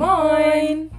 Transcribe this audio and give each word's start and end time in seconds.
Moin! 0.00 0.90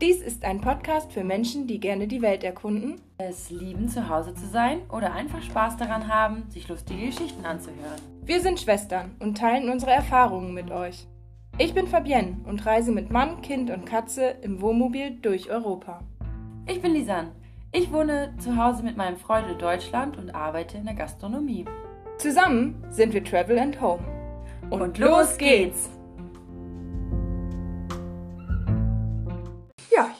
Dies 0.00 0.22
ist 0.22 0.42
ein 0.42 0.62
Podcast 0.62 1.12
für 1.12 1.22
Menschen, 1.22 1.66
die 1.66 1.78
gerne 1.78 2.08
die 2.08 2.22
Welt 2.22 2.44
erkunden, 2.44 2.98
es 3.18 3.50
lieben, 3.50 3.90
zu 3.90 4.08
Hause 4.08 4.32
zu 4.32 4.46
sein 4.46 4.78
oder 4.88 5.12
einfach 5.12 5.42
Spaß 5.42 5.76
daran 5.76 6.08
haben, 6.08 6.44
sich 6.48 6.66
lustige 6.66 7.04
Geschichten 7.04 7.44
anzuhören. 7.44 8.00
Wir 8.22 8.40
sind 8.40 8.58
Schwestern 8.58 9.16
und 9.18 9.36
teilen 9.36 9.68
unsere 9.68 9.90
Erfahrungen 9.90 10.54
mit 10.54 10.70
euch. 10.70 11.06
Ich 11.58 11.74
bin 11.74 11.88
Fabienne 11.88 12.38
und 12.46 12.64
reise 12.64 12.90
mit 12.90 13.10
Mann, 13.10 13.42
Kind 13.42 13.68
und 13.70 13.84
Katze 13.84 14.28
im 14.40 14.62
Wohnmobil 14.62 15.18
durch 15.20 15.50
Europa. 15.50 16.00
Ich 16.66 16.80
bin 16.80 16.94
Lisanne. 16.94 17.32
Ich 17.70 17.92
wohne 17.92 18.32
zu 18.38 18.56
Hause 18.56 18.82
mit 18.82 18.96
meinem 18.96 19.18
Freund 19.18 19.46
in 19.50 19.58
Deutschland 19.58 20.16
und 20.16 20.34
arbeite 20.34 20.78
in 20.78 20.86
der 20.86 20.94
Gastronomie. 20.94 21.66
Zusammen 22.16 22.82
sind 22.88 23.12
wir 23.12 23.22
Travel 23.22 23.58
and 23.58 23.78
Home. 23.78 24.02
Und, 24.70 24.80
und 24.80 24.96
los 24.96 25.36
geht's! 25.36 25.90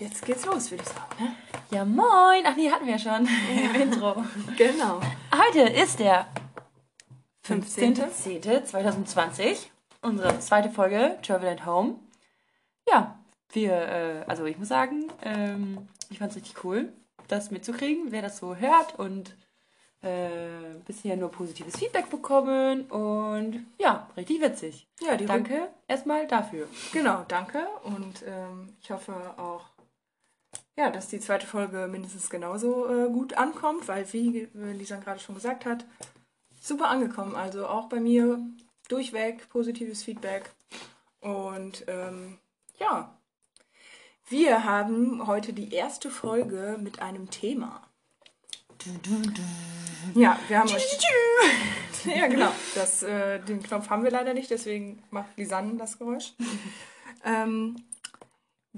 Jetzt 0.07 0.25
geht's 0.25 0.47
los, 0.47 0.71
würde 0.71 0.85
ich 0.85 0.89
sagen. 0.89 1.11
Ne? 1.19 1.35
Ja, 1.71 1.85
moin! 1.85 2.45
Ach 2.45 2.55
nee, 2.57 2.71
hatten 2.71 2.87
wir 2.87 2.99
schon 2.99 3.27
ja. 3.27 3.73
im 3.75 3.83
Intro. 3.83 4.25
Genau. 4.57 5.01
Heute 5.35 5.63
ist 5.63 5.99
der 5.99 6.29
15.10.2020, 7.47 9.67
unsere 10.03 10.39
zweite 10.39 10.71
Folge 10.71 11.19
Travel 11.23 11.49
at 11.49 11.67
Home. 11.67 11.97
Ja, 12.89 13.19
wir, 13.51 13.73
äh, 13.73 14.23
also 14.27 14.45
ich 14.45 14.59
muss 14.59 14.69
sagen, 14.69 15.11
ähm, 15.23 15.89
ich 16.09 16.19
fand 16.19 16.31
es 16.31 16.37
richtig 16.37 16.63
cool, 16.65 16.93
das 17.29 17.51
mitzukriegen, 17.51 18.13
wer 18.13 18.23
das 18.23 18.39
so 18.39 18.55
hört 18.55 18.97
und 18.99 19.37
äh, 20.03 20.77
bisher 20.87 21.17
nur 21.17 21.33
positives 21.33 21.79
Feedback 21.79 22.11
bekommen 22.11 22.83
und 22.83 23.67
ja, 23.79 24.09
richtig 24.17 24.41
witzig. 24.41 24.87
Ja, 25.01 25.17
danke 25.17 25.67
erstmal 25.89 26.29
dafür. 26.29 26.69
Genau, 26.93 27.25
danke 27.27 27.67
und 27.83 28.23
ähm, 28.25 28.77
ich 28.81 28.93
hoffe 28.93 29.35
auch, 29.37 29.65
ja, 30.77 30.91
dass 30.91 31.09
die 31.09 31.21
zweite 31.21 31.47
Folge 31.47 31.89
mindestens 31.91 32.31
genauso 32.31 32.89
äh, 32.89 33.09
gut 33.09 33.35
ankommt, 33.35 33.89
weil 33.89 34.13
wie 34.13 34.49
Lisa 34.55 34.97
gerade 34.97 35.21
schon 35.21 35.35
gesagt 35.35 35.65
hat, 35.65 35.85
super 36.61 36.89
angekommen. 36.89 37.35
Also 37.35 37.67
auch 37.67 37.89
bei 37.89 38.01
mir 38.01 38.41
durchweg 38.89 39.49
positives 39.49 40.03
Feedback 40.03 40.51
und 41.21 41.85
ähm, 41.89 42.39
ja, 42.79 43.17
wir 44.29 44.65
haben 44.65 45.27
heute 45.27 45.53
die 45.53 45.73
erste 45.73 46.11
Folge 46.11 46.79
mit 46.81 47.01
einem 47.01 47.31
Thema. 47.31 47.83
Ja, 50.15 50.39
wir 50.49 50.59
haben 50.59 50.69
euch. 50.69 50.99
ja, 52.05 52.27
genau. 52.27 52.51
Das, 52.75 53.03
äh, 53.03 53.41
den 53.41 53.63
Knopf 53.63 53.89
haben 53.89 54.05
wir 54.05 54.11
leider 54.11 54.35
nicht, 54.35 54.51
deswegen 54.51 55.03
macht 55.11 55.37
Lisanne 55.37 55.77
das 55.77 55.99
Geräusch. 55.99 56.35
ähm, 57.25 57.77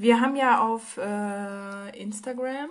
wir 0.00 0.20
haben 0.20 0.36
ja 0.36 0.66
auf 0.66 0.96
äh, 0.96 2.00
Instagram 2.00 2.70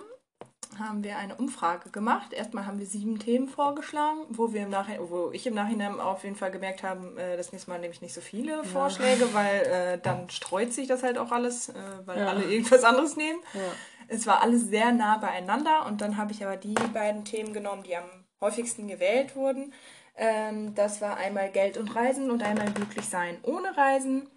haben 0.78 1.02
wir 1.02 1.18
eine 1.18 1.34
Umfrage 1.34 1.90
gemacht. 1.90 2.32
Erstmal 2.32 2.66
haben 2.66 2.78
wir 2.78 2.86
sieben 2.86 3.18
Themen 3.18 3.48
vorgeschlagen, 3.48 4.20
wo 4.28 4.52
wir 4.52 4.62
im 4.62 4.70
Nachhinein, 4.70 5.10
wo 5.10 5.30
ich 5.32 5.46
im 5.46 5.54
Nachhinein 5.54 5.98
auf 5.98 6.24
jeden 6.24 6.36
Fall 6.36 6.50
gemerkt 6.50 6.82
habe, 6.82 7.20
äh, 7.20 7.36
das 7.36 7.52
nächste 7.52 7.70
Mal 7.70 7.80
nehme 7.80 7.92
ich 7.92 8.00
nicht 8.00 8.14
so 8.14 8.20
viele 8.20 8.56
ja. 8.56 8.62
Vorschläge, 8.62 9.32
weil 9.34 9.60
äh, 9.62 9.98
dann 9.98 10.30
streut 10.30 10.72
sich 10.72 10.86
das 10.86 11.02
halt 11.02 11.18
auch 11.18 11.32
alles, 11.32 11.70
äh, 11.70 11.74
weil 12.04 12.18
ja. 12.18 12.28
alle 12.28 12.44
irgendwas 12.44 12.84
anderes 12.84 13.16
nehmen. 13.16 13.40
Ja. 13.54 13.60
Es 14.08 14.26
war 14.26 14.42
alles 14.42 14.68
sehr 14.68 14.92
nah 14.92 15.18
beieinander 15.18 15.84
und 15.86 16.00
dann 16.00 16.16
habe 16.16 16.32
ich 16.32 16.44
aber 16.44 16.56
die 16.56 16.74
beiden 16.94 17.24
Themen 17.24 17.52
genommen, 17.52 17.82
die 17.82 17.96
am 17.96 18.08
häufigsten 18.40 18.88
gewählt 18.88 19.36
wurden. 19.36 19.72
Ähm, 20.16 20.74
das 20.74 21.00
war 21.00 21.16
einmal 21.16 21.50
Geld 21.50 21.76
und 21.76 21.94
Reisen 21.94 22.30
und 22.30 22.42
einmal 22.42 22.70
glücklich 22.72 23.06
sein 23.06 23.38
ohne 23.42 23.76
Reisen. 23.76 24.28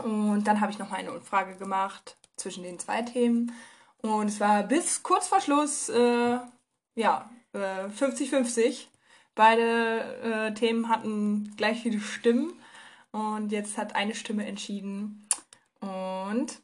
Und 0.00 0.44
dann 0.44 0.60
habe 0.60 0.72
ich 0.72 0.78
noch 0.78 0.90
mal 0.90 0.96
eine 0.96 1.12
Umfrage 1.12 1.56
gemacht 1.56 2.16
zwischen 2.36 2.62
den 2.62 2.78
zwei 2.78 3.02
Themen. 3.02 3.52
Und 4.00 4.28
es 4.28 4.40
war 4.40 4.62
bis 4.62 5.02
kurz 5.02 5.28
vor 5.28 5.40
Schluss, 5.40 5.88
äh, 5.88 6.38
ja, 6.94 7.30
50-50. 7.54 8.60
Äh, 8.60 8.74
Beide 9.34 10.48
äh, 10.48 10.54
Themen 10.54 10.88
hatten 10.88 11.54
gleich 11.56 11.82
viele 11.82 12.00
Stimmen. 12.00 12.52
Und 13.12 13.52
jetzt 13.52 13.78
hat 13.78 13.94
eine 13.94 14.14
Stimme 14.14 14.44
entschieden. 14.46 15.28
Und 15.80 16.60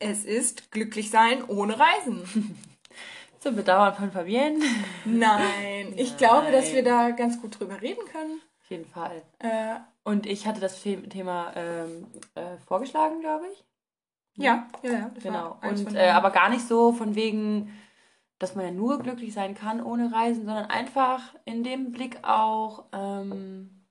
es 0.00 0.24
ist 0.24 0.70
glücklich 0.70 1.10
sein 1.10 1.44
ohne 1.44 1.78
Reisen. 1.78 2.58
Zum 3.38 3.54
Bedauern 3.54 3.94
von 3.94 4.10
Fabienne. 4.10 4.58
Nein, 5.04 5.94
ich 5.96 6.10
Nein. 6.10 6.18
glaube, 6.18 6.50
dass 6.50 6.72
wir 6.72 6.82
da 6.82 7.10
ganz 7.10 7.40
gut 7.40 7.60
drüber 7.60 7.80
reden 7.80 8.04
können. 8.10 8.40
Auf 8.60 8.70
jeden 8.70 8.86
Fall. 8.86 9.22
Äh, 9.38 9.76
und 10.08 10.26
ich 10.26 10.46
hatte 10.46 10.60
das 10.60 10.82
Thema 10.82 11.52
ähm, 11.54 12.06
äh, 12.34 12.56
vorgeschlagen, 12.66 13.20
glaube 13.20 13.44
ich. 13.52 13.64
Ja, 14.42 14.68
ja, 14.82 14.92
ja. 14.92 15.10
Genau. 15.22 15.58
Und 15.62 15.94
äh, 15.94 16.08
aber 16.08 16.30
gar 16.30 16.48
nicht 16.48 16.66
so 16.66 16.92
von 16.92 17.14
wegen, 17.14 17.76
dass 18.38 18.54
man 18.54 18.64
ja 18.64 18.70
nur 18.70 19.00
glücklich 19.00 19.34
sein 19.34 19.54
kann 19.54 19.82
ohne 19.82 20.12
Reisen, 20.12 20.46
sondern 20.46 20.66
einfach 20.66 21.34
in 21.44 21.62
dem 21.62 21.92
Blick 21.92 22.18
auch, 22.22 22.84
ähm, 22.92 23.84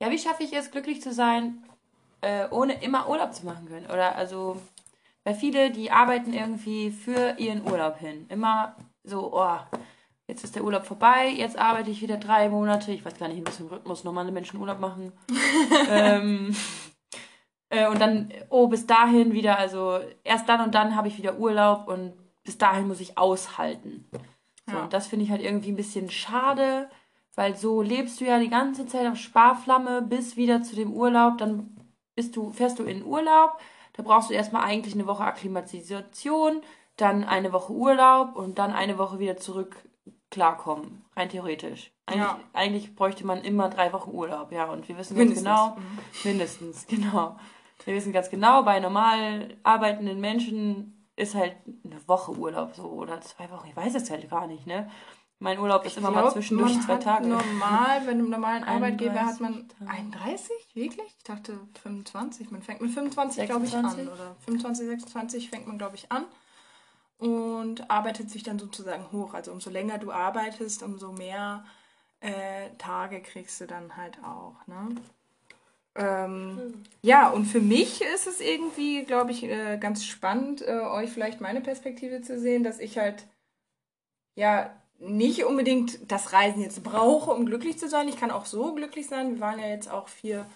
ja, 0.00 0.10
wie 0.10 0.18
schaffe 0.18 0.44
ich 0.44 0.52
es, 0.54 0.70
glücklich 0.70 1.02
zu 1.02 1.12
sein, 1.12 1.62
äh, 2.22 2.48
ohne 2.50 2.82
immer 2.82 3.08
Urlaub 3.08 3.34
zu 3.34 3.44
machen 3.44 3.68
können? 3.68 3.86
Oder 3.86 4.16
also 4.16 4.60
weil 5.24 5.34
viele, 5.34 5.70
die 5.70 5.90
arbeiten 5.90 6.32
irgendwie 6.32 6.90
für 6.90 7.36
ihren 7.38 7.70
Urlaub 7.70 7.98
hin. 7.98 8.26
Immer 8.28 8.76
so, 9.02 9.34
oh, 9.34 9.58
jetzt 10.26 10.44
ist 10.44 10.54
der 10.54 10.64
Urlaub 10.64 10.86
vorbei, 10.86 11.28
jetzt 11.28 11.58
arbeite 11.58 11.90
ich 11.90 12.00
wieder 12.00 12.16
drei 12.16 12.48
Monate. 12.48 12.92
Ich 12.92 13.04
weiß 13.04 13.18
gar 13.18 13.28
nicht, 13.28 13.38
in 13.38 13.46
welchem 13.46 13.66
Rhythmus 13.66 14.04
normale 14.04 14.32
Menschen 14.32 14.60
Urlaub 14.60 14.80
machen. 14.80 15.12
ähm, 15.90 16.54
äh, 17.68 17.88
und 17.88 18.00
dann, 18.00 18.32
oh, 18.48 18.68
bis 18.68 18.86
dahin 18.86 19.32
wieder, 19.32 19.58
also 19.58 19.98
erst 20.22 20.48
dann 20.48 20.60
und 20.62 20.74
dann 20.74 20.96
habe 20.96 21.08
ich 21.08 21.18
wieder 21.18 21.38
Urlaub 21.38 21.88
und 21.88 22.14
bis 22.42 22.58
dahin 22.58 22.88
muss 22.88 23.00
ich 23.00 23.18
aushalten. 23.18 24.08
So, 24.66 24.76
ja. 24.76 24.84
Und 24.84 24.92
das 24.92 25.06
finde 25.06 25.24
ich 25.24 25.30
halt 25.30 25.42
irgendwie 25.42 25.72
ein 25.72 25.76
bisschen 25.76 26.10
schade, 26.10 26.88
weil 27.34 27.56
so 27.56 27.82
lebst 27.82 28.20
du 28.20 28.24
ja 28.24 28.38
die 28.38 28.48
ganze 28.48 28.86
Zeit 28.86 29.06
auf 29.06 29.18
Sparflamme 29.18 30.02
bis 30.02 30.36
wieder 30.36 30.62
zu 30.62 30.74
dem 30.76 30.92
Urlaub. 30.92 31.38
Dann 31.38 31.76
bist 32.14 32.36
du, 32.36 32.52
fährst 32.52 32.78
du 32.78 32.84
in 32.84 33.04
Urlaub, 33.04 33.58
da 33.94 34.02
brauchst 34.02 34.30
du 34.30 34.34
erstmal 34.34 34.64
eigentlich 34.64 34.94
eine 34.94 35.06
Woche 35.06 35.24
Akklimatisation, 35.24 36.62
dann 36.96 37.24
eine 37.24 37.52
Woche 37.52 37.72
Urlaub 37.72 38.36
und 38.36 38.58
dann 38.58 38.72
eine 38.72 38.98
Woche 38.98 39.18
wieder 39.18 39.36
zurück 39.36 39.76
klarkommen, 40.34 41.04
rein 41.16 41.28
theoretisch. 41.28 41.92
Eigentlich, 42.06 42.22
ja. 42.22 42.40
eigentlich 42.52 42.96
bräuchte 42.96 43.24
man 43.24 43.40
immer 43.42 43.70
drei 43.70 43.92
Wochen 43.92 44.10
Urlaub, 44.10 44.52
ja, 44.52 44.64
und 44.66 44.86
wir 44.88 44.98
wissen 44.98 45.16
mindestens. 45.16 45.44
ganz 45.44 45.74
genau, 45.74 45.76
mhm. 45.76 45.98
mindestens, 46.24 46.86
genau. 46.88 47.36
Wir 47.84 47.94
wissen 47.94 48.12
ganz 48.12 48.30
genau, 48.30 48.62
bei 48.62 48.80
normal 48.80 49.56
arbeitenden 49.62 50.20
Menschen 50.20 51.06
ist 51.16 51.34
halt 51.34 51.54
eine 51.84 52.06
Woche 52.08 52.32
Urlaub 52.32 52.74
so 52.74 52.82
oder 52.82 53.20
zwei 53.20 53.48
Wochen, 53.50 53.68
ich 53.68 53.76
weiß 53.76 53.94
es 53.94 54.10
halt 54.10 54.28
gar 54.28 54.46
nicht, 54.46 54.66
ne? 54.66 54.90
Mein 55.38 55.58
Urlaub 55.58 55.84
ist 55.84 55.96
immer 55.98 56.10
glaub, 56.10 56.24
mal 56.24 56.32
zwischendurch 56.32 56.80
zwei 56.80 56.96
Tage. 56.96 57.26
Normal, 57.26 58.00
bei 58.04 58.12
einem 58.12 58.30
normalen 58.30 58.64
Arbeitgeber 58.64 59.26
hat 59.26 59.40
man 59.40 59.68
31, 59.86 60.50
wirklich? 60.74 61.06
Ich 61.18 61.24
dachte 61.24 61.58
25. 61.82 62.50
Man 62.50 62.62
fängt 62.62 62.80
mit 62.80 62.92
25, 62.92 63.44
glaube 63.46 63.66
ich, 63.66 63.76
an. 63.76 63.86
Oder 63.86 64.36
25, 64.44 64.86
26 64.86 65.50
fängt 65.50 65.66
man, 65.66 65.76
glaube 65.76 65.96
ich, 65.96 66.10
an. 66.10 66.24
Und 67.24 67.90
arbeitet 67.90 68.28
sich 68.28 68.42
dann 68.42 68.58
sozusagen 68.58 69.10
hoch. 69.10 69.32
Also 69.32 69.50
umso 69.50 69.70
länger 69.70 69.98
du 69.98 70.12
arbeitest, 70.12 70.82
umso 70.82 71.12
mehr 71.12 71.64
äh, 72.20 72.68
Tage 72.76 73.22
kriegst 73.22 73.60
du 73.62 73.66
dann 73.66 73.96
halt 73.96 74.18
auch. 74.22 74.66
Ne? 74.66 74.94
Ähm, 75.94 76.58
hm. 76.58 76.82
Ja, 77.02 77.30
und 77.30 77.46
für 77.46 77.60
mich 77.60 78.02
ist 78.02 78.26
es 78.26 78.40
irgendwie, 78.40 79.04
glaube 79.04 79.30
ich, 79.30 79.44
äh, 79.44 79.78
ganz 79.78 80.04
spannend, 80.04 80.60
äh, 80.60 80.80
euch 80.80 81.10
vielleicht 81.10 81.40
meine 81.40 81.62
Perspektive 81.62 82.20
zu 82.20 82.38
sehen, 82.38 82.62
dass 82.62 82.78
ich 82.78 82.98
halt 82.98 83.24
ja 84.34 84.70
nicht 84.98 85.44
unbedingt 85.44 86.10
das 86.10 86.32
Reisen 86.32 86.62
jetzt 86.62 86.82
brauche, 86.82 87.30
um 87.30 87.46
glücklich 87.46 87.78
zu 87.78 87.88
sein. 87.88 88.08
Ich 88.08 88.18
kann 88.18 88.30
auch 88.30 88.44
so 88.46 88.74
glücklich 88.74 89.06
sein. 89.06 89.34
Wir 89.34 89.40
waren 89.40 89.58
ja 89.58 89.68
jetzt 89.68 89.90
auch 89.90 90.08
vier 90.08 90.46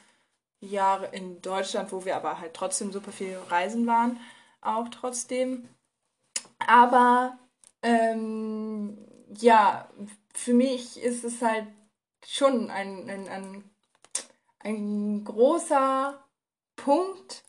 Jahre 0.61 1.07
in 1.13 1.41
Deutschland, 1.41 1.93
wo 1.93 2.05
wir 2.05 2.17
aber 2.17 2.41
halt 2.41 2.53
trotzdem 2.55 2.93
super 2.93 3.13
viel 3.13 3.39
reisen 3.49 3.87
waren, 3.87 4.19
auch 4.61 4.89
trotzdem. 4.89 5.69
Aber 6.69 7.39
ähm, 7.83 8.99
ja, 9.39 9.89
für 10.35 10.53
mich 10.53 11.03
ist 11.03 11.25
es 11.25 11.41
halt 11.41 11.67
schon 12.27 12.69
ein, 12.71 13.09
ein, 13.09 13.27
ein, 13.27 13.65
ein 14.59 15.25
großer 15.25 16.23
Punkt 16.77 17.43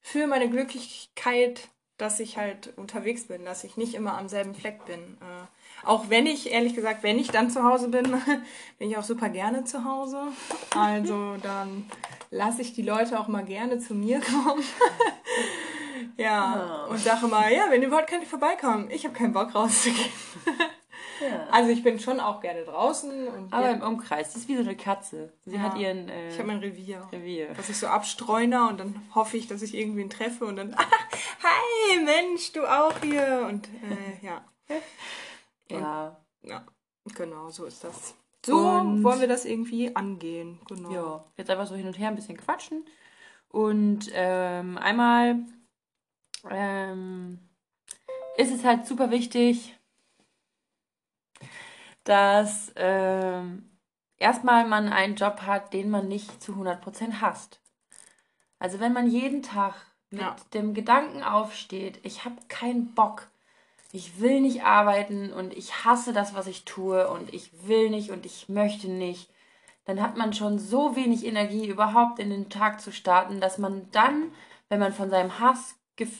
für 0.00 0.28
meine 0.28 0.48
Glücklichkeit, 0.48 1.68
dass 1.96 2.20
ich 2.20 2.38
halt 2.38 2.72
unterwegs 2.76 3.24
bin, 3.24 3.44
dass 3.44 3.64
ich 3.64 3.76
nicht 3.76 3.94
immer 3.94 4.16
am 4.16 4.28
selben 4.28 4.54
Fleck 4.54 4.84
bin. 4.86 5.00
Äh, 5.20 5.84
auch 5.84 6.08
wenn 6.08 6.26
ich, 6.26 6.52
ehrlich 6.52 6.76
gesagt, 6.76 7.02
wenn 7.02 7.18
ich 7.18 7.32
dann 7.32 7.50
zu 7.50 7.64
Hause 7.64 7.88
bin, 7.88 8.04
bin 8.78 8.88
ich 8.88 8.96
auch 8.96 9.02
super 9.02 9.30
gerne 9.30 9.64
zu 9.64 9.84
Hause. 9.84 10.28
Also 10.76 11.38
dann 11.42 11.90
lasse 12.30 12.62
ich 12.62 12.72
die 12.72 12.82
Leute 12.82 13.18
auch 13.18 13.26
mal 13.26 13.44
gerne 13.44 13.80
zu 13.80 13.94
mir 13.96 14.20
kommen. 14.20 14.62
ja, 16.16 16.86
oh. 16.86 16.92
und 16.92 16.98
sage 16.98 17.26
mal, 17.26 17.52
ja, 17.52 17.66
wenn 17.70 17.82
ihr 17.82 17.90
wollt, 17.90 18.06
könnt 18.06 18.22
ihr 18.22 18.28
vorbeikommen. 18.28 18.90
Ich 18.90 19.04
habe 19.04 19.14
keinen 19.14 19.32
Bock 19.32 19.54
rauszugehen. 19.54 20.10
Ja. 20.46 20.68
Also 21.52 21.70
ich 21.70 21.84
bin 21.84 22.00
schon 22.00 22.18
auch 22.18 22.40
gerne 22.40 22.64
draußen. 22.64 23.52
Aber 23.52 23.70
im 23.70 23.80
Umkreis. 23.80 24.32
Das 24.32 24.42
ist 24.42 24.48
wie 24.48 24.56
so 24.56 24.62
eine 24.62 24.76
Katze. 24.76 25.32
Sie 25.44 25.54
ja. 25.54 25.60
hat 25.60 25.78
ihren... 25.78 26.08
Äh, 26.08 26.30
ich 26.30 26.34
habe 26.38 26.48
mein 26.48 26.58
Revier. 26.58 27.06
Revier. 27.12 27.54
Das 27.54 27.68
ich 27.68 27.78
so 27.78 27.86
abstreune 27.86 28.68
und 28.68 28.80
dann 28.80 29.00
hoffe 29.14 29.36
ich, 29.36 29.46
dass 29.46 29.62
ich 29.62 29.76
irgendwen 29.76 30.10
treffe 30.10 30.44
und 30.44 30.56
dann... 30.56 30.76
Hi, 31.44 32.00
Mensch, 32.00 32.52
du 32.52 32.66
auch 32.66 32.98
hier. 33.00 33.46
Und 33.48 33.68
äh, 33.68 34.26
ja. 34.26 34.44
ja. 35.70 36.16
Ja, 36.42 36.66
genau, 37.14 37.50
so 37.50 37.66
ist 37.66 37.84
das. 37.84 38.16
So 38.44 38.56
und 38.56 39.04
wollen 39.04 39.20
wir 39.20 39.28
das 39.28 39.44
irgendwie 39.44 39.94
angehen. 39.94 40.58
Genau. 40.66 40.90
Ja, 40.90 41.24
jetzt 41.36 41.50
einfach 41.50 41.68
so 41.68 41.76
hin 41.76 41.86
und 41.86 41.98
her 41.98 42.08
ein 42.08 42.16
bisschen 42.16 42.36
quatschen. 42.36 42.84
Und 43.48 44.10
ähm, 44.12 44.78
einmal 44.78 45.36
ähm, 46.50 47.38
ist 48.36 48.52
es 48.52 48.64
halt 48.64 48.86
super 48.86 49.10
wichtig, 49.10 49.76
dass 52.04 52.72
ähm, 52.76 53.70
erstmal 54.18 54.66
man 54.66 54.88
einen 54.88 55.16
Job 55.16 55.42
hat, 55.42 55.72
den 55.72 55.90
man 55.90 56.08
nicht 56.08 56.42
zu 56.42 56.52
100% 56.52 57.20
hasst. 57.20 57.60
Also 58.58 58.80
wenn 58.80 58.92
man 58.92 59.08
jeden 59.08 59.42
Tag 59.42 59.74
mit 60.10 60.20
ja. 60.20 60.36
dem 60.54 60.74
Gedanken 60.74 61.22
aufsteht, 61.22 62.00
ich 62.04 62.24
habe 62.24 62.36
keinen 62.48 62.94
Bock, 62.94 63.28
ich 63.92 64.20
will 64.20 64.40
nicht 64.40 64.62
arbeiten 64.64 65.32
und 65.32 65.52
ich 65.52 65.84
hasse 65.84 66.12
das, 66.12 66.34
was 66.34 66.46
ich 66.46 66.64
tue 66.64 67.08
und 67.08 67.32
ich 67.34 67.50
will 67.66 67.90
nicht 67.90 68.10
und 68.10 68.24
ich 68.24 68.48
möchte 68.48 68.88
nicht, 68.88 69.30
dann 69.84 70.00
hat 70.00 70.16
man 70.16 70.32
schon 70.32 70.58
so 70.58 70.96
wenig 70.96 71.26
Energie 71.26 71.66
überhaupt 71.66 72.18
in 72.18 72.30
den 72.30 72.48
Tag 72.48 72.80
zu 72.80 72.92
starten, 72.92 73.40
dass 73.40 73.58
man 73.58 73.90
dann, 73.90 74.32
wenn 74.68 74.78
man 74.78 74.92
von 74.92 75.10
seinem 75.10 75.40
Hass 75.40 75.74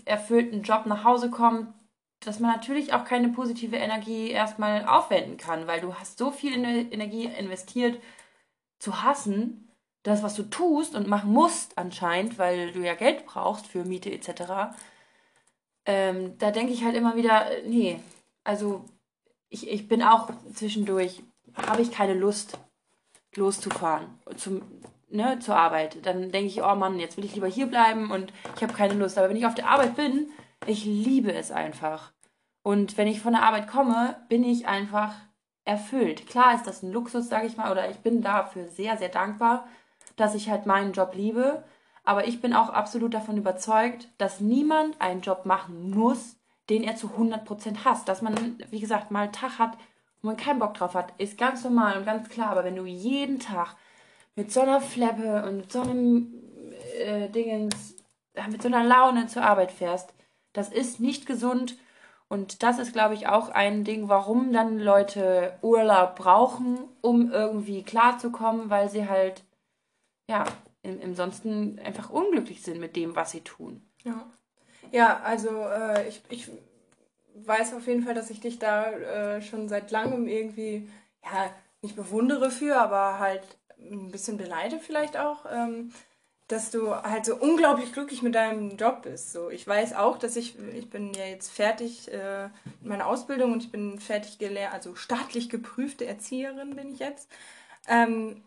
erfüllten 0.05 0.63
Job 0.63 0.87
nach 0.87 1.05
Hause 1.05 1.31
kommt, 1.31 1.73
dass 2.21 2.41
man 2.41 2.53
natürlich 2.53 2.93
auch 2.93 3.05
keine 3.05 3.31
positive 3.31 3.77
Energie 3.77 4.31
erstmal 4.31 4.87
aufwenden 4.87 5.37
kann, 5.37 5.67
weil 5.67 5.81
du 5.81 5.95
hast 5.95 6.19
so 6.19 6.31
viel 6.31 6.53
Energie 6.55 7.25
investiert 7.25 8.01
zu 8.79 9.03
hassen, 9.03 9.69
das, 10.03 10.23
was 10.23 10.35
du 10.35 10.45
tust 10.45 10.95
und 10.95 11.07
machen 11.09 11.33
musst 11.33 11.79
anscheinend, 11.79 12.39
weil 12.39 12.73
du 12.73 12.81
ja 12.81 12.95
Geld 12.95 13.27
brauchst 13.27 13.67
für 13.67 13.85
Miete 13.85 14.11
etc., 14.11 14.75
ähm, 15.85 16.39
da 16.39 16.53
denke 16.53 16.73
ich 16.73 16.85
halt 16.85 16.95
immer 16.95 17.17
wieder, 17.17 17.51
äh, 17.51 17.69
nee, 17.69 17.99
also 18.45 18.85
ich, 19.49 19.69
ich 19.69 19.89
bin 19.89 20.03
auch 20.03 20.31
zwischendurch, 20.55 21.23
habe 21.55 21.83
ich 21.83 21.91
keine 21.91 22.15
Lust 22.15 22.59
loszufahren 23.35 24.07
zum, 24.37 24.63
ne, 25.13 25.39
zur 25.39 25.57
Arbeit. 25.57 26.05
Dann 26.05 26.31
denke 26.31 26.49
ich, 26.49 26.63
oh 26.63 26.75
Mann, 26.75 26.99
jetzt 26.99 27.17
will 27.17 27.25
ich 27.25 27.35
lieber 27.35 27.47
hier 27.47 27.67
bleiben 27.67 28.11
und 28.11 28.33
ich 28.57 28.63
habe 28.63 28.73
keine 28.73 28.95
Lust. 28.95 29.19
Aber 29.19 29.29
wenn 29.29 29.37
ich 29.37 29.47
auf 29.47 29.55
der 29.55 29.69
Arbeit 29.69 29.97
bin, 29.97 30.31
ich 30.67 30.85
liebe 30.85 31.33
es 31.33 31.51
einfach. 31.51 32.13
Und 32.63 32.97
wenn 32.97 33.09
ich 33.09 33.21
von 33.21 33.33
der 33.33 33.43
Arbeit 33.43 33.69
komme, 33.69 34.17
bin 34.29 34.45
ich 34.45 34.69
einfach 34.69 35.15
erfüllt. 35.65 36.27
Klar 36.27 36.55
ist 36.55 36.67
das 36.67 36.83
ein 36.83 36.93
Luxus, 36.93 37.29
sage 37.29 37.47
ich 37.47 37.57
mal, 37.57 37.71
oder 37.71 37.91
ich 37.91 37.99
bin 37.99 38.23
dafür 38.23 38.69
sehr, 38.69 38.97
sehr 38.97 39.09
dankbar, 39.09 39.67
dass 40.17 40.35
ich 40.35 40.51
halt 40.51 40.67
meinen 40.67 40.93
Job 40.93 41.15
liebe. 41.15 41.65
Aber 42.05 42.27
ich 42.27 42.41
bin 42.41 42.53
auch 42.53 42.69
absolut 42.71 43.15
davon 43.15 43.37
überzeugt, 43.37 44.09
dass 44.19 44.41
niemand 44.41 45.01
einen 45.01 45.21
Job 45.21 45.47
machen 45.47 45.91
muss, 45.91 46.37
den 46.69 46.83
er 46.83 46.97
zu 46.97 47.09
100% 47.09 47.85
hasst. 47.85 48.09
Dass 48.09 48.23
man, 48.23 48.59
wie 48.71 48.81
gesagt, 48.81 49.11
mal 49.11 49.25
einen 49.25 49.33
Tag 49.33 49.59
hat, 49.59 49.77
wo 50.21 50.29
man 50.29 50.37
keinen 50.37 50.59
Bock 50.59 50.75
drauf 50.75 50.95
hat, 50.95 51.13
ist 51.19 51.39
ganz 51.39 51.65
normal 51.65 51.99
und 51.99 52.05
ganz 52.05 52.29
klar. 52.29 52.51
Aber 52.51 52.65
wenn 52.65 52.77
du 52.77 52.85
jeden 52.85 53.39
Tag 53.39 53.77
mit 54.35 54.53
so 54.53 54.61
einer 54.61 54.81
Fleppe 54.81 55.45
und 55.45 55.59
mit 55.59 55.73
so 55.73 55.81
einem 55.83 56.35
äh, 56.99 57.29
Dingens, 57.29 57.97
mit 58.51 58.63
so 58.63 58.69
einer 58.69 58.85
Laune 58.85 59.27
zur 59.27 59.43
Arbeit 59.43 59.73
fährst, 59.73 60.15
das 60.53 60.71
ist 60.71 61.01
nicht 61.01 61.27
gesund. 61.27 61.77
Und 62.29 62.63
das 62.63 62.79
ist, 62.79 62.95
glaube 62.95 63.13
ich, 63.15 63.27
auch 63.27 63.51
ein 63.51 63.85
Ding, 63.85 64.09
warum 64.09 64.55
dann 64.55 64.79
Leute 64.79 65.59
Urlaub 65.61 66.17
brauchen, 66.17 66.79
um 67.03 67.31
irgendwie 67.31 67.83
klarzukommen, 67.83 68.71
weil 68.71 68.89
sie 68.89 69.07
halt, 69.07 69.45
ja, 70.31 70.45
im, 70.83 70.99
im 71.01 71.15
Sonsten 71.15 71.79
einfach 71.79 72.09
unglücklich 72.09 72.63
sind 72.63 72.81
mit 72.81 72.97
dem, 72.97 73.17
was 73.17 73.33
sie 73.33 73.43
tun. 73.43 73.83
Ja, 74.03 74.27
ja 74.93 75.21
also 75.21 75.51
äh, 75.51 76.09
ich, 76.09 76.23
ich 76.31 76.51
weiß 77.35 77.75
auf 77.75 77.87
jeden 77.87 78.03
Fall, 78.03 78.15
dass 78.15 78.31
ich 78.31 78.41
dich 78.41 78.59
da 78.59 78.91
äh, 78.91 79.43
schon 79.43 79.69
seit 79.69 79.91
langem 79.91 80.27
irgendwie, 80.27 80.89
ja, 81.23 81.51
nicht 81.83 81.97
bewundere 81.97 82.51
für, 82.51 82.81
aber 82.81 83.19
halt 83.19 83.43
ein 83.91 84.11
bisschen 84.11 84.37
beleide 84.37 84.79
vielleicht 84.79 85.17
auch, 85.17 85.47
ähm, 85.51 85.93
dass 86.49 86.71
du 86.71 86.95
halt 86.95 87.25
so 87.25 87.37
unglaublich 87.37 87.93
glücklich 87.93 88.23
mit 88.23 88.35
deinem 88.35 88.77
Job 88.77 89.03
bist. 89.03 89.33
So, 89.33 89.49
ich 89.49 89.67
weiß 89.67 89.95
auch, 89.95 90.19
dass 90.19 90.37
ich, 90.37 90.59
ich 90.75 90.91
bin 90.91 91.15
ja 91.15 91.25
jetzt 91.25 91.51
fertig 91.51 92.13
äh, 92.13 92.45
mit 92.81 92.85
meiner 92.85 93.07
Ausbildung 93.07 93.53
und 93.53 93.63
ich 93.63 93.73
bin 93.73 93.99
fertig 93.99 94.39
gelernt, 94.39 94.75
also 94.75 94.95
staatlich 94.95 95.49
geprüfte 95.49 96.05
Erzieherin 96.05 96.77
bin 96.77 96.93
ich 96.93 96.99
jetzt. 96.99 97.31
Ähm, 97.89 98.43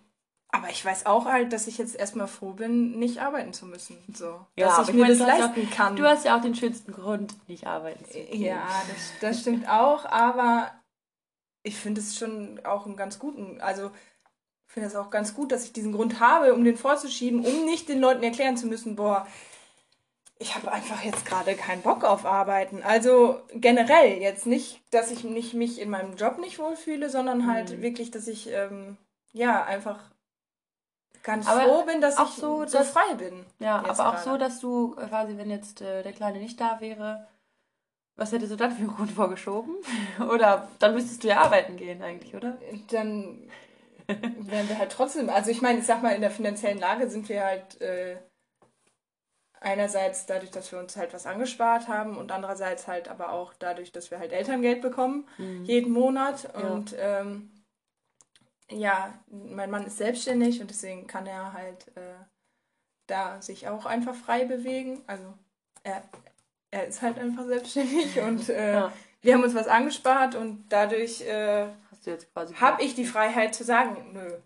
aber 0.49 0.69
ich 0.69 0.85
weiß 0.85 1.05
auch 1.05 1.25
halt, 1.25 1.51
dass 1.51 1.67
ich 1.67 1.77
jetzt 1.77 1.95
erstmal 1.95 2.27
froh 2.27 2.53
bin, 2.53 2.97
nicht 2.97 3.19
arbeiten 3.19 3.51
zu 3.51 3.65
müssen. 3.65 3.97
So, 4.13 4.45
ja, 4.55 4.67
dass 4.67 4.83
ich, 4.83 4.89
ich 4.89 4.95
mir 4.95 5.01
meine, 5.01 5.17
das 5.17 5.27
leisten 5.27 5.67
auch, 5.67 5.75
kann. 5.75 5.95
Du 5.95 6.05
hast 6.05 6.23
ja 6.23 6.38
auch 6.38 6.41
den 6.41 6.55
schönsten 6.55 6.93
Grund, 6.93 7.35
nicht 7.49 7.67
arbeiten 7.67 8.05
zu 8.05 8.13
können. 8.13 8.41
Ja, 8.41 8.65
das, 8.88 9.11
das 9.19 9.41
stimmt 9.41 9.67
auch, 9.67 10.05
aber 10.05 10.71
ich 11.63 11.75
finde 11.75 11.99
es 11.99 12.17
schon 12.17 12.61
auch 12.63 12.85
einen 12.85 12.95
ganz 12.95 13.19
guten, 13.19 13.59
also 13.59 13.91
finde 14.75 14.89
es 14.89 14.95
auch 14.98 15.10
ganz 15.10 15.33
gut, 15.33 15.54
dass 15.54 15.63
ich 15.63 15.72
diesen 15.72 15.94
Grund 15.94 16.19
habe, 16.19 16.54
um 16.54 16.66
den 16.66 16.75
vorzuschieben, 16.75 17.45
um 17.45 17.63
nicht 17.63 17.88
den 17.88 18.01
Leuten 18.01 18.24
erklären 18.24 18.57
zu 18.57 18.68
müssen, 18.68 18.98
boah, 18.98 19.25
ich 20.38 20.54
habe 20.54 20.69
einfach 20.69 21.01
jetzt 21.01 21.25
gerade 21.25 21.56
keinen 21.56 21.81
Bock 21.81 22.04
auf 22.04 22.25
Arbeiten. 22.25 22.83
Also 22.83 23.39
generell 23.54 24.22
jetzt 24.22 24.45
nicht, 24.45 24.81
dass 24.92 25.12
ich 25.12 25.24
nicht, 25.24 25.54
mich 25.54 25.80
in 25.80 25.89
meinem 25.89 26.18
Job 26.18 26.39
nicht 26.39 26.60
wohlfühle, 26.60 27.10
sondern 27.10 27.48
halt 27.48 27.72
mhm. 27.72 27.81
wirklich, 27.81 28.12
dass 28.12 28.27
ich 28.27 28.50
ähm, 28.51 28.98
ja 29.31 29.63
einfach 29.63 29.98
ganz 31.24 31.48
aber 31.48 31.62
froh 31.62 31.86
bin, 31.86 32.01
dass 32.01 32.19
ich 32.19 32.36
so, 32.36 32.66
so 32.66 32.83
frei 32.83 33.16
bin. 33.18 33.45
Ja, 33.60 33.77
aber 33.77 34.10
auch 34.10 34.16
gerade. 34.16 34.24
so, 34.24 34.38
dass 34.38 34.60
du 34.60 34.92
quasi, 34.92 35.38
wenn 35.38 35.50
jetzt 35.50 35.80
äh, 35.80 36.04
der 36.04 36.12
Kleine 36.12 36.39
nicht 36.39 36.60
da 36.60 36.81
wäre, 36.81 37.30
was 38.18 38.33
hättest 38.33 38.51
du 38.51 38.57
dann 38.57 38.72
für 38.72 38.80
einen 38.80 38.94
Grund 38.94 39.12
vorgeschoben? 39.12 39.75
oder 40.19 40.68
dann 40.80 40.94
müsstest 40.94 41.24
du 41.24 41.30
ja 41.30 41.39
arbeiten 41.39 41.77
gehen 41.77 42.01
eigentlich, 42.01 42.36
oder? 42.36 42.57
Dann 42.92 43.50
wären 44.07 44.69
wir 44.69 44.77
halt 44.77 44.91
trotzdem, 44.91 45.29
also 45.29 45.51
ich 45.51 45.61
meine, 45.61 45.79
ich 45.79 45.85
sag 45.85 46.03
mal, 46.03 46.15
in 46.15 46.21
der 46.21 46.31
finanziellen 46.31 46.79
Lage 46.79 47.09
sind 47.09 47.29
wir 47.29 47.43
halt 47.43 47.81
äh, 47.81 48.17
einerseits 49.65 50.27
dadurch, 50.27 50.51
dass 50.51 50.71
wir 50.71 50.79
uns 50.79 50.95
halt 50.95 51.13
was 51.13 51.25
angespart 51.25 51.87
haben 51.87 52.17
und 52.17 52.31
andererseits 52.31 52.87
halt 52.87 53.07
aber 53.07 53.31
auch 53.31 53.53
dadurch, 53.57 53.91
dass 53.91 54.11
wir 54.11 54.19
halt 54.19 54.31
Elterngeld 54.31 54.81
bekommen, 54.81 55.27
mhm. 55.37 55.65
jeden 55.65 55.91
Monat. 55.91 56.53
Und 56.55 56.91
ja. 56.91 57.21
ähm, 57.21 57.51
ja, 58.69 59.13
mein 59.27 59.71
Mann 59.71 59.85
ist 59.85 59.97
selbstständig 59.97 60.61
und 60.61 60.69
deswegen 60.69 61.07
kann 61.07 61.25
er 61.25 61.53
halt 61.53 61.87
äh, 61.95 62.15
da 63.07 63.41
sich 63.41 63.67
auch 63.67 63.85
einfach 63.85 64.15
frei 64.15 64.45
bewegen. 64.45 65.03
Also 65.07 65.33
er, 65.83 66.03
er 66.71 66.88
ist 66.88 67.01
halt 67.01 67.17
einfach 67.17 67.45
selbstständig 67.45 68.19
und 68.21 68.50
äh, 68.50 68.74
ja. 68.74 68.93
wir 69.21 69.33
haben 69.33 69.43
uns 69.43 69.55
was 69.55 69.67
angespart 69.67 70.35
und 70.35 70.65
dadurch 70.69 71.21
äh, 71.21 71.67
habe 72.59 72.83
ich 72.83 72.95
die 72.95 73.05
Freiheit 73.05 73.55
zu 73.55 73.63
sagen, 73.63 74.12
nö, 74.13 74.38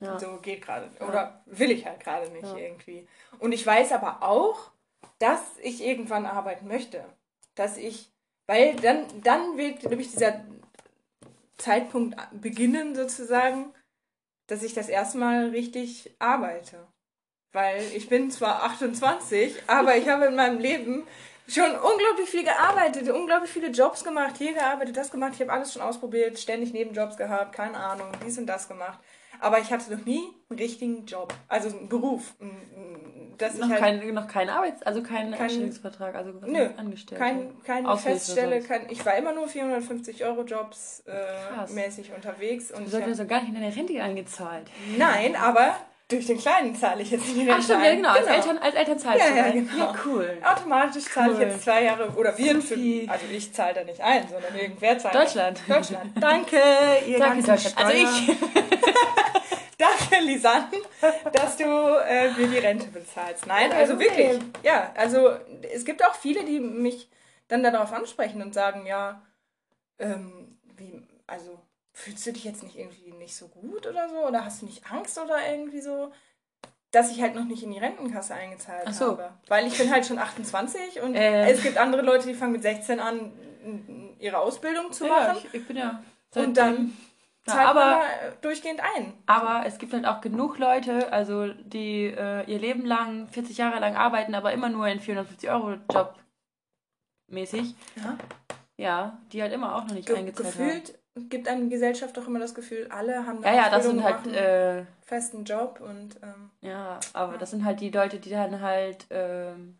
ja. 0.00 0.18
so 0.18 0.38
geht 0.42 0.62
gerade. 0.62 0.90
Oder 1.00 1.14
ja. 1.14 1.42
will 1.46 1.70
ich 1.70 1.86
halt 1.86 2.00
gerade 2.00 2.30
nicht 2.30 2.56
irgendwie. 2.56 3.06
Und 3.38 3.52
ich 3.52 3.66
weiß 3.66 3.92
aber 3.92 4.22
auch, 4.22 4.70
dass 5.18 5.40
ich 5.62 5.82
irgendwann 5.82 6.26
arbeiten 6.26 6.68
möchte. 6.68 7.04
Dass 7.54 7.76
ich, 7.76 8.10
weil 8.46 8.76
dann, 8.76 9.06
dann 9.22 9.56
wird 9.56 9.82
nämlich 9.84 10.10
dieser 10.10 10.44
Zeitpunkt 11.56 12.16
beginnen, 12.32 12.94
sozusagen, 12.94 13.72
dass 14.46 14.62
ich 14.62 14.74
das 14.74 14.88
erstmal 14.88 15.48
richtig 15.50 16.14
arbeite. 16.18 16.86
Weil 17.52 17.82
ich 17.94 18.08
bin 18.08 18.30
zwar 18.30 18.64
28, 18.64 19.62
aber 19.66 19.96
ich 19.96 20.08
habe 20.08 20.26
in 20.26 20.36
meinem 20.36 20.58
Leben 20.58 21.06
schon 21.48 21.70
unglaublich 21.70 22.28
viel 22.28 22.44
gearbeitet, 22.44 23.08
unglaublich 23.10 23.50
viele 23.50 23.68
Jobs 23.68 24.04
gemacht, 24.04 24.36
hier 24.38 24.52
gearbeitet, 24.52 24.96
das 24.96 25.10
gemacht, 25.10 25.32
ich 25.34 25.40
habe 25.40 25.52
alles 25.52 25.72
schon 25.72 25.82
ausprobiert, 25.82 26.38
ständig 26.38 26.72
Nebenjobs 26.72 27.16
gehabt, 27.16 27.54
keine 27.54 27.76
Ahnung, 27.76 28.08
dies 28.24 28.38
und 28.38 28.46
das 28.46 28.68
gemacht. 28.68 28.98
Aber 29.38 29.58
ich 29.58 29.70
hatte 29.70 29.94
noch 29.94 30.04
nie 30.06 30.22
einen 30.48 30.58
richtigen 30.58 31.04
Job, 31.04 31.34
also 31.48 31.68
einen 31.68 31.88
Beruf. 31.88 32.34
Dass 33.38 33.58
noch, 33.58 33.66
ich 33.66 33.72
halt 33.72 34.00
kein, 34.00 34.14
noch 34.14 34.28
kein 34.28 34.48
Arbeits-, 34.48 34.82
also 34.82 35.02
keinen 35.02 35.32
kein, 35.32 35.42
Anstellungsvertrag, 35.42 36.14
also 36.14 36.40
was 36.40 36.48
nö, 36.48 36.68
angestellt. 36.76 37.20
Kein, 37.20 37.62
keine 37.64 37.96
Feststelle, 37.98 38.62
kein, 38.62 38.88
ich 38.88 39.04
war 39.04 39.14
immer 39.16 39.34
nur 39.34 39.46
450 39.46 40.24
Euro 40.24 40.42
Jobs 40.42 41.04
äh, 41.06 41.70
mäßig 41.72 42.12
unterwegs. 42.14 42.70
Und 42.70 42.86
du 42.86 42.90
solltest 42.90 43.18
ja 43.18 43.26
gar 43.26 43.40
nicht 43.40 43.50
in 43.50 43.60
deine 43.60 43.76
Rente 43.76 44.02
eingezahlt. 44.02 44.70
Nein, 44.96 45.36
aber 45.36 45.76
durch 46.08 46.26
den 46.26 46.38
Kleinen 46.38 46.74
zahle 46.74 47.02
ich 47.02 47.10
jetzt 47.10 47.28
in 47.28 47.34
die 47.34 47.40
Rente 47.40 47.54
Ach 47.58 47.62
stimmt, 47.64 47.84
ja 47.84 47.94
genau, 47.94 48.14
genau. 48.14 48.26
Als, 48.26 48.46
Eltern, 48.46 48.58
als 48.58 48.74
Eltern 48.76 48.98
zahlst 48.98 49.26
ja, 49.26 49.30
du 49.30 49.36
Ja, 49.36 49.50
genau. 49.50 49.76
Ja, 49.76 49.94
cool. 50.04 50.38
Automatisch 50.44 51.04
zahle 51.04 51.32
ich 51.32 51.38
jetzt 51.40 51.62
zwei 51.64 51.82
Jahre, 51.82 52.10
oder 52.10 52.38
wir, 52.38 52.62
für, 52.62 53.10
also 53.10 53.26
ich 53.30 53.52
zahle 53.52 53.74
da 53.74 53.84
nicht 53.84 54.00
ein, 54.00 54.28
sondern 54.28 54.54
irgendwer 54.54 54.98
zahlt. 54.98 55.14
Deutschland. 55.14 55.60
Deutschland. 55.68 56.12
Danke, 56.20 56.60
ihr 57.06 57.18
Danke, 57.18 57.42
Deutschland. 57.42 57.76
Also 57.76 57.92
ich. 57.92 58.36
Danke, 59.78 60.24
Lisanne, 60.24 60.68
dass 61.32 61.56
du 61.58 61.64
äh, 61.64 62.30
mir 62.30 62.46
die 62.48 62.58
Rente 62.58 62.86
bezahlst. 62.86 63.46
Nein, 63.46 63.72
also 63.72 63.98
wirklich. 63.98 64.38
Ja, 64.62 64.92
also 64.96 65.30
es 65.74 65.84
gibt 65.84 66.02
auch 66.02 66.14
viele, 66.14 66.44
die 66.44 66.60
mich 66.60 67.10
dann 67.48 67.62
darauf 67.62 67.92
ansprechen 67.92 68.40
und 68.40 68.54
sagen, 68.54 68.86
ja, 68.86 69.22
ähm, 69.98 70.58
wie, 70.76 71.02
also 71.26 71.58
fühlst 71.96 72.26
du 72.26 72.32
dich 72.32 72.44
jetzt 72.44 72.62
nicht 72.62 72.76
irgendwie 72.76 73.10
nicht 73.12 73.34
so 73.34 73.48
gut 73.48 73.86
oder 73.86 74.08
so? 74.08 74.26
Oder 74.26 74.44
hast 74.44 74.60
du 74.60 74.66
nicht 74.66 74.90
Angst 74.92 75.18
oder 75.18 75.38
irgendwie 75.50 75.80
so? 75.80 76.12
Dass 76.90 77.10
ich 77.10 77.20
halt 77.22 77.34
noch 77.34 77.44
nicht 77.44 77.62
in 77.62 77.72
die 77.72 77.78
Rentenkasse 77.78 78.34
eingezahlt 78.34 78.94
so. 78.94 79.12
habe. 79.12 79.32
Weil 79.48 79.66
ich 79.66 79.76
bin 79.76 79.90
halt 79.90 80.06
schon 80.06 80.18
28 80.18 81.00
und 81.00 81.14
äh. 81.14 81.50
es 81.50 81.62
gibt 81.62 81.78
andere 81.78 82.02
Leute, 82.02 82.26
die 82.26 82.34
fangen 82.34 82.52
mit 82.52 82.62
16 82.62 83.00
an, 83.00 83.32
ihre 84.18 84.38
Ausbildung 84.38 84.92
zu 84.92 85.06
machen. 85.06 85.36
Ja, 85.36 85.36
ich, 85.36 85.54
ich 85.54 85.66
bin 85.66 85.78
ja. 85.78 86.02
Und 86.34 86.56
dann 86.58 86.96
zahlt 87.46 87.66
aber, 87.66 87.84
man 87.84 88.02
durchgehend 88.42 88.80
ein. 88.80 89.14
Aber 89.24 89.64
es 89.66 89.78
gibt 89.78 89.94
halt 89.94 90.04
auch 90.04 90.20
genug 90.20 90.58
Leute, 90.58 91.12
also 91.12 91.48
die 91.48 92.04
äh, 92.04 92.44
ihr 92.44 92.58
Leben 92.58 92.84
lang, 92.84 93.26
40 93.28 93.56
Jahre 93.56 93.80
lang 93.80 93.96
arbeiten, 93.96 94.34
aber 94.34 94.52
immer 94.52 94.68
nur 94.68 94.86
in 94.86 95.00
450 95.00 95.50
Euro 95.50 95.76
Job 95.90 96.14
mäßig. 97.28 97.74
Ja. 97.96 98.18
Ja, 98.76 99.18
die 99.32 99.40
halt 99.40 99.54
immer 99.54 99.74
auch 99.74 99.84
noch 99.84 99.94
nicht 99.94 100.06
Ge 100.06 100.16
eingezahlt 100.16 100.54
gefühlt 100.54 100.88
haben 100.88 101.05
gibt 101.28 101.48
einem 101.48 101.70
Gesellschaft 101.70 102.16
doch 102.16 102.26
immer 102.26 102.38
das 102.38 102.54
Gefühl, 102.54 102.88
alle 102.90 103.26
haben 103.26 103.42
eine 103.42 103.56
ja, 103.56 103.64
ja, 103.64 103.70
das 103.70 103.86
sind 103.86 104.02
halt 104.02 104.26
äh, 104.26 104.84
festen 105.02 105.44
Job 105.44 105.80
und 105.80 106.16
ähm, 106.22 106.50
ja, 106.60 107.00
aber 107.12 107.32
ja. 107.32 107.38
das 107.38 107.50
sind 107.50 107.64
halt 107.64 107.80
die 107.80 107.90
Leute, 107.90 108.18
die 108.18 108.30
dann 108.30 108.60
halt 108.60 109.06
ähm, 109.10 109.78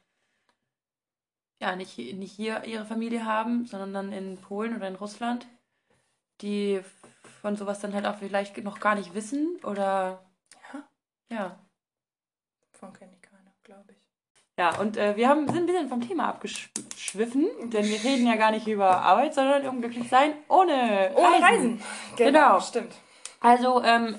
ja 1.60 1.76
nicht, 1.76 1.98
nicht 1.98 2.32
hier 2.32 2.64
ihre 2.64 2.86
Familie 2.86 3.24
haben, 3.24 3.66
sondern 3.66 3.92
dann 3.92 4.12
in 4.12 4.38
Polen 4.38 4.74
oder 4.76 4.88
in 4.88 4.96
Russland, 4.96 5.46
die 6.40 6.80
von 7.42 7.56
sowas 7.56 7.80
dann 7.80 7.94
halt 7.94 8.06
auch 8.06 8.16
vielleicht 8.16 8.56
noch 8.64 8.80
gar 8.80 8.94
nicht 8.94 9.14
wissen 9.14 9.58
oder 9.62 10.24
ja, 10.72 10.88
ja. 11.30 11.58
Von 12.72 12.92
kenne 12.92 13.12
ich 13.14 13.22
keiner, 13.22 13.52
glaube 13.62 13.92
ich. 13.92 14.45
Ja, 14.58 14.78
und 14.80 14.96
äh, 14.96 15.16
wir 15.16 15.28
haben, 15.28 15.46
sind 15.46 15.56
ein 15.58 15.66
bisschen 15.66 15.88
vom 15.88 16.00
Thema 16.00 16.28
abgeschwiffen, 16.28 17.46
denn 17.64 17.84
wir 17.84 18.02
reden 18.02 18.26
ja 18.26 18.36
gar 18.36 18.50
nicht 18.50 18.66
über 18.66 19.02
Arbeit, 19.02 19.34
sondern 19.34 19.66
um 19.68 19.80
glücklich 19.80 20.08
sein 20.08 20.32
ohne, 20.48 21.12
ohne 21.14 21.34
Reisen. 21.34 21.42
Reisen. 21.42 21.82
Genau, 22.16 22.30
genau. 22.30 22.60
Stimmt. 22.60 22.94
Also, 23.40 23.82
ähm, 23.82 24.16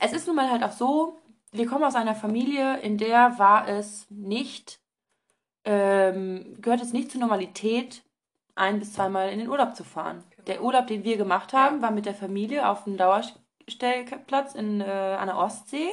es 0.00 0.12
ist 0.12 0.26
nun 0.26 0.34
mal 0.34 0.50
halt 0.50 0.64
auch 0.64 0.72
so, 0.72 1.18
wir 1.52 1.66
kommen 1.66 1.84
aus 1.84 1.94
einer 1.94 2.16
Familie, 2.16 2.78
in 2.78 2.98
der 2.98 3.38
war 3.38 3.68
es 3.68 4.06
nicht, 4.10 4.80
ähm, 5.64 6.56
gehört 6.60 6.82
es 6.82 6.92
nicht 6.92 7.12
zur 7.12 7.20
Normalität, 7.20 8.02
ein 8.56 8.80
bis 8.80 8.94
zweimal 8.94 9.30
in 9.30 9.38
den 9.38 9.48
Urlaub 9.48 9.76
zu 9.76 9.84
fahren. 9.84 10.24
Genau. 10.30 10.44
Der 10.46 10.62
Urlaub, 10.62 10.86
den 10.88 11.04
wir 11.04 11.16
gemacht 11.16 11.52
haben, 11.52 11.76
ja. 11.76 11.82
war 11.82 11.90
mit 11.92 12.06
der 12.06 12.14
Familie 12.14 12.68
auf 12.68 12.84
dem 12.84 12.96
Dauerstellplatz 12.96 14.54
in, 14.54 14.80
äh, 14.80 14.84
an 14.84 15.28
der 15.28 15.36
Ostsee. 15.36 15.90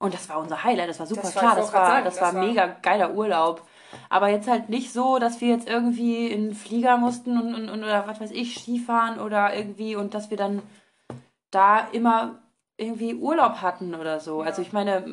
Und 0.00 0.14
das 0.14 0.30
war 0.30 0.38
unser 0.38 0.64
Highlight, 0.64 0.88
das 0.88 0.98
war 0.98 1.06
super 1.06 1.20
das 1.20 1.34
klar, 1.34 1.54
das 1.54 1.74
war, 1.74 1.86
sagen, 1.86 2.04
das, 2.06 2.16
das 2.16 2.34
war 2.34 2.42
mega 2.42 2.66
geiler 2.80 3.12
Urlaub. 3.12 3.62
Aber 4.08 4.28
jetzt 4.28 4.48
halt 4.48 4.70
nicht 4.70 4.92
so, 4.92 5.18
dass 5.18 5.42
wir 5.42 5.48
jetzt 5.48 5.68
irgendwie 5.68 6.26
in 6.28 6.46
den 6.46 6.54
Flieger 6.54 6.96
mussten 6.96 7.38
und, 7.38 7.54
und, 7.54 7.68
und 7.68 7.84
oder 7.84 8.06
was 8.06 8.18
weiß 8.18 8.30
ich, 8.30 8.58
Skifahren 8.58 9.20
oder 9.20 9.54
irgendwie 9.54 9.96
und 9.96 10.14
dass 10.14 10.30
wir 10.30 10.38
dann 10.38 10.62
da 11.50 11.80
immer 11.92 12.38
irgendwie 12.78 13.14
Urlaub 13.14 13.60
hatten 13.60 13.94
oder 13.94 14.20
so. 14.20 14.40
Ja. 14.40 14.46
Also 14.46 14.62
ich 14.62 14.72
meine, 14.72 15.04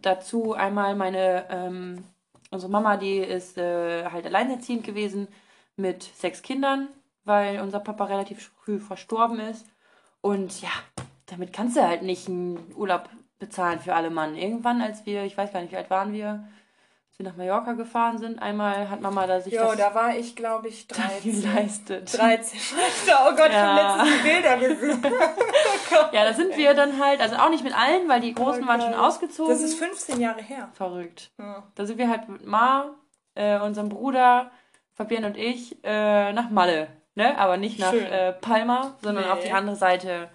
dazu 0.00 0.54
einmal 0.54 0.96
meine, 0.96 1.44
ähm, 1.50 2.04
unsere 2.50 2.72
Mama, 2.72 2.96
die 2.96 3.18
ist 3.18 3.58
äh, 3.58 4.06
halt 4.06 4.24
alleinerziehend 4.24 4.84
gewesen 4.84 5.28
mit 5.76 6.02
sechs 6.02 6.40
Kindern, 6.40 6.88
weil 7.24 7.60
unser 7.60 7.80
Papa 7.80 8.04
relativ 8.04 8.50
früh 8.62 8.78
verstorben 8.78 9.38
ist. 9.38 9.66
Und 10.22 10.62
ja, 10.62 10.70
damit 11.26 11.52
kannst 11.52 11.76
du 11.76 11.86
halt 11.86 12.02
nicht 12.02 12.26
einen 12.26 12.72
Urlaub 12.74 13.10
bezahlen 13.44 13.78
für 13.78 13.94
alle 13.94 14.10
Mann. 14.10 14.36
Irgendwann, 14.36 14.80
als 14.80 15.04
wir, 15.04 15.24
ich 15.24 15.36
weiß 15.36 15.52
gar 15.52 15.60
nicht, 15.60 15.72
wie 15.72 15.76
alt 15.76 15.90
waren 15.90 16.12
wir, 16.12 16.28
als 17.08 17.18
wir 17.18 17.26
nach 17.26 17.36
Mallorca 17.36 17.74
gefahren 17.74 18.18
sind, 18.18 18.40
einmal 18.40 18.88
hat 18.88 19.02
Mama 19.02 19.26
da 19.26 19.40
sich 19.40 19.52
jo, 19.52 19.62
das... 19.62 19.76
da 19.76 19.94
war 19.94 20.16
ich, 20.16 20.34
glaube 20.34 20.68
ich, 20.68 20.88
13. 20.88 21.42
Geleistet. 21.42 22.18
13. 22.18 22.58
oh 23.26 23.30
Gott, 23.36 23.50
ja. 23.50 23.52
ich 23.52 23.56
habe 23.56 23.80
letztens 23.80 24.22
die 24.22 24.28
Bilder 24.28 24.56
gesehen. 24.56 25.02
oh 25.92 26.14
ja, 26.14 26.24
da 26.24 26.32
sind 26.32 26.56
wir 26.56 26.74
dann 26.74 26.98
halt, 26.98 27.20
also 27.20 27.36
auch 27.36 27.50
nicht 27.50 27.64
mit 27.64 27.78
allen, 27.78 28.08
weil 28.08 28.20
die 28.20 28.34
Großen 28.34 28.64
oh 28.64 28.66
waren 28.66 28.80
schon 28.80 28.94
ausgezogen. 28.94 29.52
Das 29.52 29.62
ist 29.62 29.78
15 29.78 30.20
Jahre 30.20 30.42
her. 30.42 30.70
Verrückt. 30.72 31.30
Ja. 31.38 31.64
Da 31.74 31.84
sind 31.84 31.98
wir 31.98 32.08
halt 32.08 32.28
mit 32.28 32.46
Ma, 32.46 32.94
äh, 33.34 33.60
unserem 33.60 33.90
Bruder, 33.90 34.50
Fabian 34.94 35.24
und 35.24 35.36
ich, 35.36 35.84
äh, 35.84 36.32
nach 36.32 36.50
Malle. 36.50 36.88
Ne? 37.14 37.38
Aber 37.38 37.58
nicht 37.58 37.78
nach 37.78 37.92
äh, 37.92 38.32
Palma, 38.32 38.96
sondern 39.02 39.24
nee. 39.24 39.30
auf 39.30 39.40
die 39.40 39.52
andere 39.52 39.76
Seite 39.76 40.30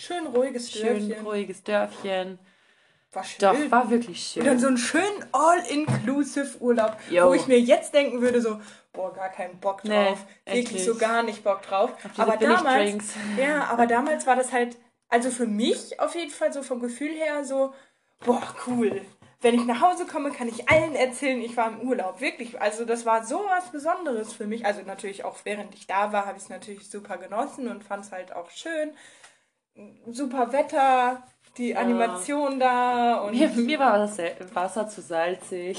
Schön 0.00 0.28
ruhiges 0.28 0.70
Dörfchen. 0.70 1.10
Schön 1.10 1.26
ruhiges 1.26 1.64
Dörfchen. 1.64 2.38
War 3.18 3.24
schön. 3.24 3.40
Doch, 3.40 3.70
war 3.72 3.90
wirklich 3.90 4.20
schön. 4.20 4.42
Und 4.42 4.48
dann 4.48 4.58
so 4.60 4.68
einen 4.68 4.78
schönen 4.78 5.24
All-Inclusive 5.32 6.60
Urlaub, 6.60 6.96
Yo. 7.10 7.28
wo 7.28 7.34
ich 7.34 7.48
mir 7.48 7.58
jetzt 7.58 7.92
denken 7.92 8.20
würde, 8.20 8.40
so, 8.40 8.60
boah, 8.92 9.12
gar 9.12 9.28
keinen 9.30 9.58
Bock 9.58 9.82
drauf. 9.82 10.18
Nee, 10.46 10.54
wirklich 10.54 10.84
so 10.84 10.94
gar 10.94 11.24
nicht 11.24 11.42
Bock 11.42 11.62
drauf. 11.62 11.90
Aber 12.16 12.36
damals, 12.36 13.14
ja, 13.36 13.64
aber 13.64 13.88
damals 13.88 14.24
war 14.28 14.36
das 14.36 14.52
halt, 14.52 14.76
also 15.08 15.30
für 15.30 15.46
mich 15.46 15.98
auf 15.98 16.14
jeden 16.14 16.30
Fall 16.30 16.52
so 16.52 16.62
vom 16.62 16.78
Gefühl 16.78 17.10
her 17.10 17.44
so, 17.44 17.74
boah, 18.24 18.42
cool. 18.68 19.02
Wenn 19.40 19.56
ich 19.56 19.64
nach 19.64 19.80
Hause 19.80 20.06
komme, 20.06 20.30
kann 20.30 20.46
ich 20.46 20.68
allen 20.68 20.94
erzählen, 20.94 21.40
ich 21.40 21.56
war 21.56 21.68
im 21.68 21.88
Urlaub. 21.88 22.20
Wirklich. 22.20 22.60
Also 22.60 22.84
das 22.84 23.04
war 23.04 23.24
so 23.24 23.44
was 23.48 23.72
Besonderes 23.72 24.32
für 24.32 24.46
mich. 24.46 24.64
Also 24.64 24.82
natürlich 24.82 25.24
auch 25.24 25.38
während 25.42 25.74
ich 25.74 25.88
da 25.88 26.12
war, 26.12 26.26
habe 26.26 26.38
ich 26.38 26.44
es 26.44 26.50
natürlich 26.50 26.88
super 26.88 27.18
genossen 27.18 27.66
und 27.68 27.82
fand 27.82 28.04
es 28.04 28.12
halt 28.12 28.32
auch 28.32 28.50
schön 28.50 28.92
super 30.06 30.52
Wetter, 30.52 31.22
die 31.58 31.70
ja. 31.70 31.78
Animation 31.78 32.58
da. 32.58 33.16
Und 33.16 33.32
mir, 33.32 33.48
mir 33.48 33.78
war 33.78 33.98
das 33.98 34.18
Wasser 34.54 34.88
zu 34.88 35.02
salzig. 35.02 35.78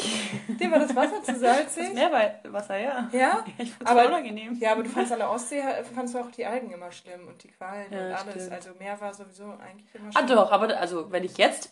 Dir 0.59 0.71
war 0.71 0.79
das 0.79 0.95
Wasser 0.95 1.23
zu 1.23 1.35
salzig? 1.35 1.85
Das 1.85 1.93
Meerwasser, 1.93 2.77
ja. 2.77 3.09
Ja? 3.11 3.45
Ich 3.57 3.71
fand's 3.73 3.91
aber, 3.91 4.07
unangenehm. 4.07 4.57
Ja, 4.59 4.73
aber 4.73 4.83
du 4.83 4.89
fandst 4.89 5.11
an 5.11 5.19
der 5.19 5.31
Ostsee, 5.31 5.63
fandst 5.93 6.13
du 6.13 6.19
auch 6.19 6.31
die 6.31 6.45
Algen 6.45 6.71
immer 6.71 6.91
schlimm 6.91 7.27
und 7.27 7.41
die 7.43 7.47
Qualen 7.47 7.91
ja, 7.91 7.99
und 7.99 8.13
alles. 8.13 8.33
Stimmt. 8.33 8.51
Also 8.51 8.69
Meer 8.77 8.99
war 9.01 9.13
sowieso 9.13 9.45
eigentlich 9.45 9.95
immer 9.95 10.09
ah, 10.09 10.11
schlimm. 10.11 10.25
Ah 10.29 10.35
doch, 10.35 10.51
aber 10.51 10.77
also 10.77 11.11
wenn 11.11 11.23
ich 11.23 11.37
jetzt 11.37 11.71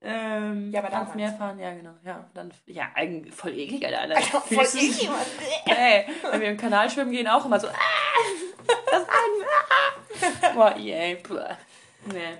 ähm, 0.00 0.70
ja, 0.70 0.80
aber 0.80 0.94
ans 0.94 1.14
Meer 1.16 1.32
fahren, 1.32 1.58
ja 1.58 1.74
genau. 1.74 1.94
Ja, 2.04 2.30
dann, 2.32 2.52
ja, 2.66 2.88
eigentlich 2.94 3.34
voll 3.34 3.52
eklig, 3.58 3.84
Alter. 3.84 4.00
Alter. 4.00 4.14
Also, 4.32 4.38
voll 4.40 4.64
eklig. 4.64 5.10
Ey, 5.66 6.06
wenn 6.30 6.40
wir 6.40 6.50
im 6.50 6.56
Kanal 6.56 6.88
schwimmen 6.88 7.10
gehen, 7.10 7.26
auch 7.26 7.44
immer 7.44 7.58
so, 7.58 7.66
ah, 7.66 7.72
das 8.90 9.02
an, 9.02 9.08
ah. 9.42 10.52
Boah, 10.54 10.76
yay, 10.76 11.20
nee. 12.06 12.38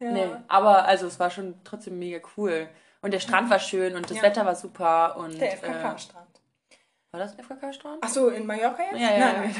Ja. 0.00 0.10
Nee, 0.12 0.30
aber 0.46 0.84
also 0.84 1.06
es 1.06 1.18
war 1.18 1.30
schon 1.30 1.54
trotzdem 1.64 1.98
mega 1.98 2.20
cool. 2.36 2.68
Und 3.00 3.12
der 3.12 3.20
Strand 3.20 3.50
war 3.50 3.58
schön 3.58 3.94
und 3.96 4.10
das 4.10 4.16
ja. 4.16 4.22
Wetter 4.22 4.44
war 4.44 4.54
super. 4.54 5.16
Und, 5.16 5.40
der 5.40 5.52
FKK-Strand. 5.52 6.26
Äh, 6.70 6.76
war 7.12 7.20
das 7.20 7.32
ein 7.32 7.44
FKK-Strand? 7.44 7.98
Ach 8.02 8.08
so, 8.08 8.28
in 8.28 8.46
Mallorca 8.46 8.82
jetzt? 8.82 9.00
Ja, 9.00 9.12
ja. 9.12 9.32
Nein, 9.32 9.54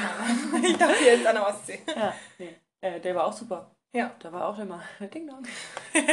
nein. 0.51 0.63
ich 0.63 0.77
dachte 0.77 1.03
jetzt 1.03 1.25
an 1.25 1.35
der 1.35 1.47
Ostsee. 1.47 1.79
Ja, 1.95 2.13
nee. 2.37 2.55
Äh, 2.81 2.99
der 2.99 3.15
war 3.15 3.25
auch 3.25 3.33
super. 3.33 3.71
Ja. 3.93 4.11
Da 4.19 4.31
war 4.31 4.47
auch 4.47 4.59
immer 4.59 4.81
Ding 5.13 5.27
Dong. 5.27 5.43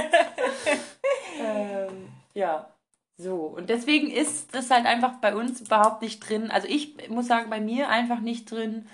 ähm, 1.41 2.09
ja. 2.35 2.71
So, 3.19 3.47
und 3.47 3.71
deswegen 3.71 4.11
ist 4.11 4.55
das 4.55 4.71
halt 4.71 4.87
einfach 4.87 5.15
bei 5.21 5.35
uns 5.35 5.61
überhaupt 5.61 6.03
nicht 6.03 6.21
drin. 6.21 6.51
Also 6.51 6.69
ich 6.69 7.09
muss 7.09 7.27
sagen, 7.27 7.49
bei 7.49 7.61
mir 7.61 7.89
einfach 7.89 8.21
nicht 8.21 8.51
drin, 8.51 8.89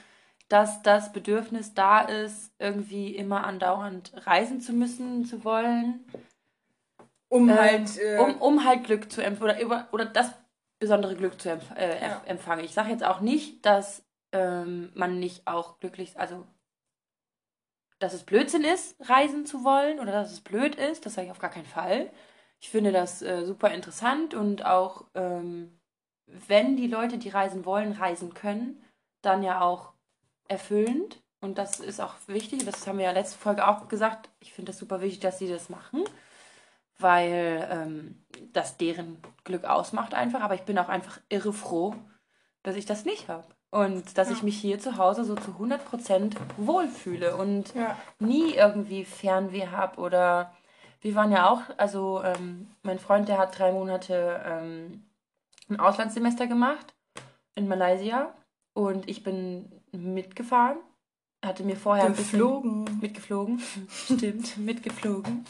dass 0.52 0.82
das 0.82 1.12
Bedürfnis 1.12 1.72
da 1.72 2.02
ist, 2.02 2.52
irgendwie 2.58 3.16
immer 3.16 3.44
andauernd 3.44 4.12
reisen 4.26 4.60
zu 4.60 4.74
müssen, 4.74 5.24
zu 5.24 5.44
wollen. 5.44 6.04
Um 7.28 7.48
ähm, 7.48 7.58
halt. 7.58 7.98
Äh, 7.98 8.18
um, 8.18 8.36
um 8.36 8.64
halt 8.64 8.84
Glück 8.84 9.10
zu 9.10 9.24
empfangen. 9.24 9.64
Oder, 9.64 9.88
oder 9.92 10.04
das 10.04 10.30
besondere 10.78 11.16
Glück 11.16 11.40
zu 11.40 11.48
empf 11.48 11.70
äh, 11.74 12.02
ja. 12.02 12.20
empfangen. 12.26 12.64
Ich 12.64 12.74
sage 12.74 12.90
jetzt 12.90 13.04
auch 13.04 13.20
nicht, 13.20 13.64
dass 13.64 14.04
ähm, 14.32 14.90
man 14.94 15.18
nicht 15.18 15.46
auch 15.46 15.78
glücklich, 15.78 16.18
also 16.18 16.46
dass 17.98 18.12
es 18.12 18.24
Blödsinn 18.24 18.64
ist, 18.64 18.96
reisen 19.08 19.46
zu 19.46 19.64
wollen 19.64 20.00
oder 20.00 20.12
dass 20.12 20.32
es 20.32 20.40
blöd 20.40 20.74
ist, 20.74 21.06
das 21.06 21.14
sage 21.14 21.26
ich 21.26 21.30
auf 21.30 21.38
gar 21.38 21.50
keinen 21.50 21.66
Fall. 21.66 22.10
Ich 22.60 22.68
finde 22.68 22.92
das 22.92 23.22
äh, 23.22 23.46
super 23.46 23.70
interessant 23.70 24.34
und 24.34 24.66
auch, 24.66 25.06
ähm, 25.14 25.80
wenn 26.26 26.76
die 26.76 26.88
Leute, 26.88 27.16
die 27.16 27.28
reisen 27.28 27.64
wollen, 27.64 27.92
reisen 27.92 28.34
können, 28.34 28.84
dann 29.22 29.42
ja 29.42 29.60
auch 29.60 29.91
erfüllend. 30.48 31.20
Und 31.40 31.58
das 31.58 31.80
ist 31.80 32.00
auch 32.00 32.14
wichtig, 32.26 32.64
das 32.64 32.86
haben 32.86 32.98
wir 32.98 33.06
ja 33.06 33.10
letzte 33.10 33.38
Folge 33.38 33.66
auch 33.66 33.88
gesagt. 33.88 34.28
Ich 34.40 34.52
finde 34.52 34.70
das 34.70 34.78
super 34.78 35.00
wichtig, 35.00 35.20
dass 35.20 35.38
sie 35.38 35.48
das 35.48 35.68
machen, 35.68 36.04
weil 36.98 37.68
ähm, 37.70 38.24
das 38.52 38.76
deren 38.76 39.18
Glück 39.44 39.64
ausmacht 39.64 40.14
einfach. 40.14 40.40
Aber 40.40 40.54
ich 40.54 40.62
bin 40.62 40.78
auch 40.78 40.88
einfach 40.88 41.20
irre 41.28 41.52
froh, 41.52 41.96
dass 42.62 42.76
ich 42.76 42.86
das 42.86 43.04
nicht 43.04 43.28
habe. 43.28 43.44
Und 43.70 44.18
dass 44.18 44.28
ja. 44.28 44.34
ich 44.34 44.42
mich 44.42 44.58
hier 44.58 44.78
zu 44.78 44.98
Hause 44.98 45.24
so 45.24 45.34
zu 45.34 45.52
100% 45.52 46.36
wohlfühle 46.58 47.36
und 47.36 47.74
ja. 47.74 47.96
nie 48.18 48.52
irgendwie 48.54 49.04
Fernweh 49.04 49.68
habe 49.68 49.98
oder 49.98 50.52
wir 51.00 51.14
waren 51.16 51.32
ja 51.32 51.50
auch, 51.50 51.62
also 51.78 52.22
ähm, 52.22 52.68
mein 52.82 52.98
Freund, 52.98 53.28
der 53.28 53.38
hat 53.38 53.58
drei 53.58 53.72
Monate 53.72 54.40
ähm, 54.46 55.02
ein 55.68 55.80
Auslandssemester 55.80 56.46
gemacht 56.46 56.94
in 57.54 57.66
Malaysia 57.66 58.32
und 58.72 59.08
ich 59.08 59.24
bin 59.24 59.81
mitgefahren, 59.92 60.78
hatte 61.44 61.64
mir 61.64 61.76
vorher 61.76 62.10
geflogen. 62.10 62.82
ein 62.82 62.84
bisschen 62.84 63.00
mitgeflogen, 63.00 63.62
stimmt, 63.90 64.56
mitgeflogen. 64.58 65.44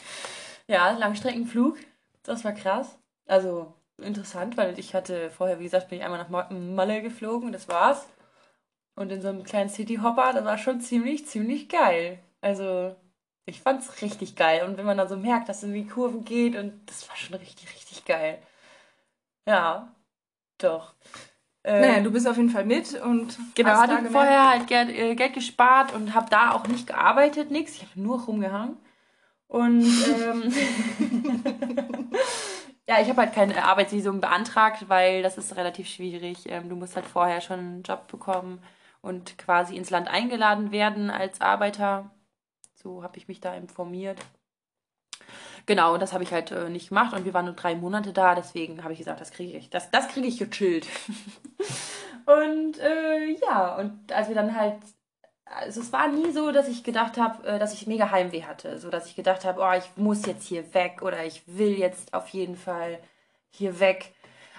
Ja, 0.67 0.91
Langstreckenflug, 0.91 1.77
das 2.23 2.43
war 2.45 2.53
krass. 2.53 2.97
Also 3.27 3.73
interessant, 3.97 4.57
weil 4.57 4.77
ich 4.79 4.93
hatte 4.95 5.29
vorher, 5.31 5.59
wie 5.59 5.63
gesagt, 5.65 5.89
bin 5.89 5.99
ich 5.99 6.03
einmal 6.05 6.19
nach 6.29 6.49
Malle 6.49 7.01
geflogen, 7.01 7.51
das 7.51 7.67
war's. 7.67 8.05
und 8.95 9.11
in 9.11 9.21
so 9.21 9.29
einem 9.29 9.43
kleinen 9.43 9.69
Cityhopper, 9.69 10.33
das 10.33 10.45
war 10.45 10.57
schon 10.57 10.81
ziemlich, 10.81 11.27
ziemlich 11.27 11.69
geil. 11.69 12.19
Also, 12.41 12.95
ich 13.45 13.61
fand's 13.61 14.01
richtig 14.01 14.35
geil. 14.35 14.63
Und 14.65 14.77
wenn 14.77 14.85
man 14.85 14.97
dann 14.97 15.07
so 15.09 15.17
merkt, 15.17 15.49
dass 15.49 15.57
es 15.57 15.63
in 15.63 15.73
die 15.73 15.87
Kurven 15.87 16.25
geht 16.25 16.55
und 16.55 16.81
das 16.89 17.07
war 17.09 17.15
schon 17.17 17.35
richtig, 17.35 17.69
richtig 17.73 18.05
geil. 18.05 18.39
Ja, 19.47 19.93
doch. 20.57 20.93
Ähm, 21.65 21.81
naja, 21.81 21.99
du 22.01 22.11
bist 22.11 22.27
auf 22.27 22.35
jeden 22.35 22.49
Fall 22.49 22.65
mit 22.65 22.93
und 23.01 23.37
genau, 23.55 23.71
hatte 23.71 24.09
vorher 24.09 24.49
halt 24.49 24.67
Geld, 24.67 24.89
äh, 24.89 25.15
Geld 25.15 25.33
gespart 25.33 25.93
und 25.93 26.13
habe 26.13 26.29
da 26.29 26.51
auch 26.51 26.67
nicht 26.67 26.87
gearbeitet, 26.87 27.51
nichts. 27.51 27.75
Ich 27.75 27.83
habe 27.83 28.01
nur 28.01 28.21
rumgehangen. 28.21 28.77
Und 29.47 29.85
ähm, 30.19 30.51
ja, 32.89 32.99
ich 32.99 33.07
habe 33.07 33.21
halt 33.21 33.33
keine 33.33 33.63
Arbeitsvisum 33.63 34.19
beantragt, 34.19 34.89
weil 34.89 35.21
das 35.21 35.37
ist 35.37 35.55
relativ 35.55 35.87
schwierig. 35.87 36.49
Ähm, 36.49 36.69
du 36.69 36.75
musst 36.75 36.95
halt 36.95 37.05
vorher 37.05 37.39
schon 37.39 37.59
einen 37.59 37.83
Job 37.83 38.07
bekommen 38.07 38.59
und 39.01 39.37
quasi 39.37 39.77
ins 39.77 39.89
Land 39.89 40.07
eingeladen 40.09 40.71
werden 40.71 41.09
als 41.09 41.39
Arbeiter. 41.39 42.09
So 42.73 43.03
habe 43.03 43.17
ich 43.17 43.27
mich 43.27 43.39
da 43.39 43.53
informiert. 43.53 44.19
Genau, 45.65 45.93
und 45.93 46.01
das 46.01 46.13
habe 46.13 46.23
ich 46.23 46.33
halt 46.33 46.51
äh, 46.51 46.69
nicht 46.69 46.89
gemacht 46.89 47.13
und 47.15 47.25
wir 47.25 47.33
waren 47.33 47.45
nur 47.45 47.53
drei 47.53 47.75
Monate 47.75 48.11
da, 48.11 48.35
deswegen 48.35 48.83
habe 48.83 48.93
ich 48.93 48.99
gesagt, 48.99 49.21
das 49.21 49.31
kriege 49.31 49.57
ich. 49.57 49.69
Das, 49.69 49.91
das 49.91 50.09
kriege 50.09 50.27
ich 50.27 50.37
gechillt. 50.37 50.87
und 52.25 52.79
äh, 52.79 53.31
ja, 53.41 53.75
und 53.77 54.11
als 54.11 54.27
wir 54.27 54.35
dann 54.35 54.55
halt 54.55 54.75
also 55.55 55.81
es 55.81 55.93
war 55.93 56.07
nie 56.07 56.31
so, 56.31 56.51
dass 56.51 56.67
ich 56.67 56.83
gedacht 56.83 57.17
habe, 57.17 57.47
äh, 57.47 57.59
dass 57.59 57.73
ich 57.73 57.87
mega 57.87 58.11
Heimweh 58.11 58.43
hatte. 58.43 58.79
So 58.79 58.89
dass 58.89 59.07
ich 59.07 59.15
gedacht 59.15 59.45
habe, 59.45 59.61
oh, 59.61 59.77
ich 59.77 59.89
muss 59.95 60.25
jetzt 60.25 60.47
hier 60.47 60.73
weg 60.73 61.01
oder 61.01 61.25
ich 61.25 61.43
will 61.47 61.77
jetzt 61.77 62.13
auf 62.13 62.29
jeden 62.29 62.55
Fall 62.55 62.99
hier 63.49 63.79
weg. 63.79 64.13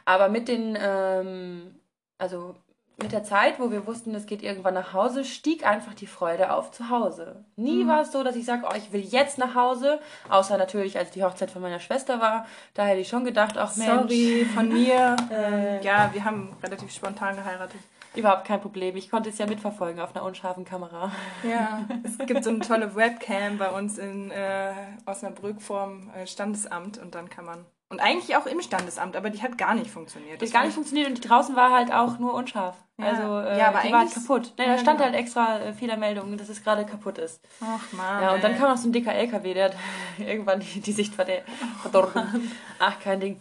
Aber 0.04 0.28
mit 0.28 0.48
den, 0.48 0.76
ähm, 0.80 1.80
also 2.18 2.56
mit 2.96 3.12
der 3.12 3.24
Zeit, 3.24 3.58
wo 3.58 3.70
wir 3.70 3.86
wussten, 3.86 4.14
es 4.14 4.26
geht 4.26 4.42
irgendwann 4.42 4.74
nach 4.74 4.92
Hause, 4.92 5.24
stieg 5.24 5.66
einfach 5.66 5.94
die 5.94 6.06
Freude 6.06 6.52
auf 6.52 6.70
zu 6.70 6.90
Hause. 6.90 7.44
Nie 7.56 7.84
mhm. 7.84 7.88
war 7.88 8.02
es 8.02 8.12
so, 8.12 8.22
dass 8.22 8.36
ich 8.36 8.44
sage, 8.44 8.66
oh, 8.70 8.74
ich 8.76 8.92
will 8.92 9.00
jetzt 9.00 9.38
nach 9.38 9.54
Hause. 9.54 10.00
Außer 10.28 10.56
natürlich, 10.56 10.96
als 10.96 11.10
die 11.10 11.24
Hochzeit 11.24 11.50
von 11.50 11.62
meiner 11.62 11.80
Schwester 11.80 12.20
war. 12.20 12.46
Da 12.74 12.84
hätte 12.84 13.00
ich 13.00 13.08
schon 13.08 13.24
gedacht, 13.24 13.56
ach 13.58 13.76
Mensch. 13.76 13.90
Sorry, 13.90 14.46
von 14.54 14.68
mir. 14.68 15.16
äh, 15.30 15.84
ja, 15.84 16.10
wir 16.12 16.24
haben 16.24 16.56
relativ 16.62 16.92
spontan 16.92 17.36
geheiratet. 17.36 17.80
Überhaupt 18.14 18.44
kein 18.44 18.60
Problem. 18.60 18.96
Ich 18.96 19.10
konnte 19.10 19.28
es 19.28 19.38
ja 19.38 19.46
mitverfolgen 19.46 20.00
auf 20.00 20.14
einer 20.14 20.24
unscharfen 20.24 20.64
Kamera. 20.64 21.10
Ja, 21.42 21.84
es 22.04 22.16
gibt 22.18 22.44
so 22.44 22.50
eine 22.50 22.60
tolle 22.60 22.94
Webcam 22.94 23.58
bei 23.58 23.70
uns 23.70 23.98
in 23.98 24.30
äh, 24.30 24.72
Osnabrück 25.04 25.60
vorm 25.60 26.10
äh, 26.14 26.26
Standesamt 26.26 26.98
und 26.98 27.14
dann 27.16 27.28
kann 27.28 27.44
man. 27.44 27.66
Und 27.94 28.00
eigentlich 28.00 28.34
auch 28.34 28.46
im 28.46 28.60
Standesamt, 28.60 29.14
aber 29.14 29.30
die 29.30 29.40
hat 29.40 29.56
gar 29.56 29.72
nicht 29.72 29.88
funktioniert. 29.88 30.42
Die 30.42 30.46
hat 30.46 30.52
gar 30.52 30.64
nicht 30.64 30.74
funktioniert 30.74 31.06
und 31.06 31.22
die 31.22 31.28
draußen 31.28 31.54
war 31.54 31.70
halt 31.70 31.92
auch 31.92 32.18
nur 32.18 32.34
unscharf. 32.34 32.74
Ja. 32.98 33.06
Also 33.06 33.38
äh, 33.38 33.56
ja, 33.56 33.68
aber 33.68 33.82
die 33.86 33.92
war 33.92 34.00
halt 34.00 34.12
kaputt. 34.12 34.52
Nee, 34.58 34.66
da 34.66 34.76
stand 34.78 34.98
genau. 34.98 35.12
halt 35.12 35.14
extra 35.14 35.60
äh, 35.60 35.72
Fehlermeldung, 35.72 36.36
dass 36.36 36.48
es 36.48 36.64
gerade 36.64 36.84
kaputt 36.84 37.18
ist. 37.18 37.40
Ach 37.60 37.92
man. 37.92 38.20
Ja, 38.20 38.34
und 38.34 38.42
dann 38.42 38.58
kam 38.58 38.68
noch 38.68 38.76
so 38.76 38.88
ein 38.88 38.92
dicker 38.92 39.14
LKW, 39.14 39.54
der 39.54 39.66
hat 39.66 39.76
irgendwann 40.18 40.58
die, 40.58 40.80
die 40.80 40.90
Sicht 40.90 41.14
verdorben. 41.14 42.50
Ach, 42.80 42.98
kein 42.98 43.20
Ding. 43.20 43.40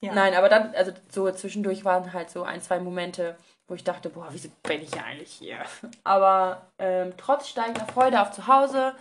Ja. 0.00 0.14
Nein, 0.14 0.32
aber 0.32 0.48
dann, 0.48 0.74
also 0.74 0.92
so 1.10 1.30
zwischendurch 1.30 1.84
waren 1.84 2.14
halt 2.14 2.30
so 2.30 2.44
ein, 2.44 2.62
zwei 2.62 2.80
Momente, 2.80 3.36
wo 3.68 3.74
ich 3.74 3.84
dachte, 3.84 4.08
boah, 4.08 4.28
wieso 4.30 4.48
bin 4.62 4.80
ich 4.80 4.94
ja 4.94 5.02
eigentlich 5.02 5.32
hier? 5.32 5.58
Aber 6.02 6.62
ähm, 6.78 7.12
trotz 7.18 7.48
steigender 7.48 7.86
Freude 7.92 8.22
auf 8.22 8.30
zu 8.30 8.46
Hause 8.46 8.94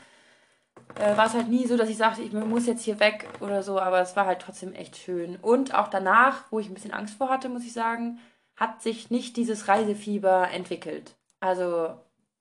äh, 0.96 1.18
war 1.18 1.28
es 1.28 1.34
halt 1.34 1.50
nie 1.50 1.68
so, 1.68 1.78
dass 1.78 1.90
ich 1.90 1.98
sagte, 1.98 2.22
ich 2.22 2.34
muss 2.34 2.68
jetzt 2.68 2.84
hier 2.84 3.00
weg 3.00 3.28
oder 3.40 3.64
so, 3.64 3.80
aber 3.80 4.02
es 4.02 4.16
war 4.16 4.26
halt 4.26 4.40
trotzdem 4.40 4.74
echt 4.74 4.98
schön. 4.98 5.38
Und 5.42 5.74
auch 5.74 5.88
danach, 5.88 6.44
wo 6.52 6.60
ich 6.60 6.68
ein 6.68 6.74
bisschen 6.74 6.94
Angst 6.94 7.18
vor 7.18 7.30
hatte, 7.30 7.50
muss 7.50 7.64
ich 7.64 7.74
sagen, 7.74 8.20
hat 8.56 8.82
sich 8.82 9.10
nicht 9.10 9.38
dieses 9.38 9.68
Reisefieber 9.68 10.50
entwickelt. 10.52 11.16
Also 11.40 11.96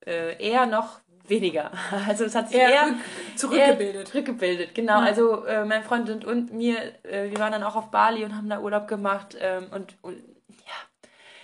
äh, 0.06 0.36
eher 0.44 0.66
noch 0.66 1.00
weniger. 1.26 1.70
Also 2.08 2.24
es 2.24 2.34
hat 2.34 2.48
sich 2.48 2.58
eher, 2.58 2.70
eher 2.70 2.94
zurückgebildet. 3.36 3.94
Eher 3.94 4.04
zurückgebildet, 4.04 4.74
genau. 4.74 5.00
Ja. 5.00 5.06
Also 5.06 5.44
äh, 5.44 5.64
mein 5.64 5.84
Freund 5.84 6.10
und, 6.10 6.24
und 6.24 6.52
mir, 6.52 6.76
äh, 7.04 7.30
wir 7.30 7.38
waren 7.38 7.52
dann 7.52 7.62
auch 7.62 7.76
auf 7.76 7.90
Bali 7.90 8.24
und 8.24 8.36
haben 8.36 8.48
da 8.48 8.60
Urlaub 8.60 8.88
gemacht 8.88 9.36
ähm, 9.40 9.66
und, 9.72 9.96
und 10.02 10.22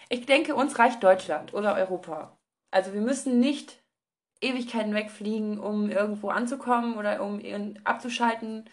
ich 0.09 0.26
denke, 0.26 0.54
uns 0.54 0.78
reicht 0.78 1.02
Deutschland 1.02 1.52
oder 1.54 1.74
Europa. 1.74 2.37
Also 2.70 2.92
wir 2.92 3.00
müssen 3.00 3.40
nicht 3.40 3.83
Ewigkeiten 4.40 4.94
wegfliegen, 4.94 5.59
um 5.59 5.90
irgendwo 5.90 6.29
anzukommen 6.29 6.96
oder 6.96 7.22
um 7.22 7.40
abzuschalten. 7.85 8.68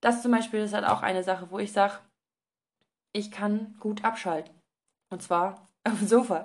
Das 0.00 0.22
zum 0.22 0.32
Beispiel 0.32 0.60
ist 0.60 0.74
halt 0.74 0.86
auch 0.86 1.02
eine 1.02 1.22
Sache, 1.22 1.50
wo 1.50 1.58
ich 1.58 1.72
sage, 1.72 1.98
ich 3.12 3.30
kann 3.30 3.76
gut 3.80 4.04
abschalten. 4.04 4.54
Und 5.10 5.22
zwar 5.22 5.68
auf 5.84 5.98
dem 5.98 6.08
Sofa. 6.08 6.44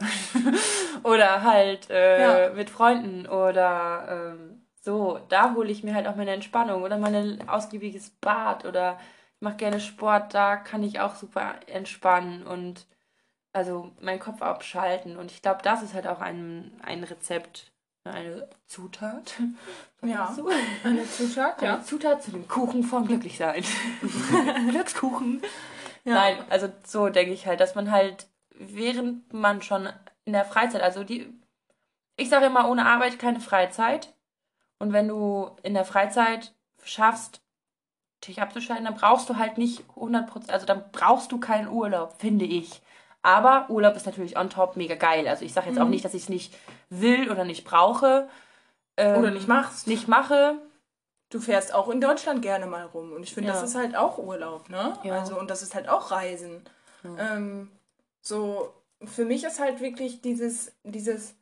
oder 1.04 1.43
halt 1.43 1.89
äh, 1.89 2.48
ja. 2.48 2.54
mit 2.54 2.70
Freunden 2.70 3.28
oder 3.28 4.34
ähm, 4.34 4.67
so. 4.82 5.20
Da 5.30 5.54
hole 5.54 5.70
ich 5.72 5.84
mir 5.84 5.93
halt 5.93 6.08
auch 6.08 6.15
meine 6.15 6.32
Entspannung 6.32 6.84
oder 6.84 6.98
mein 6.98 7.48
ausgiebiges 7.48 8.10
Bad 8.10 8.65
oder 8.65 9.00
ich 9.36 9.41
mache 9.41 9.58
gerne 9.58 9.80
Sport. 9.80 10.34
Da 10.34 10.58
kann 10.58 10.84
ich 10.84 11.00
auch 11.00 11.15
super 11.15 11.56
entspannen 11.67 12.46
und 12.46 12.88
also 13.54 13.91
meinen 14.02 14.20
Kopf 14.20 14.41
abschalten. 14.41 15.17
Und 15.17 15.32
ich 15.32 15.41
glaube, 15.41 15.62
das 15.63 15.82
ist 15.84 15.93
halt 15.93 16.08
auch 16.08 16.22
ein, 16.22 16.72
ein 16.84 17.04
Rezept, 17.04 17.72
eine 18.12 18.48
Zutat. 18.65 19.36
Ja, 20.02 20.34
so. 20.36 20.50
eine 20.84 21.10
Zutat, 21.10 21.62
ja. 21.62 21.76
Eine 21.76 21.84
Zutat 21.84 22.24
zu 22.24 22.32
dem 22.32 22.48
Kuchen 22.48 22.84
vom 22.84 23.08
Glücklichsein. 23.08 23.63
Glückskuchen. 24.70 25.41
Ja. 26.04 26.13
Nein, 26.13 26.38
also 26.50 26.70
so 26.86 27.10
denke 27.10 27.34
ich 27.34 27.48
halt, 27.48 27.60
dass 27.60 27.76
man 27.76 27.91
halt, 27.91 28.28
während 28.52 29.34
man 29.34 29.62
schon 29.62 29.89
in 30.26 30.34
der 30.34 30.46
Freizeit, 30.46 30.82
also 30.82 31.04
die, 31.04 31.34
ich 32.15 32.30
sage 32.30 32.46
immer, 32.46 32.70
ohne 32.70 32.86
Arbeit 32.86 33.20
keine 33.20 33.39
Freizeit. 33.39 34.13
Und 34.80 34.93
wenn 34.93 35.08
du 35.08 35.52
in 35.63 35.74
der 35.74 35.86
Freizeit 35.86 36.54
schaffst, 36.84 37.41
dich 38.28 38.41
abzuschalten, 38.41 38.86
dann 38.86 38.96
brauchst 38.96 39.30
du 39.30 39.38
halt 39.38 39.58
nicht 39.58 39.84
100%, 39.96 40.50
also 40.50 40.65
dann 40.65 40.84
brauchst 40.91 41.32
du 41.32 41.39
keinen 41.39 41.67
Urlaub, 41.67 42.15
finde 42.20 42.46
ich. 42.46 42.82
Aber 43.22 43.70
Urlaub 43.70 43.96
ist 43.96 44.06
natürlich 44.06 44.38
on 44.38 44.50
top 44.50 44.78
mega 44.78 44.96
geil. 44.96 45.28
Also 45.28 45.43
ich 45.43 45.54
sage 45.54 45.67
jetzt 45.67 45.78
mhm. 45.78 45.84
auch 45.84 45.89
nicht, 45.89 46.06
dass 46.06 46.13
ich 46.13 46.24
es 46.24 46.30
nicht 46.30 46.56
will 46.89 47.32
oder 47.32 47.43
nicht 47.43 47.65
brauche. 47.65 48.30
Ähm, 48.97 49.19
oder 49.19 49.32
nicht 49.32 49.47
machst. 49.47 49.88
Nicht 49.88 50.08
mache. 50.08 50.58
Du 51.30 51.39
fährst 51.39 51.73
auch 51.73 51.89
in 51.89 52.02
Deutschland 52.02 52.41
gerne 52.41 52.67
mal 52.67 52.86
rum. 52.86 53.12
Und 53.13 53.23
ich 53.23 53.34
finde, 53.34 53.50
ja. 53.50 53.54
das 53.54 53.69
ist 53.69 53.76
halt 53.76 53.95
auch 53.95 54.17
Urlaub, 54.17 54.69
ne? 54.69 54.97
Ja. 55.04 55.19
Also, 55.19 55.38
und 55.38 55.50
das 55.50 55.62
ist 55.62 55.76
halt 55.76 55.89
auch 55.89 56.12
Reisen. 56.12 56.63
Ja. 57.04 57.36
Ähm, 57.36 57.69
so, 58.21 58.73
für 59.04 59.26
mich 59.26 59.43
ist 59.43 59.60
halt 59.60 59.82
wirklich 59.82 60.21
dieses, 60.21 60.71
dieses, 60.84 61.36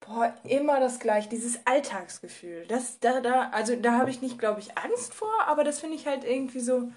boah, 0.00 0.34
immer 0.44 0.80
das 0.80 0.98
gleiche, 0.98 1.28
dieses 1.28 1.64
Alltagsgefühl. 1.66 2.66
Das, 2.66 3.00
da, 3.00 3.20
da, 3.20 3.50
also 3.50 3.76
da 3.76 3.92
habe 3.92 4.10
ich 4.10 4.20
nicht, 4.20 4.38
glaube 4.38 4.60
ich, 4.60 4.76
Angst 4.76 5.14
vor, 5.14 5.32
aber 5.46 5.64
das 5.64 5.80
finde 5.80 5.96
ich 5.96 6.06
halt 6.06 6.24
irgendwie 6.24 6.60
so, 6.60 6.90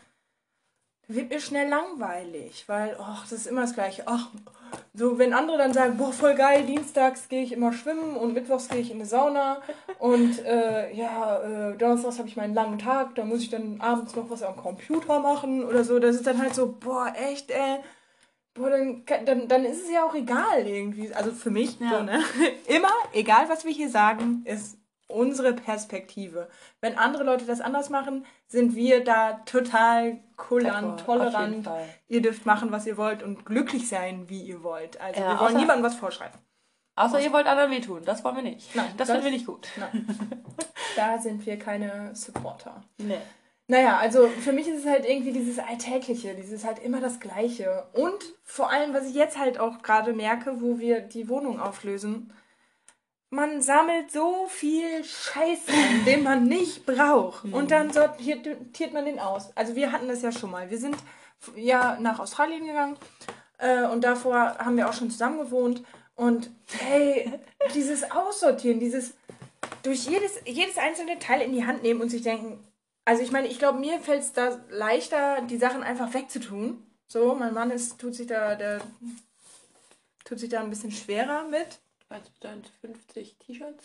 wird 1.08 1.30
mir 1.30 1.40
schnell 1.40 1.70
langweilig, 1.70 2.64
weil, 2.68 2.96
ach, 3.00 3.24
das 3.24 3.40
ist 3.40 3.48
immer 3.48 3.62
das 3.62 3.74
Gleiche. 3.74 4.04
Ach, 4.06 4.30
so, 4.94 5.18
wenn 5.20 5.34
andere 5.34 5.58
dann 5.58 5.74
sagen, 5.74 5.98
boah, 5.98 6.14
voll 6.14 6.36
geil, 6.36 6.64
dienstags 6.66 7.28
gehe 7.30 7.44
ich 7.44 7.52
immer 7.52 7.74
schwimmen 7.74 8.16
und 8.16 8.34
mittwochs 8.34 8.70
gehe 8.70 8.80
ich 8.80 8.90
in 8.90 8.98
eine 8.98 9.06
Sauna 9.06 9.62
und 10.00 10.44
äh, 10.46 10.94
ja, 10.94 11.72
äh, 11.72 11.78
donnerstags 11.78 12.20
habe 12.20 12.28
ich 12.28 12.38
meinen 12.38 12.54
langen 12.54 12.80
Tag, 12.80 13.16
da 13.16 13.26
muss 13.26 13.42
ich 13.42 13.50
dann 13.50 13.82
abends 13.82 14.16
noch 14.16 14.30
was 14.30 14.44
am 14.44 14.56
Computer 14.56 15.20
machen 15.20 15.64
oder 15.64 15.84
so. 15.84 16.00
Das 16.00 16.16
ist 16.16 16.26
dann 16.26 16.42
halt 16.42 16.56
so, 16.56 16.76
boah, 16.80 17.14
echt, 17.16 17.52
ey. 17.52 17.80
Boah, 18.54 18.70
dann, 18.70 19.04
dann, 19.26 19.48
dann 19.48 19.66
ist 19.66 19.84
es 19.84 19.92
ja 19.92 20.06
auch 20.06 20.14
egal 20.14 20.66
irgendwie. 20.66 21.14
Also 21.14 21.32
für 21.32 21.50
mich, 21.50 21.80
ja. 21.80 21.90
so, 21.90 22.04
ne? 22.04 22.24
Immer, 22.68 22.92
egal 23.14 23.50
was 23.50 23.66
wir 23.66 23.72
hier 23.72 23.90
sagen, 23.90 24.44
ist 24.46 24.78
unsere 25.08 25.54
Perspektive. 25.54 26.50
Wenn 26.82 26.98
andere 26.98 27.24
Leute 27.24 27.46
das 27.46 27.62
anders 27.62 27.90
machen, 27.90 28.26
sind 28.48 28.76
wir 28.76 29.04
da 29.04 29.34
total 29.46 30.20
kulant, 30.38 31.06
tolerant. 31.06 31.70
Ihr 32.08 32.22
dürft 32.22 32.46
machen, 32.46 32.72
was 32.72 32.86
ihr 32.86 32.98
wollt 32.98 33.24
und 33.24 33.46
glücklich 33.46 33.88
sein, 33.88 34.30
wie 34.30 34.42
ihr 34.42 34.64
wollt. 34.64 35.00
Also 35.00 35.22
ja, 35.22 35.30
wir 35.32 35.40
wollen 35.40 35.58
niemandem 35.58 35.84
was 35.84 35.96
vorschreiben. 35.96 36.38
Außer, 36.96 37.16
außer 37.16 37.26
ihr 37.26 37.34
wollt 37.34 37.48
anderen 37.48 37.72
wehtun. 37.72 38.04
Das 38.06 38.24
wollen 38.24 38.36
wir 38.36 38.44
nicht. 38.44 38.76
Nein, 38.76 38.86
das, 38.98 39.08
das 39.08 39.10
finden 39.10 39.26
wir 39.26 39.32
nicht 39.32 39.46
gut. 39.46 39.68
Nein. 39.78 40.08
da 40.96 41.18
sind 41.18 41.46
wir 41.46 41.58
keine 41.58 42.16
Supporter. 42.16 42.84
Nee. 42.98 43.18
Naja, 43.68 43.98
also 43.98 44.28
für 44.28 44.52
mich 44.52 44.68
ist 44.68 44.80
es 44.80 44.86
halt 44.86 45.06
irgendwie 45.06 45.32
dieses 45.32 45.58
Alltägliche, 45.58 46.36
dieses 46.36 46.66
halt 46.66 46.80
immer 46.80 47.00
das 47.00 47.20
Gleiche. 47.20 47.88
Und 47.94 48.24
vor 48.44 48.70
allem, 48.70 48.94
was 48.94 49.08
ich 49.08 49.16
jetzt 49.16 49.38
halt 49.38 49.58
auch 49.58 49.82
gerade 49.82 50.14
merke, 50.14 50.62
wo 50.62 50.80
wir 50.80 51.00
die 51.00 51.30
Wohnung 51.30 51.60
auflösen, 51.60 52.34
man 53.34 53.64
sammelt 53.64 54.12
so 54.12 54.46
viel 54.48 55.04
Scheiße, 55.04 55.72
den 56.06 56.24
man 56.24 56.46
nicht 56.46 56.86
braucht. 56.86 57.46
Mhm. 57.46 57.54
Und 57.54 57.72
dann 57.72 57.92
sortiert 57.92 58.94
man 58.94 59.06
den 59.06 59.20
aus. 59.20 59.56
Also 59.56 59.76
wir 59.76 59.92
hatten 59.92 60.08
das 60.08 60.22
ja 60.22 60.32
schon 60.32 60.52
mal. 60.52 60.70
Wir 60.70 60.78
sind 60.78 60.96
ja 61.56 61.98
nach 62.00 62.20
Australien 62.20 62.66
gegangen 62.66 62.96
äh, 63.58 63.86
und 63.86 64.04
davor 64.04 64.58
haben 64.60 64.78
wir 64.78 64.88
auch 64.88 64.94
schon 64.94 65.10
zusammen 65.10 65.40
gewohnt. 65.40 65.84
Und 66.16 66.52
hey, 66.80 67.34
dieses 67.74 68.10
Aussortieren, 68.12 68.80
dieses 68.80 69.16
durch 69.82 70.06
jedes, 70.06 70.40
jedes 70.46 70.78
einzelne 70.78 71.18
Teil 71.18 71.42
in 71.42 71.54
die 71.54 71.66
Hand 71.66 71.82
nehmen 71.82 72.02
und 72.02 72.10
sich 72.10 72.22
denken, 72.22 72.60
also 73.04 73.24
ich 73.24 73.32
meine, 73.32 73.48
ich 73.48 73.58
glaube, 73.58 73.80
mir 73.80 74.00
fällt 74.00 74.22
es 74.22 74.34
da 74.34 74.60
leichter, 74.70 75.42
die 75.42 75.58
Sachen 75.58 75.82
einfach 75.82 76.14
wegzutun. 76.14 76.86
So, 77.08 77.34
mein 77.34 77.54
Mann 77.54 77.72
ist, 77.72 78.00
tut 78.00 78.14
sich 78.14 78.28
da, 78.28 78.56
der 78.56 78.80
tut 80.24 80.40
sich 80.40 80.50
da 80.50 80.62
ein 80.62 80.70
bisschen 80.70 80.92
schwerer 80.92 81.48
mit. 81.50 81.80
Also 82.14 82.30
dann 82.42 82.64
50 82.82 83.38
T-Shirts? 83.40 83.84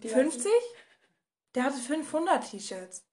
50? 0.00 0.50
Der 1.54 1.64
hatte 1.64 1.76
500 1.76 2.50
T-Shirts. 2.50 3.04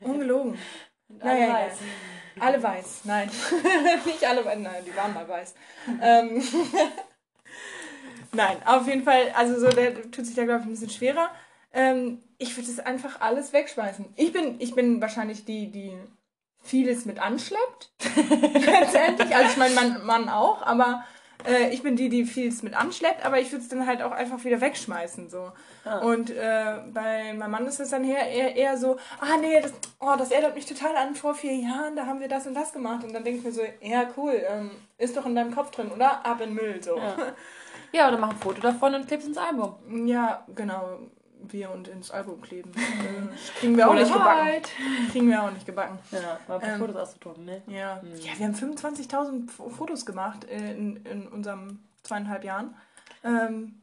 Ungelogen. 0.00 0.58
Und 1.08 1.22
alle 1.22 1.40
naja, 1.40 1.54
weiß. 1.54 1.78
Ja. 2.36 2.42
Alle 2.42 2.62
weiß, 2.62 3.00
nein. 3.04 3.30
Nicht 4.04 4.24
alle 4.26 4.44
weiß, 4.44 4.58
nein, 4.58 4.84
die 4.86 4.94
waren 4.94 5.14
mal 5.14 5.26
weiß. 5.26 5.54
ähm, 6.02 6.42
nein, 8.32 8.62
auf 8.66 8.86
jeden 8.86 9.04
Fall, 9.04 9.30
also 9.34 9.58
so, 9.58 9.68
der 9.68 10.10
tut 10.10 10.26
sich 10.26 10.34
da, 10.34 10.44
glaube 10.44 10.60
ich, 10.60 10.66
ein 10.66 10.70
bisschen 10.70 10.90
schwerer. 10.90 11.30
Ähm, 11.72 12.22
ich 12.36 12.54
würde 12.56 12.70
es 12.70 12.78
einfach 12.78 13.22
alles 13.22 13.54
wegschmeißen. 13.54 14.04
Ich 14.16 14.34
bin, 14.34 14.60
ich 14.60 14.74
bin 14.74 15.00
wahrscheinlich 15.00 15.46
die, 15.46 15.70
die 15.70 15.98
vieles 16.62 17.06
mit 17.06 17.18
anschleppt. 17.18 17.90
Letztendlich. 18.66 19.34
Also 19.34 19.50
ich 19.50 19.56
meine, 19.56 19.74
mein 19.74 20.04
Mann 20.04 20.28
auch, 20.28 20.60
aber 20.60 21.04
äh, 21.46 21.70
ich 21.70 21.82
bin 21.82 21.96
die, 21.96 22.08
die 22.08 22.24
vieles 22.24 22.62
mit 22.62 22.74
anschleppt, 22.74 23.24
aber 23.24 23.40
ich 23.40 23.52
würde 23.52 23.62
es 23.62 23.68
dann 23.68 23.86
halt 23.86 24.02
auch 24.02 24.10
einfach 24.10 24.44
wieder 24.44 24.60
wegschmeißen. 24.60 25.28
So. 25.28 25.52
Ah. 25.84 25.98
Und 25.98 26.30
äh, 26.30 26.78
bei 26.92 27.32
meinem 27.34 27.50
Mann 27.50 27.66
ist 27.66 27.80
es 27.80 27.90
dann 27.90 28.04
eher, 28.04 28.26
eher, 28.28 28.56
eher 28.56 28.76
so, 28.76 28.96
ah 29.20 29.36
nee, 29.40 29.60
das, 29.60 29.72
oh, 30.00 30.14
das 30.18 30.30
erinnert 30.30 30.54
mich 30.54 30.66
total 30.66 30.96
an 30.96 31.14
vor 31.14 31.34
vier 31.34 31.54
Jahren, 31.54 31.96
da 31.96 32.06
haben 32.06 32.20
wir 32.20 32.28
das 32.28 32.46
und 32.46 32.54
das 32.54 32.72
gemacht. 32.72 33.04
Und 33.04 33.14
dann 33.14 33.24
denke 33.24 33.38
ich 33.38 33.44
mir 33.44 33.52
so, 33.52 33.62
ja 33.80 34.08
cool, 34.16 34.42
ähm, 34.48 34.70
ist 34.98 35.16
doch 35.16 35.26
in 35.26 35.34
deinem 35.34 35.54
Kopf 35.54 35.70
drin, 35.70 35.90
oder? 35.94 36.24
Ab 36.26 36.40
in 36.40 36.54
Müll. 36.54 36.82
So. 36.82 36.96
Ja. 36.96 37.16
ja, 37.92 38.08
oder 38.08 38.18
mach 38.18 38.30
ein 38.30 38.38
Foto 38.38 38.60
davon 38.60 38.94
und 38.94 39.06
klebst 39.06 39.28
ins 39.28 39.38
Album. 39.38 39.76
Ja, 40.06 40.44
genau 40.54 40.98
wir 41.40 41.70
und 41.70 41.88
ins 41.88 42.10
Album 42.10 42.40
kleben. 42.40 42.72
Äh, 42.78 43.60
kriegen 43.60 43.76
wir 43.76 43.88
auch 43.88 43.94
nicht 43.94 44.12
gebacken. 44.12 44.62
Kriegen 45.10 45.28
wir 45.28 45.42
auch 45.42 45.50
nicht 45.50 45.66
gebacken. 45.66 45.98
Ja, 46.10 46.38
paar 46.46 46.62
ähm, 46.62 46.78
Fotos 46.78 46.96
auszudrucken, 46.96 47.44
ne? 47.44 47.62
Ja. 47.66 48.00
Hm. 48.00 48.08
ja, 48.20 48.38
wir 48.38 48.46
haben 48.46 48.54
25.000 48.54 49.48
Fotos 49.48 50.04
gemacht 50.04 50.44
in, 50.44 50.96
in 51.04 51.28
unserem 51.28 51.80
zweieinhalb 52.02 52.44
Jahren. 52.44 52.74
Ähm, 53.24 53.80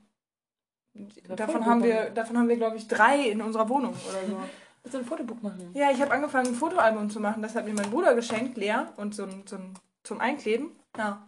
davon, 1.28 1.66
haben 1.66 1.84
wir, 1.84 2.10
davon 2.10 2.38
haben 2.38 2.50
wir, 2.50 2.58
glaube 2.58 2.78
ich, 2.78 2.88
drei 2.88 3.30
in 3.30 3.42
unserer 3.42 3.70
Wohnung 3.70 3.94
oder 3.94 4.28
so. 4.28 4.40
Willst 4.84 4.94
du 4.94 5.00
ein 5.00 5.06
Fotobuch 5.06 5.42
machen? 5.42 5.72
Ja, 5.74 5.90
ich 5.92 6.00
habe 6.00 6.12
angefangen, 6.12 6.50
ein 6.50 6.56
Fotoalbum 6.56 7.10
zu 7.10 7.20
machen. 7.20 7.42
Das 7.42 7.56
hat 7.56 7.66
mir 7.66 7.74
mein 7.74 7.90
Bruder 7.90 8.14
geschenkt, 8.14 8.58
Lea, 8.58 8.86
und 8.98 9.16
so 9.16 9.24
ein, 9.24 9.44
so 9.48 9.56
ein 9.56 9.74
zum 10.04 10.22
Einkleben. 10.22 10.72
Ja. 10.96 11.26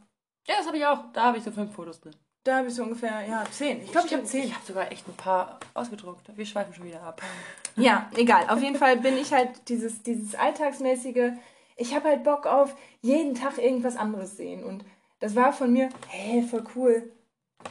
Ja, 0.47 0.55
das 0.57 0.67
habe 0.67 0.77
ich 0.77 0.85
auch. 0.85 1.11
Da 1.13 1.23
habe 1.23 1.37
ich 1.37 1.43
so 1.43 1.51
fünf 1.51 1.73
Fotos 1.73 1.99
drin. 1.99 2.15
Da 2.47 2.61
bist 2.61 2.77
du 2.77 2.83
ungefähr, 2.83 3.27
ja, 3.27 3.43
zehn. 3.51 3.81
Ich 3.83 3.91
glaube, 3.91 4.07
ich 4.07 4.13
habe 4.13 4.23
zehn. 4.23 4.45
Ich 4.45 4.53
habe 4.53 4.65
sogar 4.65 4.89
echt 4.89 5.05
ein 5.05 5.15
paar 5.15 5.59
ausgedruckt. 5.73 6.31
Wir 6.33 6.45
schweifen 6.45 6.73
schon 6.73 6.85
wieder 6.85 7.03
ab. 7.03 7.21
Ja, 7.79 8.09
egal. 8.15 8.49
Auf 8.49 8.59
jeden 8.59 8.75
Fall 8.75 8.97
bin 8.97 9.17
ich 9.17 9.33
halt 9.33 9.69
dieses, 9.69 10.01
dieses 10.01 10.33
alltagsmäßige. 10.33 11.33
Ich 11.75 11.93
habe 11.93 12.09
halt 12.09 12.23
Bock 12.23 12.47
auf 12.47 12.75
jeden 13.01 13.35
Tag 13.35 13.59
irgendwas 13.59 13.97
anderes 13.97 14.35
sehen. 14.35 14.63
Und 14.63 14.83
das 15.19 15.35
war 15.35 15.53
von 15.53 15.71
mir, 15.71 15.89
hey, 16.07 16.41
voll 16.41 16.63
cool. 16.75 17.11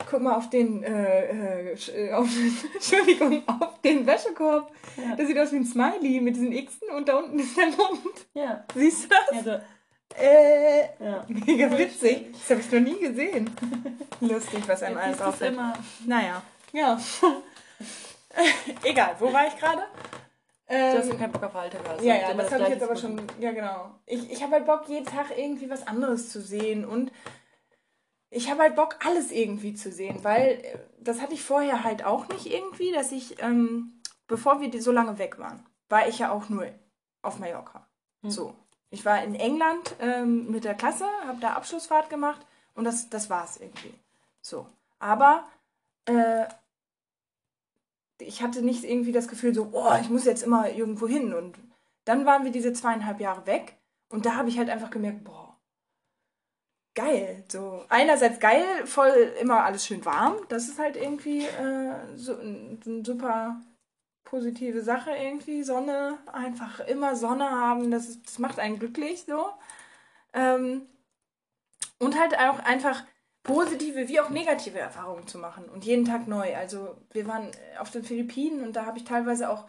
Guck 0.09 0.21
mal 0.21 0.37
auf 0.37 0.49
den, 0.49 0.85
äh, 0.85 1.73
äh, 1.73 2.12
auf, 2.12 2.29
Entschuldigung, 2.75 3.43
auf 3.49 3.81
den 3.81 4.07
Wäschekorb. 4.07 4.71
Ja. 4.97 5.17
Das 5.17 5.27
sieht 5.27 5.39
aus 5.41 5.51
wie 5.51 5.57
ein 5.57 5.67
Smiley 5.67 6.21
mit 6.21 6.37
diesen 6.37 6.53
Xen 6.53 6.91
und 6.97 7.09
da 7.09 7.17
unten 7.17 7.41
ist 7.41 7.57
der 7.57 7.67
Mund. 7.67 8.27
Ja. 8.35 8.65
Siehst 8.77 9.05
du 9.05 9.09
das? 9.09 9.37
Ja, 9.39 9.43
so. 9.43 9.65
Äh, 10.14 10.83
ja. 11.05 11.25
mega 11.29 11.79
witzig. 11.79 12.27
Das 12.33 12.51
habe 12.51 12.61
ich 12.61 12.73
noch 12.73 12.81
nie 12.81 13.01
gesehen. 13.01 13.51
Lustig, 14.21 14.66
was 14.69 14.83
einem 14.83 14.99
alles 14.99 15.21
auffällt. 15.21 15.53
Immer. 15.53 15.75
Naja, 16.07 16.42
ja. 16.73 17.01
Egal, 18.85 19.16
wo 19.19 19.33
war 19.33 19.47
ich 19.49 19.57
gerade? 19.57 19.83
Ähm, 20.69 20.92
du 20.92 20.99
hast 20.99 21.09
ja 21.09 21.14
keinen 21.16 21.33
Bock 21.33 21.42
auf 21.42 21.57
Alter. 21.57 21.79
Also 21.88 22.05
ja, 22.05 22.14
ja, 22.16 22.35
das 22.35 22.53
habe 22.53 22.62
ich 22.64 22.69
jetzt 22.71 22.83
aber 22.83 22.97
schon. 22.97 23.21
Ja, 23.40 23.53
genau. 23.53 23.99
Ich, 24.07 24.31
ich 24.31 24.42
habe 24.42 24.53
halt 24.53 24.66
Bock, 24.66 24.88
jeden 24.88 25.07
Tag 25.07 25.27
irgendwie 25.37 25.71
was 25.71 25.87
anderes 25.87 26.31
zu 26.31 26.40
sehen 26.40 26.85
und 26.85 27.11
ich 28.31 28.51
habe 28.51 28.62
halt 28.62 28.77
Bock, 28.77 28.97
alles 29.05 29.31
irgendwie 29.31 29.75
zu 29.75 29.92
sehen, 29.92 30.23
weil 30.23 30.61
äh, 30.62 30.79
das 31.01 31.21
hatte 31.21 31.35
ich 31.35 31.42
vorher 31.42 31.85
halt 31.85 32.05
auch 32.05 32.29
nicht 32.29 32.47
irgendwie, 32.47 32.92
dass 32.92 33.12
ich, 33.12 33.40
ähm, 33.42 34.01
bevor 34.27 34.61
wir 34.61 34.83
so 34.83 34.92
lange 34.92 35.19
weg 35.19 35.38
waren, 35.38 35.64
war 35.88 36.09
ich 36.09 36.19
ja 36.19 36.33
auch 36.33 36.49
nur 36.49 36.66
auf 37.23 37.38
Mallorca. 37.38 37.88
Hm. 38.23 38.31
So. 38.31 38.55
Ich 38.96 39.04
war 39.04 39.22
in 39.22 39.35
England 39.35 39.94
ähm, 40.00 40.50
mit 40.50 40.64
der 40.64 40.74
Klasse, 40.74 41.04
habe 41.26 41.38
da 41.38 41.52
Abschlussfahrt 41.52 42.09
gemacht 42.09 42.40
und 42.74 42.85
das, 42.85 43.11
das 43.11 43.28
es 43.28 43.61
irgendwie. 43.61 43.92
So. 44.40 44.66
Aber 44.98 45.44
äh, 46.06 46.46
ich 48.18 48.42
hatte 48.42 48.62
nicht 48.62 48.85
irgendwie 48.85 49.12
das 49.12 49.28
Gefühl 49.28 49.54
so, 49.54 49.68
oh, 49.72 49.92
ich 50.00 50.09
muss 50.09 50.24
jetzt 50.24 50.42
immer 50.42 50.70
irgendwo 50.70 51.06
hin. 51.06 51.35
Und 51.35 51.59
dann 52.06 52.24
waren 52.24 52.44
wir 52.44 52.52
diese 52.52 52.72
zweieinhalb 52.72 53.20
Jahre 53.20 53.46
weg 53.46 53.76
und 54.09 54.24
da 54.24 54.37
habe 54.37 54.48
ich 54.48 54.56
halt 54.56 54.70
einfach 54.70 54.90
gemerkt, 54.90 55.24
boah, 55.24 55.59
geil. 56.94 57.44
So 57.48 57.85
einerseits 57.90 58.40
geil, 58.40 58.64
voll 58.87 59.12
immer 59.42 59.62
alles 59.64 59.85
schön 59.85 60.06
warm. 60.06 60.37
Das 60.48 60.68
ist 60.68 60.78
halt 60.78 60.96
irgendwie 60.96 61.44
äh, 61.44 62.16
so 62.16 62.32
ein, 62.32 62.80
ein 62.87 63.04
super 63.04 63.61
positive 64.27 64.83
Sache 64.83 65.12
irgendwie. 65.12 65.62
Sonne, 65.62 66.19
einfach 66.31 66.81
immer 66.81 67.17
Sonne 67.17 67.51
haben, 67.51 67.91
das, 67.91 68.09
ist, 68.09 68.27
das 68.27 68.39
macht 68.39 68.59
einen 68.59 68.79
glücklich 68.79 69.25
so. 69.27 69.47
Ähm, 70.35 70.83
und 71.99 72.21
halt 72.21 72.39
auch 72.39 72.59
einfach 72.59 73.03
positive 73.43 74.09
wie 74.09 74.21
auch 74.21 74.29
negative 74.29 74.79
Erfahrungen 74.79 75.27
zu 75.27 75.39
machen 75.39 75.67
und 75.67 75.85
jeden 75.85 76.05
Tag 76.05 76.29
neu. 76.29 76.55
Also 76.55 76.97
wir 77.12 77.27
waren 77.27 77.51
auf 77.79 77.91
den 77.91 78.05
Philippinen 78.05 78.62
und 78.62 78.75
da 78.75 78.85
habe 78.85 78.99
ich 78.99 79.05
teilweise 79.05 79.49
auch 79.49 79.67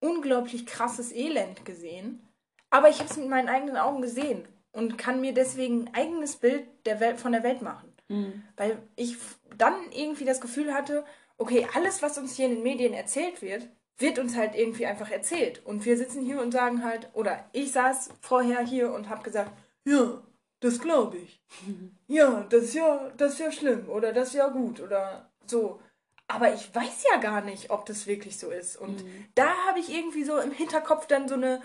unglaublich 0.00 0.64
krasses 0.64 1.12
Elend 1.12 1.64
gesehen. 1.64 2.26
Aber 2.70 2.88
ich 2.88 3.00
habe 3.00 3.10
es 3.10 3.16
mit 3.16 3.28
meinen 3.28 3.48
eigenen 3.48 3.76
Augen 3.76 4.00
gesehen 4.00 4.46
und 4.72 4.96
kann 4.96 5.20
mir 5.20 5.34
deswegen 5.34 5.88
ein 5.88 5.94
eigenes 5.94 6.36
Bild 6.36 6.66
der 6.86 7.00
Welt, 7.00 7.18
von 7.18 7.32
der 7.32 7.42
Welt 7.42 7.60
machen. 7.60 7.92
Mhm. 8.08 8.44
Weil 8.56 8.78
ich 8.94 9.16
dann 9.56 9.74
irgendwie 9.90 10.24
das 10.24 10.40
Gefühl 10.40 10.72
hatte, 10.72 11.04
okay, 11.38 11.66
alles, 11.74 12.02
was 12.02 12.18
uns 12.18 12.36
hier 12.36 12.46
in 12.46 12.54
den 12.54 12.62
Medien 12.62 12.94
erzählt 12.94 13.42
wird, 13.42 13.68
wird 13.98 14.18
uns 14.18 14.36
halt 14.36 14.54
irgendwie 14.54 14.86
einfach 14.86 15.10
erzählt. 15.10 15.64
Und 15.64 15.84
wir 15.84 15.96
sitzen 15.96 16.24
hier 16.24 16.40
und 16.40 16.52
sagen 16.52 16.84
halt, 16.84 17.08
oder 17.14 17.44
ich 17.52 17.72
saß 17.72 18.10
vorher 18.20 18.60
hier 18.60 18.92
und 18.92 19.08
habe 19.08 19.22
gesagt, 19.22 19.52
ja, 19.84 20.22
das 20.60 20.80
glaube 20.80 21.18
ich. 21.18 21.42
Ja, 22.10 22.46
das 22.48 22.64
ist 22.64 22.74
ja, 22.74 23.12
das 23.18 23.34
ist 23.34 23.38
ja 23.38 23.52
schlimm 23.52 23.90
oder 23.90 24.14
das 24.14 24.28
ist 24.28 24.36
ja 24.36 24.48
gut 24.48 24.80
oder 24.80 25.30
so. 25.44 25.78
Aber 26.26 26.54
ich 26.54 26.74
weiß 26.74 27.04
ja 27.12 27.18
gar 27.18 27.42
nicht, 27.42 27.68
ob 27.68 27.84
das 27.84 28.06
wirklich 28.06 28.38
so 28.38 28.50
ist. 28.50 28.78
Und 28.78 29.04
mhm. 29.04 29.26
da 29.34 29.48
habe 29.66 29.78
ich 29.78 29.94
irgendwie 29.94 30.24
so 30.24 30.38
im 30.38 30.50
Hinterkopf 30.50 31.06
dann 31.06 31.28
so 31.28 31.34
eine, 31.34 31.60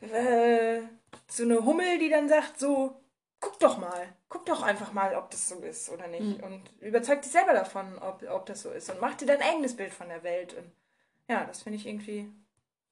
äh, 0.00 0.82
so 1.28 1.44
eine 1.44 1.64
Hummel, 1.64 1.98
die 1.98 2.10
dann 2.10 2.28
sagt 2.28 2.60
so, 2.60 3.00
guck 3.40 3.58
doch 3.58 3.78
mal, 3.78 4.06
guck 4.28 4.44
doch 4.44 4.62
einfach 4.62 4.92
mal, 4.92 5.14
ob 5.14 5.30
das 5.30 5.48
so 5.48 5.56
ist 5.60 5.88
oder 5.88 6.08
nicht. 6.08 6.38
Mhm. 6.38 6.44
Und 6.44 6.82
überzeug 6.82 7.22
dich 7.22 7.32
selber 7.32 7.54
davon, 7.54 7.98
ob, 8.00 8.22
ob 8.28 8.44
das 8.44 8.60
so 8.60 8.70
ist. 8.70 8.90
Und 8.90 9.00
mach 9.00 9.14
dir 9.14 9.26
dein 9.26 9.40
eigenes 9.40 9.76
Bild 9.76 9.94
von 9.94 10.08
der 10.08 10.22
Welt. 10.22 10.52
Und 10.52 10.70
ja, 11.28 11.44
das 11.44 11.62
finde 11.62 11.78
ich 11.78 11.86
irgendwie, 11.86 12.30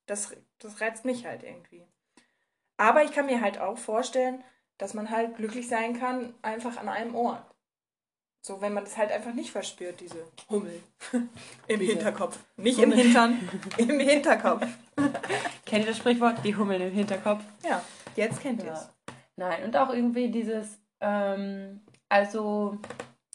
das, 0.07 0.35
das 0.59 0.81
reizt 0.81 1.05
mich 1.05 1.27
halt 1.27 1.43
irgendwie. 1.43 1.87
Aber 2.77 3.05
ich 3.05 3.13
kann 3.13 3.27
mir 3.27 3.41
halt 3.41 3.59
auch 3.59 3.79
vorstellen, 3.79 4.43
dass 4.79 4.95
man 4.95 5.11
halt 5.11 5.37
glücklich 5.37 5.69
sein 5.69 5.99
kann, 5.99 6.35
einfach 6.43 6.77
an 6.77 6.89
einem 6.89 7.15
Ort. 7.15 7.45
So, 8.45 8.61
wenn 8.61 8.73
man 8.73 8.83
das 8.85 8.97
halt 8.97 9.13
einfach 9.13 9.35
nicht 9.35 9.53
verspürt, 9.53 10.01
diese 10.01 10.27
Hummel 10.51 10.83
im 11.69 11.79
diese 11.79 11.93
Hinterkopf. 11.93 12.41
Nicht 12.57 12.79
Hummel. 12.79 12.99
im 12.99 13.05
Hintern, 13.05 13.51
im 13.77 14.01
Hinterkopf. 14.01 14.67
kennt 15.65 15.85
ihr 15.85 15.91
das 15.91 15.99
Sprichwort? 15.99 16.45
Die 16.45 16.57
Hummel 16.57 16.81
im 16.81 16.93
Hinterkopf? 16.93 17.45
Ja, 17.65 17.85
jetzt 18.17 18.41
kennt 18.41 18.65
ihr 18.65 18.73
es. 18.73 18.89
Nein, 19.37 19.63
und 19.63 19.77
auch 19.77 19.91
irgendwie 19.91 20.29
dieses, 20.29 20.81
ähm, 21.01 21.83
also, 22.09 22.79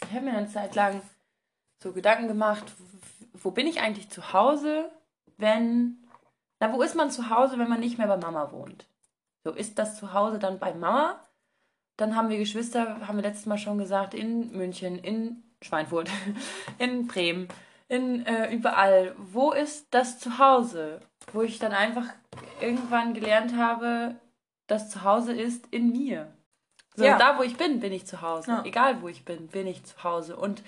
ich 0.02 0.14
habe 0.14 0.26
mir 0.26 0.36
eine 0.36 0.48
Zeit 0.48 0.74
lang 0.74 1.00
so 1.82 1.92
Gedanken 1.92 2.28
gemacht, 2.28 2.64
wo 3.42 3.50
bin 3.50 3.66
ich 3.66 3.80
eigentlich 3.80 4.10
zu 4.10 4.32
Hause, 4.32 4.90
wenn. 5.36 6.04
Na, 6.60 6.72
wo 6.72 6.82
ist 6.82 6.96
man 6.96 7.10
zu 7.10 7.30
Hause, 7.30 7.58
wenn 7.58 7.68
man 7.68 7.80
nicht 7.80 7.98
mehr 7.98 8.08
bei 8.08 8.16
Mama 8.16 8.50
wohnt? 8.50 8.86
So, 9.44 9.52
ist 9.52 9.78
das 9.78 9.96
zu 9.96 10.12
Hause 10.12 10.38
dann 10.38 10.58
bei 10.58 10.74
Mama? 10.74 11.20
Dann 11.96 12.16
haben 12.16 12.28
wir 12.28 12.38
Geschwister, 12.38 13.06
haben 13.06 13.16
wir 13.16 13.22
letztes 13.22 13.46
Mal 13.46 13.58
schon 13.58 13.78
gesagt, 13.78 14.14
in 14.14 14.56
München, 14.56 14.98
in 14.98 15.42
Schweinfurt, 15.62 16.10
in 16.78 17.06
Bremen, 17.06 17.48
in 17.88 18.26
äh, 18.26 18.52
überall. 18.52 19.14
Wo 19.18 19.52
ist 19.52 19.86
das 19.92 20.18
Zuhause? 20.18 21.00
Wo 21.32 21.42
ich 21.42 21.58
dann 21.58 21.72
einfach 21.72 22.06
irgendwann 22.60 23.14
gelernt 23.14 23.56
habe, 23.56 24.16
das 24.66 24.90
Zuhause 24.90 25.32
ist 25.32 25.66
in 25.70 25.90
mir. 25.90 26.32
So, 26.94 27.04
ja. 27.04 27.16
da 27.16 27.38
wo 27.38 27.42
ich 27.42 27.56
bin, 27.56 27.80
bin 27.80 27.92
ich 27.92 28.06
zu 28.06 28.22
Hause. 28.22 28.50
Ja. 28.50 28.64
Egal 28.64 29.02
wo 29.02 29.08
ich 29.08 29.24
bin, 29.24 29.46
bin 29.48 29.66
ich 29.66 29.84
zu 29.84 30.02
Hause. 30.02 30.36
Und 30.36 30.62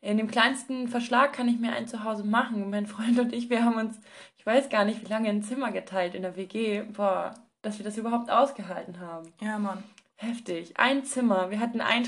in 0.00 0.16
dem 0.16 0.30
kleinsten 0.30 0.88
Verschlag 0.88 1.32
kann 1.32 1.48
ich 1.48 1.58
mir 1.58 1.72
ein 1.72 1.88
Zuhause 1.88 2.24
machen. 2.24 2.70
Mein 2.70 2.86
Freund 2.86 3.18
und 3.18 3.32
ich, 3.32 3.50
wir 3.50 3.64
haben 3.64 3.76
uns, 3.76 4.00
ich 4.36 4.46
weiß 4.46 4.68
gar 4.68 4.84
nicht, 4.84 5.02
wie 5.02 5.10
lange 5.10 5.28
ein 5.28 5.42
Zimmer 5.42 5.72
geteilt 5.72 6.14
in 6.14 6.22
der 6.22 6.36
WG. 6.36 6.82
Boah, 6.82 7.34
dass 7.62 7.78
wir 7.78 7.84
das 7.84 7.96
überhaupt 7.96 8.30
ausgehalten 8.30 9.00
haben. 9.00 9.32
Ja, 9.40 9.58
Mann. 9.58 9.82
Heftig. 10.16 10.78
Ein 10.78 11.04
Zimmer. 11.04 11.50
Wir 11.50 11.60
hatten 11.60 11.80
ein 11.80 12.04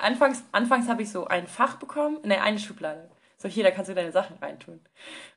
Anfangs, 0.00 0.44
anfangs 0.52 0.88
habe 0.88 1.02
ich 1.02 1.10
so 1.10 1.26
ein 1.26 1.46
Fach 1.46 1.76
bekommen. 1.76 2.18
Ne, 2.22 2.40
eine 2.42 2.58
Schublade. 2.58 3.10
So, 3.36 3.48
hier, 3.48 3.64
da 3.64 3.70
kannst 3.70 3.90
du 3.90 3.94
deine 3.94 4.12
Sachen 4.12 4.36
reintun. 4.38 4.80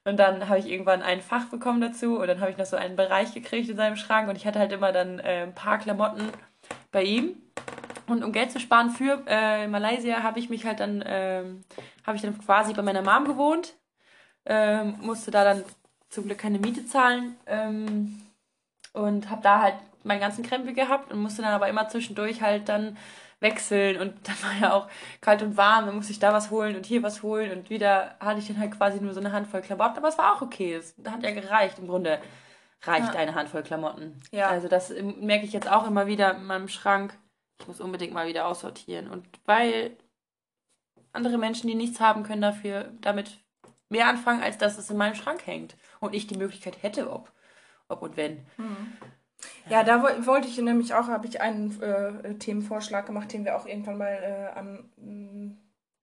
Und 0.05 0.17
dann 0.17 0.47
habe 0.47 0.59
ich 0.59 0.69
irgendwann 0.69 1.01
ein 1.01 1.21
Fach 1.21 1.45
bekommen 1.45 1.81
dazu 1.81 2.19
und 2.19 2.27
dann 2.27 2.39
habe 2.39 2.51
ich 2.51 2.57
noch 2.57 2.65
so 2.65 2.77
einen 2.77 2.95
Bereich 2.95 3.33
gekriegt 3.33 3.69
in 3.69 3.75
seinem 3.75 3.97
Schrank 3.97 4.29
und 4.29 4.37
ich 4.37 4.47
hatte 4.47 4.59
halt 4.59 4.71
immer 4.71 4.93
dann 4.93 5.19
äh, 5.19 5.43
ein 5.43 5.53
paar 5.53 5.77
Klamotten 5.77 6.29
bei 6.91 7.03
ihm 7.03 7.35
Und 8.07 8.23
um 8.23 8.31
Geld 8.31 8.51
zu 8.51 8.59
sparen 8.59 8.89
für 8.89 9.23
äh, 9.27 9.67
Malaysia 9.67 10.23
habe 10.23 10.39
ich 10.39 10.49
mich 10.49 10.65
halt 10.65 10.79
dann, 10.79 11.03
ähm, 11.05 11.63
habe 12.05 12.15
ich 12.15 12.23
dann 12.23 12.37
quasi 12.39 12.73
bei 12.73 12.81
meiner 12.81 13.01
Mom 13.01 13.25
gewohnt. 13.25 13.75
Ähm, 14.45 14.95
musste 15.01 15.29
da 15.29 15.43
dann 15.43 15.63
zum 16.09 16.25
Glück 16.25 16.37
keine 16.37 16.59
Miete 16.59 16.85
zahlen. 16.85 17.35
Ähm, 17.45 18.21
und 18.93 19.29
habe 19.29 19.41
da 19.41 19.61
halt 19.61 19.75
meinen 20.03 20.21
ganzen 20.21 20.43
Krempel 20.43 20.73
gehabt 20.73 21.11
und 21.11 21.21
musste 21.21 21.41
dann 21.41 21.53
aber 21.53 21.67
immer 21.67 21.87
zwischendurch 21.89 22.41
halt 22.41 22.69
dann 22.69 22.97
wechseln 23.39 23.99
und 24.01 24.13
dann 24.27 24.35
war 24.41 24.61
ja 24.61 24.73
auch 24.73 24.87
kalt 25.21 25.43
und 25.43 25.57
warm, 25.57 25.85
dann 25.85 25.95
musste 25.95 26.11
ich 26.11 26.19
da 26.19 26.33
was 26.33 26.49
holen 26.49 26.75
und 26.75 26.85
hier 26.85 27.03
was 27.03 27.21
holen 27.21 27.51
und 27.51 27.69
wieder 27.69 28.15
hatte 28.19 28.39
ich 28.39 28.47
dann 28.47 28.59
halt 28.59 28.71
quasi 28.71 28.99
nur 28.99 29.13
so 29.13 29.19
eine 29.19 29.31
Handvoll 29.31 29.61
Klamotten, 29.61 29.97
aber 29.97 30.07
es 30.07 30.17
war 30.17 30.35
auch 30.35 30.41
okay, 30.41 30.73
es 30.73 30.95
hat 31.05 31.23
ja 31.23 31.31
gereicht 31.31 31.77
im 31.79 31.87
Grunde. 31.87 32.19
Reicht 32.83 33.13
ja. 33.13 33.19
eine 33.19 33.33
Handvoll 33.33 33.63
Klamotten. 33.63 34.21
Ja. 34.31 34.49
Also 34.49 34.67
das 34.67 34.93
merke 35.19 35.45
ich 35.45 35.53
jetzt 35.53 35.69
auch 35.69 35.87
immer 35.87 36.05
wieder 36.05 36.35
in 36.35 36.43
meinem 36.43 36.67
Schrank. 36.67 37.17
Ich 37.59 37.67
muss 37.67 37.81
unbedingt 37.81 38.13
mal 38.13 38.27
wieder 38.27 38.47
aussortieren. 38.47 39.09
Und 39.09 39.27
weil 39.45 39.97
andere 41.13 41.37
Menschen, 41.37 41.67
die 41.67 41.75
nichts 41.75 41.99
haben, 41.99 42.23
können 42.23 42.41
dafür 42.41 42.91
damit 43.01 43.39
mehr 43.89 44.07
anfangen, 44.07 44.43
als 44.43 44.57
dass 44.57 44.77
es 44.77 44.89
in 44.89 44.97
meinem 44.97 45.15
Schrank 45.15 45.45
hängt. 45.45 45.75
Und 45.99 46.13
ich 46.13 46.27
die 46.27 46.37
Möglichkeit 46.37 46.83
hätte, 46.83 47.11
ob, 47.11 47.31
ob 47.87 48.01
und 48.01 48.17
wenn. 48.17 48.45
Mhm. 48.57 48.93
Ja, 49.69 49.83
da 49.83 50.01
wollte 50.25 50.47
ich 50.47 50.57
nämlich 50.57 50.93
auch, 50.93 51.07
habe 51.07 51.27
ich 51.27 51.41
einen 51.41 51.79
äh, 51.81 52.35
Themenvorschlag 52.35 53.05
gemacht, 53.05 53.31
den 53.33 53.45
wir 53.45 53.55
auch 53.55 53.65
irgendwann 53.65 53.97
mal 53.97 54.07
äh, 54.53 54.57
am 54.57 54.89
mm, 54.97 55.57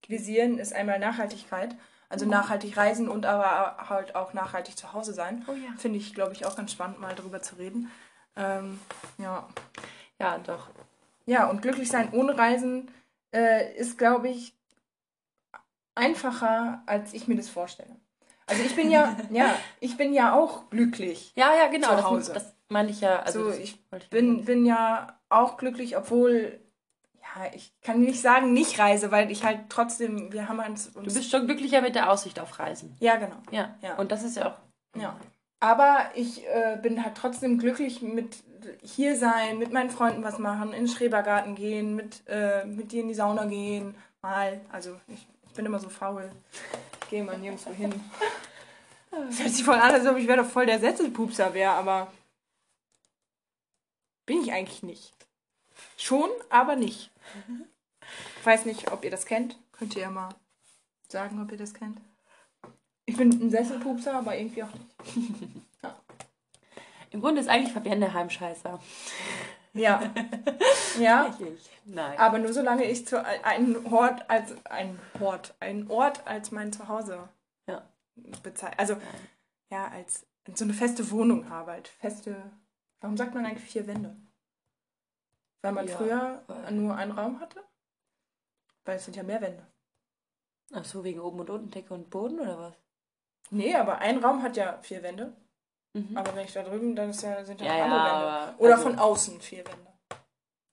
visieren, 0.07 0.59
ist 0.59 0.73
einmal 0.73 0.99
Nachhaltigkeit. 0.99 1.75
Also 2.09 2.27
mhm. 2.27 2.33
nachhaltig 2.33 2.77
reisen 2.77 3.09
und 3.09 3.27
aber 3.27 3.89
halt 3.89 4.15
auch 4.15 4.35
nachhaltig 4.35 4.77
zu 4.77 4.93
Hause 4.93 5.15
sein. 5.15 5.45
Oh, 5.49 5.53
ja. 5.53 5.73
Finde 5.79 5.99
ich, 5.99 6.15
glaube 6.15 6.33
ich, 6.33 6.47
auch 6.47 6.55
ganz 6.55 6.73
spannend, 6.73 7.01
mal 7.01 7.15
darüber 7.15 7.43
zu 7.43 7.57
reden. 7.57 7.91
Ähm, 8.37 8.79
ja. 9.19 9.49
Ja, 10.21 10.39
doch. 10.39 10.69
Ja, 11.27 11.49
und 11.49 11.63
glücklich 11.63 11.89
sein 11.89 12.13
ohne 12.13 12.37
Reisen 12.37 12.91
äh, 13.35 13.75
ist, 13.77 13.99
glaube 13.99 14.29
ich, 14.29 14.55
einfacher, 15.95 16.83
als 16.87 17.15
ich 17.15 17.29
mir 17.29 17.37
das 17.37 17.49
vorstelle. 17.49 17.97
Also 18.47 18.63
ich 18.63 18.77
bin 18.77 18.91
ja, 18.91 19.17
ja, 19.31 19.57
ich 19.81 19.97
bin 19.97 20.13
ja 20.13 20.35
auch 20.35 20.69
glücklich. 20.71 21.33
Ja, 21.35 21.55
ja, 21.55 21.69
genau. 21.69 21.97
Zu 21.97 22.05
Hause. 22.05 22.33
Das, 22.35 22.45
das 22.45 22.55
meine 22.69 22.91
ich 22.91 23.01
ja. 23.01 23.21
Also 23.21 23.51
so, 23.51 23.59
ich 23.59 23.83
bin, 24.11 24.45
bin 24.45 24.67
ja 24.67 25.19
auch 25.29 25.57
glücklich, 25.57 25.97
obwohl, 25.97 26.61
ja, 27.21 27.51
ich 27.55 27.73
kann 27.81 28.01
nicht 28.01 28.21
sagen, 28.21 28.53
nicht 28.53 28.79
reise, 28.79 29.11
weil 29.11 29.31
ich 29.31 29.45
halt 29.45 29.61
trotzdem, 29.71 30.33
wir 30.33 30.49
haben 30.49 30.59
uns. 30.59 30.93
Du 30.93 31.03
bist 31.03 31.31
schon 31.31 31.47
glücklicher 31.47 31.81
mit 31.81 31.95
der 31.95 32.11
Aussicht 32.11 32.39
auf 32.39 32.59
Reisen. 32.59 32.97
Ja, 33.01 33.17
genau. 33.17 33.37
Ja, 33.51 33.77
ja. 33.81 33.97
Und 33.97 34.13
das 34.13 34.23
ist 34.23 34.37
ja 34.37 34.49
auch. 34.49 35.01
Ja. 35.01 35.17
Aber 35.65 36.11
ich 36.15 36.47
äh, 36.47 36.79
bin 36.83 37.03
halt 37.03 37.15
trotzdem 37.17 37.57
glücklich 37.57 38.03
mit 38.03 38.37
hier 38.83 39.17
sein, 39.17 39.57
mit 39.57 39.73
meinen 39.73 39.89
Freunden 39.89 40.23
was 40.23 40.39
machen, 40.39 40.75
in 40.75 40.85
den 40.85 40.89
Schrebergarten 40.89 41.55
gehen, 41.55 41.97
mit, 41.97 42.23
äh, 42.29 42.67
mit 42.67 42.93
dir 42.93 43.01
in 43.01 43.09
die 43.09 43.15
Sauna 43.15 43.47
gehen, 43.47 43.95
mal. 44.21 44.61
Also 44.71 45.01
ich, 45.09 45.27
ich 45.47 45.55
bin 45.55 45.65
immer 45.65 45.81
so 45.81 45.89
faul. 45.89 46.31
Gehe 47.09 47.25
mal 47.25 47.39
nirgendwo 47.39 47.71
hin. 47.71 47.99
Das 49.11 49.39
hört 49.39 49.51
sich 49.53 49.65
voll 49.65 49.77
an, 49.77 49.95
als 49.95 50.07
ob 50.07 50.19
ich 50.19 50.29
wäre 50.29 50.45
voll 50.45 50.67
der 50.67 50.81
Sätzelpupser 50.81 51.55
wäre, 51.55 51.71
aber 51.71 52.13
bin 54.27 54.43
ich 54.43 54.53
eigentlich 54.53 54.83
nicht. 54.83 55.15
Schon, 55.97 56.29
aber 56.51 56.77
nicht. 56.77 57.11
Ich 58.39 58.45
weiß 58.45 58.67
nicht, 58.67 58.93
ob 58.93 59.03
ihr 59.03 59.11
das 59.11 59.25
kennt. 59.25 59.57
Könnt 59.73 59.97
ihr 59.97 60.03
ja 60.03 60.11
mal 60.11 60.29
sagen, 61.09 61.41
ob 61.41 61.51
ihr 61.53 61.59
das 61.59 61.73
kennt. 61.73 62.03
Ich 63.07 63.17
bin 63.17 63.31
ein 63.31 63.51
Sesselpupser, 63.51 64.15
aber 64.15 64.37
irgendwie 64.37 64.63
auch 64.63 64.73
nicht. 64.73 65.53
Ja. 65.83 65.95
Im 67.11 67.21
Grunde 67.21 67.41
ist 67.41 67.49
eigentlich 67.49 67.73
Fabienne 67.73 68.07
der 68.07 68.15
Heimscheißer. 68.15 68.81
Ja. 69.75 70.15
ja. 70.99 71.37
Nein. 71.85 72.19
Aber 72.19 72.39
nur 72.39 72.53
solange 72.53 72.85
ich 72.85 73.07
zu 73.07 73.23
einem 73.23 73.93
Ort 73.93 74.29
als 74.31 74.55
ein 74.65 74.99
Ort, 75.21 75.55
ein 75.61 75.91
Ort 75.91 76.27
als 76.27 76.53
mein 76.53 76.73
Zuhause 76.73 77.29
ja. 77.67 77.83
bezeichne. 78.43 78.79
Also 78.79 78.97
ja, 79.71 79.89
als 79.89 80.27
so 80.55 80.65
eine 80.65 80.73
feste 80.73 81.11
Wohnung 81.11 81.51
habe, 81.51 81.73
halt 81.73 81.89
feste 81.89 82.51
Warum 83.05 83.19
sagt 83.19 83.35
man 83.35 83.45
eigentlich 83.45 83.71
vier 83.71 83.87
Wände? 83.87 84.17
Weil 85.61 85.73
man 85.73 85.87
ja, 85.87 85.95
früher 85.95 86.43
weil... 86.47 86.73
nur 86.73 86.97
einen 86.97 87.13
Raum 87.13 87.39
hatte? 87.39 87.63
Weil 88.87 88.97
es 88.97 89.05
sind 89.05 89.15
ja 89.15 89.23
mehr 89.23 89.43
Wände. 89.43 89.67
Ach 90.73 90.87
so, 90.87 91.05
wegen 91.05 91.21
oben 91.21 91.41
und 91.41 91.51
unten, 91.51 91.71
Decke 91.71 91.93
und 91.93 92.09
Boden 92.09 92.41
oder 92.41 92.59
was? 92.59 92.84
Nee, 93.55 93.75
aber 93.75 93.99
ein 93.99 94.23
Raum 94.23 94.43
hat 94.43 94.57
ja 94.57 94.79
vier 94.83 95.03
Wände. 95.03 95.37
Mhm. 95.93 96.17
Aber 96.17 96.35
wenn 96.35 96.45
ich 96.45 96.53
da 96.53 96.63
drüben, 96.63 96.97
dann 96.97 97.13
ja, 97.13 97.45
sind 97.45 97.61
ja, 97.61 97.77
ja 97.77 97.85
andere 97.85 98.49
Wände. 98.49 98.63
Oder 98.63 98.75
also... 98.75 98.83
von 98.83 98.99
außen 98.99 99.41
vier 99.41 99.65
Wände. 99.67 99.93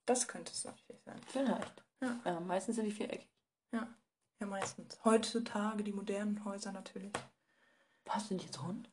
Das 0.05 0.27
könnte 0.27 0.51
es 0.51 0.65
natürlich 0.65 1.03
sein. 1.03 1.21
Vielleicht. 1.27 1.83
Ja. 2.01 2.19
ja, 2.25 2.39
meistens 2.39 2.75
sind 2.75 2.85
die 2.85 2.91
viereckig. 2.91 3.29
Ja, 3.71 3.87
ja, 4.39 4.47
meistens. 4.47 4.99
Heutzutage 5.05 5.83
die 5.83 5.93
modernen 5.93 6.43
Häuser 6.43 6.71
natürlich. 6.71 7.13
Was 8.05 8.27
sind 8.27 8.43
jetzt 8.43 8.61
rund? 8.63 8.89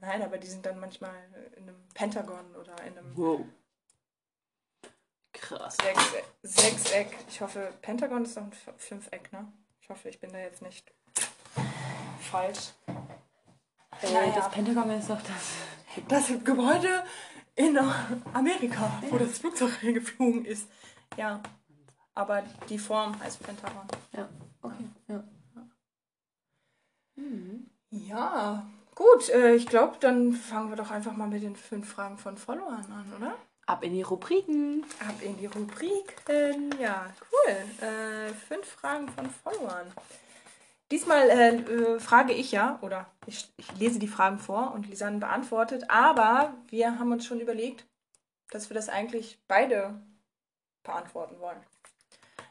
Nein, 0.00 0.22
aber 0.22 0.38
die 0.38 0.48
sind 0.48 0.66
dann 0.66 0.80
manchmal 0.80 1.14
in 1.56 1.68
einem 1.68 1.88
Pentagon 1.94 2.56
oder 2.56 2.74
in 2.82 2.98
einem. 2.98 3.16
Wow. 3.16 3.44
Krass. 5.32 5.76
Sechs, 5.76 6.12
Sechseck. 6.42 7.16
Ich 7.28 7.40
hoffe, 7.40 7.72
Pentagon 7.80 8.24
ist 8.24 8.36
doch 8.36 8.42
ein 8.42 8.52
Fünfeck, 8.52 9.32
ne? 9.32 9.52
Ich 9.80 9.88
hoffe, 9.88 10.08
ich 10.08 10.18
bin 10.18 10.32
da 10.32 10.38
jetzt 10.38 10.62
nicht 10.62 10.92
falsch. 12.30 12.72
Äh, 14.02 14.12
naja. 14.12 14.32
Das 14.34 14.50
Pentagon 14.50 14.90
ist 14.90 15.10
doch 15.10 15.20
das. 15.22 16.06
Das 16.08 16.28
Gebäude 16.44 17.04
in 17.56 17.78
Amerika, 18.32 19.02
wo 19.10 19.18
das 19.18 19.38
Flugzeug 19.38 19.80
geflogen 19.80 20.44
ist. 20.44 20.68
Ja. 21.16 21.40
Aber 22.14 22.42
die 22.68 22.78
Form 22.78 23.18
heißt 23.20 23.42
Pentagon. 23.42 23.86
Ja. 24.12 24.28
Okay. 24.62 24.84
Ja. 25.08 25.24
Mhm. 27.16 27.70
Ja. 27.90 28.66
Gut, 28.94 29.28
äh, 29.30 29.54
ich 29.54 29.66
glaube, 29.66 29.96
dann 30.00 30.32
fangen 30.32 30.70
wir 30.70 30.76
doch 30.76 30.90
einfach 30.90 31.12
mal 31.12 31.28
mit 31.28 31.42
den 31.42 31.56
fünf 31.56 31.90
Fragen 31.92 32.18
von 32.18 32.36
Followern 32.36 32.84
an, 32.92 33.12
oder? 33.16 33.34
Ab 33.66 33.82
in 33.82 33.94
die 33.94 34.02
Rubriken. 34.02 34.84
Ab 35.00 35.14
in 35.22 35.36
die 35.38 35.46
Rubriken. 35.46 36.74
Ja, 36.78 37.06
cool. 37.32 37.56
Äh, 37.86 38.32
fünf 38.34 38.66
Fragen 38.66 39.08
von 39.08 39.30
Followern. 39.30 39.86
Diesmal 40.90 41.30
äh, 41.30 41.56
äh, 41.56 42.00
frage 42.00 42.32
ich 42.32 42.50
ja, 42.50 42.78
oder 42.82 43.06
ich, 43.26 43.52
ich, 43.56 43.78
lese 43.78 44.00
die 44.00 44.08
Fragen 44.08 44.38
vor 44.38 44.72
und 44.72 44.88
Lisanne 44.88 45.18
beantwortet, 45.18 45.84
aber 45.88 46.54
wir 46.68 46.98
haben 46.98 47.12
uns 47.12 47.24
schon 47.24 47.40
überlegt, 47.40 47.86
dass 48.50 48.70
wir 48.70 48.74
das 48.74 48.88
eigentlich 48.88 49.38
beide 49.46 50.00
beantworten 50.82 51.38
wollen. 51.38 51.62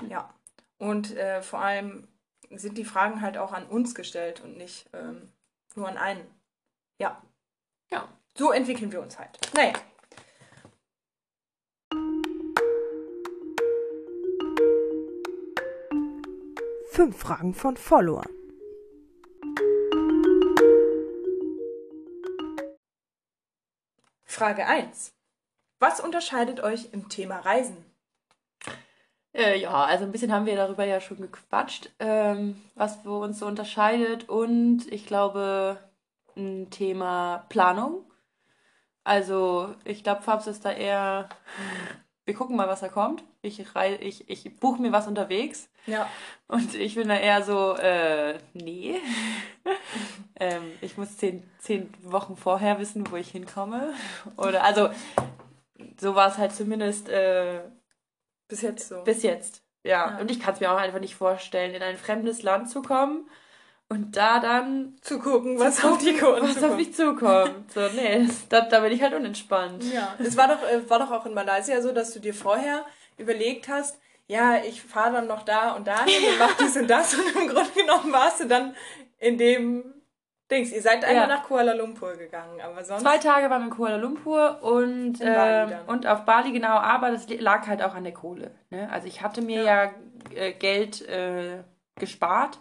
Ja. 0.07 0.33
Und 0.77 1.15
äh, 1.17 1.41
vor 1.41 1.59
allem 1.59 2.07
sind 2.49 2.77
die 2.77 2.85
Fragen 2.85 3.21
halt 3.21 3.37
auch 3.37 3.51
an 3.51 3.67
uns 3.67 3.93
gestellt 3.93 4.41
und 4.41 4.55
nicht 4.55 4.89
ähm, 4.93 5.29
nur 5.75 5.89
an 5.89 5.97
einen. 5.97 6.25
Ja. 6.97 7.21
Ja. 7.91 8.07
So 8.37 8.51
entwickeln 8.51 8.91
wir 8.93 9.01
uns 9.01 9.19
halt. 9.19 9.37
Naja. 9.53 9.73
Fünf 16.99 17.17
Fragen 17.17 17.53
von 17.53 17.77
Followern. 17.77 18.27
Frage 24.25 24.65
1. 24.65 25.13
Was 25.79 26.01
unterscheidet 26.01 26.59
euch 26.59 26.89
im 26.91 27.07
Thema 27.07 27.39
Reisen? 27.39 27.77
Äh, 29.33 29.57
ja, 29.57 29.85
also 29.85 30.03
ein 30.03 30.11
bisschen 30.11 30.33
haben 30.33 30.45
wir 30.45 30.57
darüber 30.57 30.83
ja 30.83 30.99
schon 30.99 31.21
gequatscht, 31.21 31.89
ähm, 31.99 32.61
was 32.75 32.97
uns 33.05 33.39
so 33.39 33.45
unterscheidet. 33.45 34.27
Und 34.27 34.85
ich 34.91 35.05
glaube, 35.05 35.77
ein 36.35 36.69
Thema 36.69 37.45
Planung. 37.47 38.11
Also 39.05 39.73
ich 39.85 40.03
glaube, 40.03 40.23
Fabs 40.23 40.47
ist 40.47 40.65
da 40.65 40.73
eher, 40.73 41.29
wir 42.25 42.33
gucken 42.33 42.57
mal, 42.57 42.67
was 42.67 42.81
da 42.81 42.89
kommt. 42.89 43.23
Ich, 43.41 43.59
ich, 43.59 44.29
ich 44.29 44.55
buche 44.57 44.81
mir 44.81 44.91
was 44.91 45.07
unterwegs. 45.07 45.69
Ja. 45.85 46.09
Und 46.47 46.75
ich 46.75 46.95
bin 46.95 47.07
da 47.07 47.15
eher 47.15 47.41
so, 47.41 47.75
äh, 47.75 48.37
nee. 48.53 48.99
ähm, 50.39 50.71
ich 50.81 50.97
muss 50.97 51.17
zehn, 51.17 51.49
zehn 51.57 51.89
Wochen 52.03 52.35
vorher 52.35 52.79
wissen, 52.79 53.09
wo 53.11 53.15
ich 53.15 53.29
hinkomme. 53.29 53.93
Oder 54.35 54.63
also, 54.63 54.89
so 55.99 56.15
war 56.15 56.27
es 56.27 56.37
halt 56.37 56.51
zumindest 56.51 57.07
äh, 57.07 57.61
bis 58.49 58.61
jetzt 58.61 58.89
so. 58.89 59.03
Bis 59.03 59.23
jetzt, 59.23 59.63
ja. 59.83 60.11
ja. 60.11 60.17
Und 60.19 60.29
ich 60.31 60.41
kann 60.41 60.53
es 60.53 60.59
mir 60.59 60.71
auch 60.71 60.77
einfach 60.77 60.99
nicht 60.99 61.15
vorstellen, 61.15 61.73
in 61.73 61.81
ein 61.81 61.97
fremdes 61.97 62.43
Land 62.43 62.69
zu 62.69 62.81
kommen 62.81 63.29
und 63.87 64.17
da 64.17 64.39
dann 64.39 64.97
zu 65.01 65.17
gucken, 65.17 65.59
was, 65.59 65.77
zu 65.77 65.87
gucken, 65.87 65.97
auf, 65.97 66.01
die, 66.03 66.55
was 66.55 66.63
auf 66.63 66.75
mich 66.75 66.93
zukommt. 66.93 67.71
So, 67.71 67.87
nee, 67.95 68.27
da, 68.49 68.61
da 68.61 68.81
bin 68.81 68.91
ich 68.91 69.01
halt 69.01 69.13
unentspannt. 69.13 69.83
Ja, 69.93 70.15
es 70.19 70.35
war 70.35 70.47
doch, 70.47 70.61
äh, 70.63 70.89
war 70.89 70.99
doch 70.99 71.11
auch 71.11 71.25
in 71.25 71.33
Malaysia 71.33 71.81
so, 71.81 71.91
dass 71.93 72.13
du 72.13 72.19
dir 72.19 72.33
vorher 72.33 72.85
überlegt 73.19 73.67
hast, 73.67 73.99
ja, 74.27 74.57
ich 74.57 74.81
fahre 74.81 75.13
dann 75.13 75.27
noch 75.27 75.43
da 75.43 75.73
und 75.73 75.87
da 75.87 76.05
hin 76.05 76.23
und 76.31 76.39
mach 76.39 76.55
dies 76.57 76.77
und 76.77 76.87
das 76.87 77.15
und 77.15 77.35
im 77.35 77.47
Grunde 77.47 77.71
genommen 77.71 78.13
warst 78.13 78.41
du 78.41 78.47
dann 78.47 78.75
in 79.17 79.37
dem 79.37 79.83
Dings, 80.51 80.71
ihr 80.71 80.81
seid 80.81 81.03
einmal 81.03 81.27
ja. 81.29 81.35
nach 81.35 81.43
Kuala 81.43 81.73
Lumpur 81.73 82.15
gegangen, 82.15 82.59
aber 82.61 82.83
sonst. 82.83 83.03
Zwei 83.03 83.19
Tage 83.19 83.49
waren 83.49 83.61
wir 83.61 83.67
in 83.67 83.75
Kuala 83.75 83.97
Lumpur 83.97 84.63
und, 84.63 85.21
äh, 85.21 85.77
und 85.85 86.07
auf 86.07 86.25
Bali, 86.25 86.51
genau, 86.51 86.77
aber 86.77 87.11
das 87.11 87.29
lag 87.29 87.67
halt 87.67 87.83
auch 87.83 87.93
an 87.93 88.03
der 88.03 88.13
Kohle. 88.13 88.51
Ne? 88.71 88.89
Also 88.91 89.07
ich 89.07 89.21
hatte 89.21 89.41
mir 89.41 89.61
ja, 89.61 89.83
ja 89.83 89.91
äh, 90.35 90.53
Geld 90.53 91.07
äh, 91.07 91.63
gespart, 91.99 92.59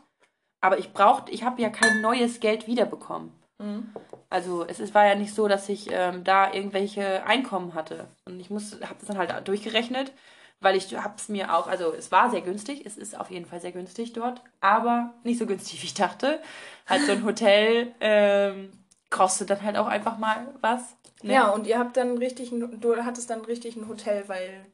aber 0.61 0.79
ich 0.79 0.92
brauchte, 0.92 1.33
ich 1.33 1.44
habe 1.44 1.62
ja 1.62 1.71
kein 1.71 2.03
neues 2.03 2.40
Geld 2.40 2.66
wiederbekommen. 2.66 3.33
Mhm. 3.59 3.94
Also 4.29 4.66
es 4.66 4.81
ist, 4.81 4.94
war 4.94 5.07
ja 5.07 5.14
nicht 5.14 5.35
so, 5.35 5.49
dass 5.49 5.68
ich 5.71 5.88
ähm, 5.90 6.25
da 6.25 6.53
irgendwelche 6.53 7.25
Einkommen 7.25 7.75
hatte. 7.75 8.09
Und 8.27 8.38
ich 8.38 8.51
habe 8.51 8.97
das 8.99 9.09
dann 9.09 9.18
halt 9.18 9.49
durchgerechnet 9.49 10.12
weil 10.61 10.77
ich 10.77 10.97
habe 10.97 11.14
es 11.16 11.29
mir 11.29 11.55
auch, 11.55 11.66
also 11.66 11.92
es 11.92 12.11
war 12.11 12.31
sehr 12.31 12.40
günstig, 12.40 12.85
es 12.85 12.97
ist 12.97 13.18
auf 13.18 13.31
jeden 13.31 13.47
Fall 13.47 13.61
sehr 13.61 13.73
günstig 13.73 14.12
dort, 14.12 14.42
aber 14.61 15.14
nicht 15.23 15.38
so 15.38 15.47
günstig, 15.47 15.83
wie 15.83 15.87
ich 15.87 15.94
dachte. 15.94 16.40
Halt 16.87 17.03
so 17.03 17.12
ein 17.12 17.25
Hotel 17.25 17.94
ähm, 18.01 18.73
kostet 19.11 19.51
dann 19.51 19.62
halt 19.62 19.77
auch 19.77 19.87
einfach 19.87 20.18
mal 20.18 20.55
was. 20.61 20.97
Ne? 21.23 21.35
Ja, 21.35 21.49
und 21.51 21.66
ihr 21.66 21.79
habt 21.79 21.97
dann 21.97 22.18
richtig, 22.18 22.51
du 22.51 22.97
hattest 23.05 23.31
dann 23.31 23.44
richtig 23.44 23.77
ein 23.77 23.88
Hotel, 23.88 24.25
weil 24.29 24.66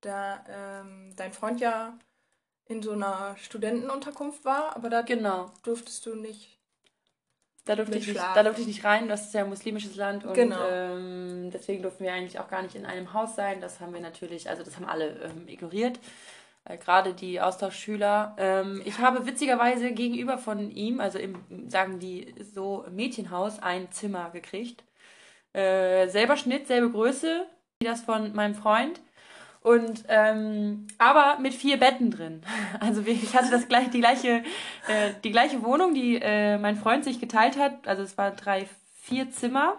da 0.00 0.44
ähm, 0.48 1.12
dein 1.16 1.32
Freund 1.32 1.60
ja 1.60 1.96
in 2.66 2.82
so 2.82 2.92
einer 2.92 3.36
Studentenunterkunft 3.36 4.44
war, 4.44 4.76
aber 4.76 4.88
da 4.88 5.02
genau. 5.02 5.52
durftest 5.62 6.06
du 6.06 6.14
nicht 6.14 6.61
da 7.64 7.76
durfte, 7.76 7.96
ich 7.96 8.08
nicht, 8.08 8.18
da 8.18 8.42
durfte 8.42 8.62
ich 8.62 8.66
nicht 8.66 8.84
rein, 8.84 9.08
das 9.08 9.26
ist 9.26 9.34
ja 9.34 9.42
ein 9.42 9.48
muslimisches 9.48 9.94
Land 9.94 10.24
und 10.24 10.34
genau. 10.34 10.58
ähm, 10.68 11.50
deswegen 11.52 11.82
durften 11.82 12.04
wir 12.04 12.12
eigentlich 12.12 12.40
auch 12.40 12.48
gar 12.48 12.62
nicht 12.62 12.74
in 12.74 12.86
einem 12.86 13.12
Haus 13.12 13.36
sein. 13.36 13.60
Das 13.60 13.80
haben 13.80 13.94
wir 13.94 14.00
natürlich, 14.00 14.50
also 14.50 14.64
das 14.64 14.76
haben 14.76 14.86
alle 14.86 15.10
ähm, 15.22 15.46
ignoriert, 15.46 16.00
äh, 16.64 16.76
gerade 16.76 17.14
die 17.14 17.40
Austauschschüler. 17.40 18.34
Ähm, 18.38 18.82
ich 18.84 18.98
habe 18.98 19.26
witzigerweise 19.26 19.92
gegenüber 19.92 20.38
von 20.38 20.72
ihm, 20.72 20.98
also 21.00 21.18
im, 21.18 21.68
sagen 21.68 22.00
die 22.00 22.34
so, 22.52 22.84
Mädchenhaus, 22.90 23.60
ein 23.60 23.92
Zimmer 23.92 24.30
gekriegt. 24.30 24.82
Äh, 25.52 26.08
selber 26.08 26.36
Schnitt, 26.36 26.66
selbe 26.66 26.90
Größe 26.90 27.46
wie 27.82 27.86
das 27.86 28.02
von 28.02 28.32
meinem 28.32 28.54
Freund. 28.54 29.00
Und 29.62 30.04
ähm, 30.08 30.88
aber 30.98 31.38
mit 31.38 31.54
vier 31.54 31.78
Betten 31.78 32.10
drin. 32.10 32.42
Also 32.80 33.02
ich 33.02 33.34
hatte 33.34 33.50
das 33.50 33.68
gleich, 33.68 33.90
die 33.90 34.00
gleiche, 34.00 34.42
äh, 34.88 35.12
die 35.22 35.30
gleiche 35.30 35.62
Wohnung, 35.62 35.94
die 35.94 36.16
äh, 36.20 36.58
mein 36.58 36.76
Freund 36.76 37.04
sich 37.04 37.20
geteilt 37.20 37.56
hat. 37.56 37.86
Also 37.86 38.02
es 38.02 38.18
waren 38.18 38.36
drei, 38.36 38.68
vier 38.96 39.30
Zimmer, 39.30 39.76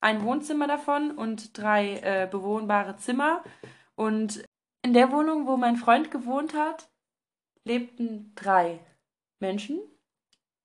ein 0.00 0.22
Wohnzimmer 0.22 0.68
davon 0.68 1.10
und 1.10 1.58
drei 1.58 1.96
äh, 1.96 2.28
bewohnbare 2.30 2.96
Zimmer. 2.96 3.42
Und 3.96 4.44
in 4.82 4.92
der 4.92 5.10
Wohnung, 5.10 5.46
wo 5.46 5.56
mein 5.56 5.76
Freund 5.76 6.10
gewohnt 6.10 6.54
hat, 6.54 6.88
lebten 7.64 8.32
drei 8.34 8.80
Menschen 9.40 9.80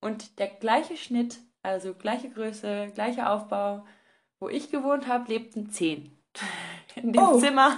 und 0.01 0.39
der 0.39 0.47
gleiche 0.47 0.97
Schnitt, 0.97 1.39
also 1.63 1.93
gleiche 1.93 2.29
Größe, 2.29 2.91
gleicher 2.93 3.31
Aufbau, 3.31 3.85
wo 4.39 4.49
ich 4.49 4.71
gewohnt 4.71 5.07
habe, 5.07 5.31
lebten 5.31 5.69
zehn. 5.69 6.16
In 6.95 7.13
dem 7.13 7.21
oh. 7.21 7.39
Zimmer, 7.39 7.77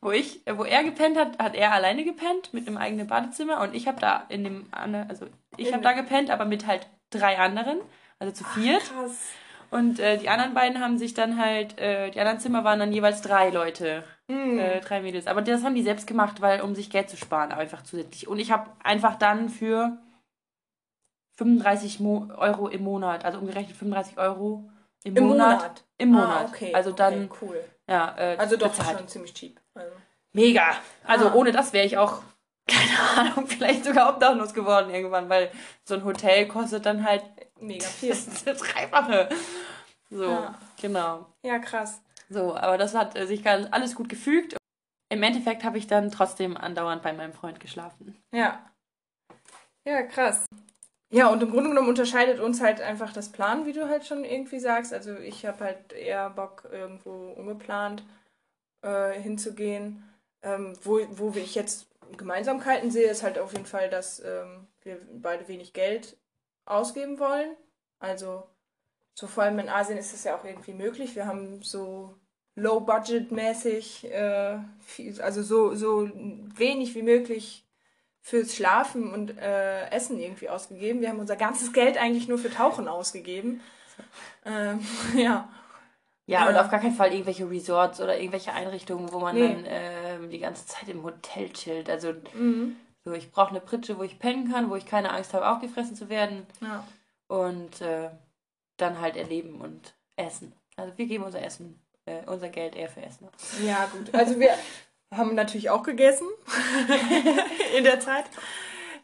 wo 0.00 0.10
ich, 0.10 0.42
wo 0.50 0.64
er 0.64 0.84
gepennt 0.84 1.16
hat, 1.16 1.38
hat 1.38 1.54
er 1.54 1.72
alleine 1.72 2.04
gepennt 2.04 2.52
mit 2.52 2.66
einem 2.66 2.76
eigenen 2.76 3.06
Badezimmer 3.06 3.60
und 3.62 3.74
ich 3.74 3.88
habe 3.88 4.00
da 4.00 4.24
in 4.28 4.44
dem 4.44 4.66
also 4.72 5.26
ich 5.56 5.72
habe 5.72 5.82
da 5.82 5.92
gepennt, 5.92 6.30
aber 6.30 6.44
mit 6.44 6.66
halt 6.66 6.86
drei 7.10 7.38
anderen, 7.38 7.78
also 8.18 8.32
zu 8.32 8.44
viert. 8.44 8.82
Ach, 8.84 9.02
krass. 9.02 9.16
Und 9.70 10.00
äh, 10.00 10.16
die 10.16 10.28
anderen 10.30 10.54
beiden 10.54 10.80
haben 10.80 10.96
sich 10.96 11.12
dann 11.12 11.38
halt, 11.38 11.78
äh, 11.78 12.10
die 12.10 12.20
anderen 12.20 12.40
Zimmer 12.40 12.64
waren 12.64 12.78
dann 12.78 12.92
jeweils 12.92 13.20
drei 13.20 13.50
Leute, 13.50 14.02
mm. 14.28 14.58
äh, 14.58 14.80
drei 14.80 15.02
Mädels. 15.02 15.26
Aber 15.26 15.42
das 15.42 15.62
haben 15.62 15.74
die 15.74 15.82
selbst 15.82 16.06
gemacht, 16.06 16.40
weil 16.40 16.62
um 16.62 16.74
sich 16.74 16.88
Geld 16.88 17.10
zu 17.10 17.18
sparen, 17.18 17.52
einfach 17.52 17.82
zusätzlich. 17.82 18.28
Und 18.28 18.38
ich 18.38 18.50
habe 18.50 18.70
einfach 18.82 19.16
dann 19.16 19.50
für 19.50 19.98
35 21.36 22.00
Mo 22.00 22.28
Euro 22.38 22.68
im 22.68 22.82
Monat, 22.82 23.26
also 23.26 23.38
umgerechnet 23.38 23.76
35 23.76 24.16
Euro 24.16 24.70
im, 25.04 25.16
Im 25.16 25.24
Monat, 25.24 25.58
Monat, 25.58 25.84
Im 25.98 26.08
Monat. 26.10 26.28
Ah, 26.28 26.48
okay. 26.48 26.74
Also 26.74 26.92
dann. 26.92 27.24
Okay, 27.26 27.38
cool. 27.42 27.64
Ja, 27.88 28.14
äh, 28.18 28.36
also 28.36 28.56
doch 28.56 28.70
bezahlt. 28.70 28.98
schon 28.98 29.08
ziemlich 29.08 29.34
cheap. 29.34 29.60
Also. 29.74 29.96
Mega. 30.32 30.76
Also 31.04 31.28
ah. 31.28 31.34
ohne 31.34 31.52
das 31.52 31.72
wäre 31.72 31.86
ich 31.86 31.96
auch, 31.96 32.22
keine 32.68 33.30
Ahnung, 33.30 33.46
vielleicht 33.46 33.84
sogar 33.84 34.10
obdachlos 34.10 34.52
geworden 34.54 34.90
irgendwann, 34.90 35.28
weil 35.28 35.50
so 35.84 35.94
ein 35.94 36.04
Hotel 36.04 36.46
kostet 36.46 36.86
dann 36.86 37.04
halt 37.04 37.24
mega 37.60 37.86
viel. 37.86 38.10
Das 38.10 38.26
ist 38.26 38.46
das 38.46 38.58
Dreifache. 38.58 39.28
So, 40.10 40.30
ja. 40.30 40.58
genau. 40.80 41.26
Ja, 41.42 41.58
krass. 41.58 42.02
So, 42.28 42.54
aber 42.54 42.76
das 42.76 42.94
hat 42.94 43.16
äh, 43.16 43.26
sich 43.26 43.46
alles 43.46 43.94
gut 43.94 44.08
gefügt. 44.08 44.56
Im 45.10 45.22
Endeffekt 45.22 45.64
habe 45.64 45.78
ich 45.78 45.86
dann 45.86 46.10
trotzdem 46.10 46.56
andauernd 46.56 47.02
bei 47.02 47.14
meinem 47.14 47.32
Freund 47.32 47.60
geschlafen. 47.60 48.16
Ja. 48.32 48.70
Ja, 49.86 50.02
krass. 50.02 50.44
Ja, 51.10 51.28
und 51.28 51.42
im 51.42 51.50
Grunde 51.50 51.70
genommen 51.70 51.88
unterscheidet 51.88 52.38
uns 52.38 52.60
halt 52.60 52.80
einfach 52.82 53.12
das 53.12 53.30
Plan, 53.30 53.64
wie 53.64 53.72
du 53.72 53.88
halt 53.88 54.06
schon 54.06 54.24
irgendwie 54.24 54.60
sagst. 54.60 54.92
Also 54.92 55.16
ich 55.16 55.46
habe 55.46 55.64
halt 55.64 55.92
eher 55.92 56.28
Bock, 56.30 56.68
irgendwo 56.70 57.32
ungeplant 57.32 58.02
äh, 58.82 59.12
hinzugehen. 59.12 60.02
Ähm, 60.42 60.74
wo, 60.82 61.00
wo 61.12 61.32
ich 61.34 61.54
jetzt 61.54 61.88
Gemeinsamkeiten 62.16 62.90
sehe, 62.90 63.10
ist 63.10 63.22
halt 63.22 63.38
auf 63.38 63.52
jeden 63.52 63.66
Fall, 63.66 63.88
dass 63.88 64.20
ähm, 64.20 64.66
wir 64.82 65.00
beide 65.14 65.48
wenig 65.48 65.72
Geld 65.72 66.16
ausgeben 66.66 67.18
wollen. 67.18 67.56
Also 68.00 68.44
so 69.14 69.26
vor 69.26 69.44
allem 69.44 69.58
in 69.58 69.68
Asien 69.68 69.98
ist 69.98 70.14
es 70.14 70.24
ja 70.24 70.36
auch 70.36 70.44
irgendwie 70.44 70.74
möglich. 70.74 71.16
Wir 71.16 71.26
haben 71.26 71.62
so 71.62 72.14
low-budget-mäßig, 72.54 74.10
äh, 74.10 74.58
also 75.20 75.42
so, 75.42 75.74
so 75.74 76.08
wenig 76.56 76.94
wie 76.94 77.02
möglich 77.02 77.64
fürs 78.28 78.54
Schlafen 78.54 79.10
und 79.10 79.38
äh, 79.38 79.88
Essen 79.88 80.20
irgendwie 80.20 80.50
ausgegeben. 80.50 81.00
Wir 81.00 81.08
haben 81.08 81.18
unser 81.18 81.36
ganzes 81.36 81.72
Geld 81.72 81.96
eigentlich 81.96 82.28
nur 82.28 82.36
für 82.36 82.50
Tauchen 82.50 82.86
ausgegeben. 82.86 83.62
Ähm, 84.44 84.80
ja. 85.16 85.48
Ja, 86.26 86.46
und 86.46 86.56
auf 86.56 86.70
gar 86.70 86.78
keinen 86.78 86.94
Fall 86.94 87.10
irgendwelche 87.10 87.48
Resorts 87.48 88.02
oder 88.02 88.18
irgendwelche 88.18 88.52
Einrichtungen, 88.52 89.10
wo 89.14 89.18
man 89.18 89.34
nee. 89.34 89.48
dann 89.48 89.64
äh, 89.64 90.28
die 90.28 90.40
ganze 90.40 90.66
Zeit 90.66 90.90
im 90.90 91.02
Hotel 91.04 91.48
chillt. 91.54 91.88
Also 91.88 92.12
mhm. 92.34 92.76
so, 93.02 93.14
ich 93.14 93.32
brauche 93.32 93.48
eine 93.48 93.62
Pritsche, 93.62 93.98
wo 93.98 94.02
ich 94.02 94.18
pennen 94.18 94.52
kann, 94.52 94.68
wo 94.68 94.76
ich 94.76 94.84
keine 94.84 95.10
Angst 95.10 95.32
habe, 95.32 95.48
aufgefressen 95.48 95.96
zu 95.96 96.10
werden. 96.10 96.46
Ja. 96.60 96.84
Und 97.28 97.80
äh, 97.80 98.10
dann 98.76 99.00
halt 99.00 99.16
erleben 99.16 99.62
und 99.62 99.94
essen. 100.16 100.52
Also 100.76 100.92
wir 100.98 101.06
geben 101.06 101.24
unser 101.24 101.42
Essen, 101.42 101.82
äh, 102.04 102.20
unser 102.26 102.50
Geld 102.50 102.76
eher 102.76 102.90
für 102.90 103.00
Essen. 103.00 103.26
Ja, 103.64 103.86
gut. 103.86 104.14
Also 104.14 104.38
wir, 104.38 104.50
haben 105.14 105.34
natürlich 105.34 105.70
auch 105.70 105.82
gegessen 105.82 106.26
in 107.76 107.84
der 107.84 108.00
Zeit. 108.00 108.26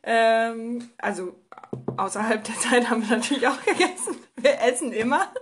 Ähm, 0.02 0.90
also 0.98 1.34
außerhalb 1.96 2.44
der 2.44 2.56
Zeit 2.56 2.90
haben 2.90 3.08
wir 3.08 3.16
natürlich 3.16 3.46
auch 3.46 3.62
gegessen. 3.64 4.16
Wir 4.36 4.60
essen 4.60 4.92
immer. 4.92 5.32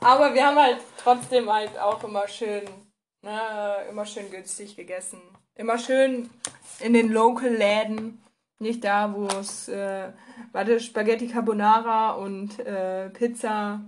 Aber 0.00 0.32
wir 0.34 0.46
haben 0.46 0.58
halt 0.58 0.78
trotzdem 1.02 1.52
halt 1.52 1.78
auch 1.78 2.02
immer 2.04 2.28
schön, 2.28 2.62
ne, 3.22 3.76
immer 3.90 4.06
schön 4.06 4.30
günstig 4.30 4.76
gegessen. 4.76 5.20
Immer 5.54 5.78
schön 5.78 6.30
in 6.80 6.94
den 6.94 7.10
Local-Läden. 7.10 8.22
Nicht 8.60 8.84
da, 8.84 9.12
wo 9.14 9.26
es, 9.26 9.68
äh, 9.68 10.12
warte, 10.52 10.80
Spaghetti 10.80 11.28
Carbonara 11.28 12.12
und 12.12 12.58
äh, 12.60 13.10
Pizza 13.10 13.80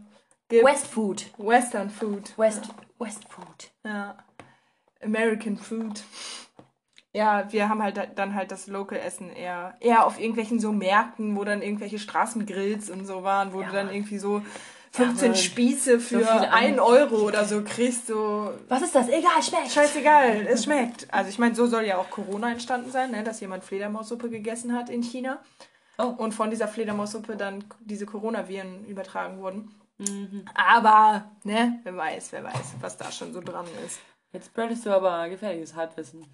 gibt. 0.49 0.65
West 0.65 0.87
Food. 0.89 1.27
Western 1.39 1.91
Food. 1.91 2.37
West. 2.37 2.69
West 2.99 3.25
Food. 3.29 3.71
Ja. 3.85 4.17
American 5.03 5.57
Food. 5.57 6.03
Ja, 7.13 7.53
wir 7.53 7.69
haben 7.69 7.83
halt 7.83 8.01
dann 8.15 8.35
halt 8.35 8.53
das 8.53 8.69
Local-Essen 8.69 9.31
eher, 9.31 9.75
eher 9.81 10.07
auf 10.07 10.21
irgendwelchen 10.21 10.61
so 10.61 10.71
Märkten, 10.71 11.37
wo 11.37 11.45
dann 11.45 11.61
irgendwelche 11.61 11.99
Straßengrills 11.99 12.89
und 12.89 13.05
so 13.05 13.25
waren, 13.25 13.53
wo 13.53 13.63
ja. 13.63 13.67
du 13.67 13.73
dann 13.73 13.93
irgendwie 13.93 14.19
so 14.19 14.43
15 14.93 15.33
ja, 15.33 15.35
Spieße 15.37 16.01
für 16.01 16.25
so 16.25 16.31
1 16.31 16.79
Euro 16.79 17.27
oder 17.27 17.45
so 17.45 17.63
kriegst. 17.63 18.07
So 18.07 18.53
Was 18.69 18.83
ist 18.83 18.95
das? 18.95 19.09
Egal, 19.09 19.43
schmeckt. 19.43 19.71
Scheißegal, 19.71 20.47
es 20.49 20.65
schmeckt. 20.65 21.13
Also 21.13 21.31
ich 21.31 21.39
meine, 21.39 21.55
so 21.55 21.67
soll 21.67 21.85
ja 21.85 21.99
auch 21.99 22.11
Corona 22.11 22.51
entstanden 22.53 22.91
sein, 22.91 23.11
ne? 23.13 23.25
dass 23.25 23.41
jemand 23.41 23.65
Fledermaussuppe 23.65 24.31
gegessen 24.31 24.75
hat 24.75 24.89
in 24.89 25.03
China. 25.03 25.39
Oh. 25.99 26.15
Und 26.17 26.33
von 26.33 26.51
dieser 26.51 26.67
Fledermaussuppe 26.67 27.37
dann 27.37 27.65
diese 27.81 28.07
Coronaviren 28.07 28.85
übertragen 28.87 29.39
wurden. 29.39 29.75
Mhm. 29.99 30.45
Aber, 30.55 31.31
ne, 31.45 31.79
wer 31.83 31.97
weiß, 31.97 32.33
wer 32.33 32.45
weiß, 32.45 32.75
was 32.81 32.97
da 32.97 33.13
schon 33.13 33.33
so 33.35 33.41
dran 33.41 33.67
ist. 33.85 34.01
Jetzt 34.33 34.47
spreadest 34.47 34.87
du 34.87 34.91
aber 34.91 35.29
gefährliches 35.29 35.75
Halbwissen. 35.75 36.25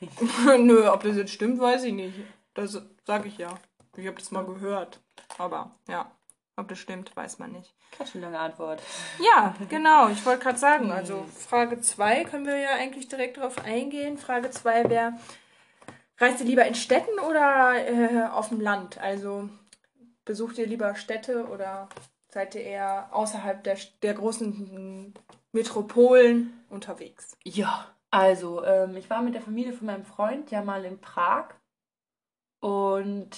Nö, 0.58 0.88
ob 0.90 1.02
das 1.02 1.16
jetzt 1.16 1.32
stimmt, 1.32 1.60
weiß 1.60 1.84
ich 1.84 1.92
nicht. 1.92 2.14
Das 2.54 2.80
sage 3.06 3.28
ich 3.28 3.38
ja. 3.38 3.54
Ich 3.96 4.06
habe 4.06 4.18
das 4.18 4.32
mal 4.32 4.44
gehört. 4.44 5.00
Aber 5.38 5.76
ja, 5.88 6.10
ob 6.56 6.68
das 6.68 6.78
stimmt, 6.78 7.14
weiß 7.16 7.38
man 7.38 7.52
nicht. 7.52 7.74
Ganz 7.96 8.10
schön 8.10 8.20
lange 8.20 8.38
Antwort. 8.38 8.82
Ja, 9.20 9.54
genau. 9.68 10.08
Ich 10.08 10.24
wollte 10.26 10.42
gerade 10.42 10.58
sagen, 10.58 10.90
also 10.92 11.24
Frage 11.26 11.80
2 11.80 12.24
können 12.24 12.46
wir 12.46 12.56
ja 12.56 12.70
eigentlich 12.74 13.08
direkt 13.08 13.36
darauf 13.36 13.64
eingehen. 13.64 14.18
Frage 14.18 14.50
2 14.50 14.90
wäre, 14.90 15.12
reist 16.18 16.40
ihr 16.40 16.46
lieber 16.46 16.66
in 16.66 16.74
Städten 16.74 17.18
oder 17.20 17.74
äh, 17.76 18.28
auf 18.28 18.48
dem 18.48 18.60
Land? 18.60 18.98
Also 18.98 19.48
besucht 20.24 20.58
ihr 20.58 20.66
lieber 20.66 20.96
Städte 20.96 21.46
oder 21.46 21.88
seid 22.28 22.56
ihr 22.56 22.62
eher 22.62 23.08
außerhalb 23.12 23.62
der, 23.62 23.78
der 24.02 24.14
großen 24.14 25.14
Metropolen 25.54 26.64
unterwegs? 26.68 27.36
Ja, 27.44 27.86
also 28.10 28.64
ähm, 28.64 28.96
ich 28.96 29.08
war 29.08 29.22
mit 29.22 29.34
der 29.34 29.42
Familie 29.42 29.72
von 29.72 29.86
meinem 29.86 30.04
Freund 30.04 30.50
ja 30.50 30.62
mal 30.62 30.84
in 30.84 31.00
Prag 31.00 31.54
und 32.60 33.30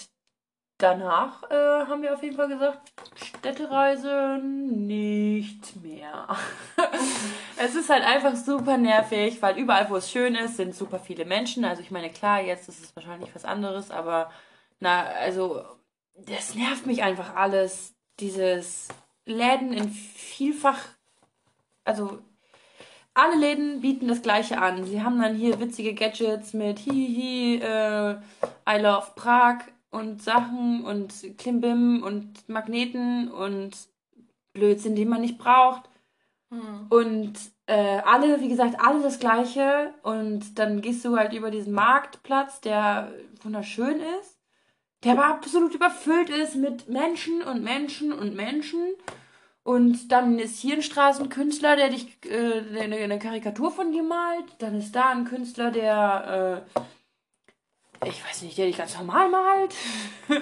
danach 0.79 1.43
äh, 1.51 1.87
haben 1.87 2.03
wir 2.03 2.15
auf 2.15 2.23
jeden 2.23 2.37
Fall 2.37 2.49
gesagt, 2.49 2.93
Städtereise 3.15 4.39
nicht 4.43 5.83
mehr. 5.83 6.29
es 7.57 7.75
ist 7.75 7.89
halt 7.89 8.05
einfach 8.05 8.37
super 8.37 8.77
nervig, 8.77 9.41
weil 9.41 9.59
überall, 9.59 9.89
wo 9.89 9.97
es 9.97 10.11
schön 10.11 10.35
ist, 10.35 10.57
sind 10.57 10.75
super 10.75 10.99
viele 10.99 11.25
Menschen. 11.25 11.65
Also 11.65 11.83
ich 11.83 11.91
meine, 11.91 12.11
klar, 12.11 12.41
jetzt 12.41 12.69
ist 12.69 12.83
es 12.83 12.95
wahrscheinlich 12.95 13.35
was 13.35 13.45
anderes, 13.45 13.91
aber 13.91 14.31
na, 14.81 15.05
also 15.05 15.65
das 16.15 16.55
nervt 16.55 16.87
mich 16.87 17.03
einfach 17.03 17.35
alles. 17.35 17.95
Dieses 18.21 18.89
Läden 19.25 19.73
in 19.73 19.91
vielfach, 19.91 20.79
also 21.87 22.19
alle 23.15 23.37
Läden 23.37 23.81
bieten 23.81 24.09
das 24.09 24.21
gleiche 24.21 24.61
an. 24.61 24.85
Sie 24.85 25.03
haben 25.03 25.21
dann 25.21 25.35
hier 25.35 25.59
witzige 25.59 25.95
Gadgets 25.95 26.53
mit 26.53 26.79
Hihihi, 26.81 27.61
äh, 27.63 28.17
I 28.69 28.79
love 28.79 29.13
Prag 29.17 29.61
und 29.91 30.23
Sachen 30.23 30.85
und 30.85 31.15
Klimbim 31.39 32.03
und 32.03 32.47
Magneten 32.49 33.31
und 33.31 33.75
Blödsinn, 34.53 34.97
den 34.97 35.09
man 35.09 35.23
nicht 35.23 35.39
braucht. 35.39 35.89
Hm. 36.51 36.87
Und 36.91 37.33
äh, 37.67 38.01
alle, 38.05 38.41
wie 38.41 38.49
gesagt, 38.49 38.79
alle 38.79 39.03
das 39.03 39.19
gleiche. 39.19 39.95
Und 40.03 40.59
dann 40.59 40.83
gehst 40.83 41.05
du 41.05 41.17
halt 41.17 41.33
über 41.33 41.51
diesen 41.51 41.73
Marktplatz, 41.73 42.61
der 42.61 43.13
wunderschön 43.43 44.01
ist, 44.21 44.39
der 45.05 45.13
aber 45.13 45.27
absolut 45.27 45.75
überfüllt 45.75 46.29
ist 46.29 46.57
mit 46.57 46.89
Menschen 46.89 47.43
und 47.43 47.63
Menschen 47.63 48.13
und 48.13 48.35
Menschen. 48.35 48.81
Und 48.83 49.26
dann 50.09 50.39
ist 50.39 50.61
hier 50.61 50.77
ein 50.77 50.83
Straßenkünstler, 50.83 51.77
der 51.77 51.89
dich 51.89 52.19
äh, 52.25 52.81
eine, 52.81 52.97
eine 52.97 53.19
Karikatur 53.19 53.71
von 53.71 53.93
dir 53.93 54.03
malt. 54.03 54.45
Dann 54.59 54.79
ist 54.79 54.93
da 54.93 55.11
ein 55.11 55.25
Künstler, 55.25 55.71
der 55.71 56.65
äh, 56.75 56.81
ich 58.05 58.25
weiß 58.25 58.43
nicht, 58.43 58.59
der 58.59 58.67
dich 58.67 58.77
ganz 58.77 58.97
normal 58.97 59.29
malt. 59.29 59.75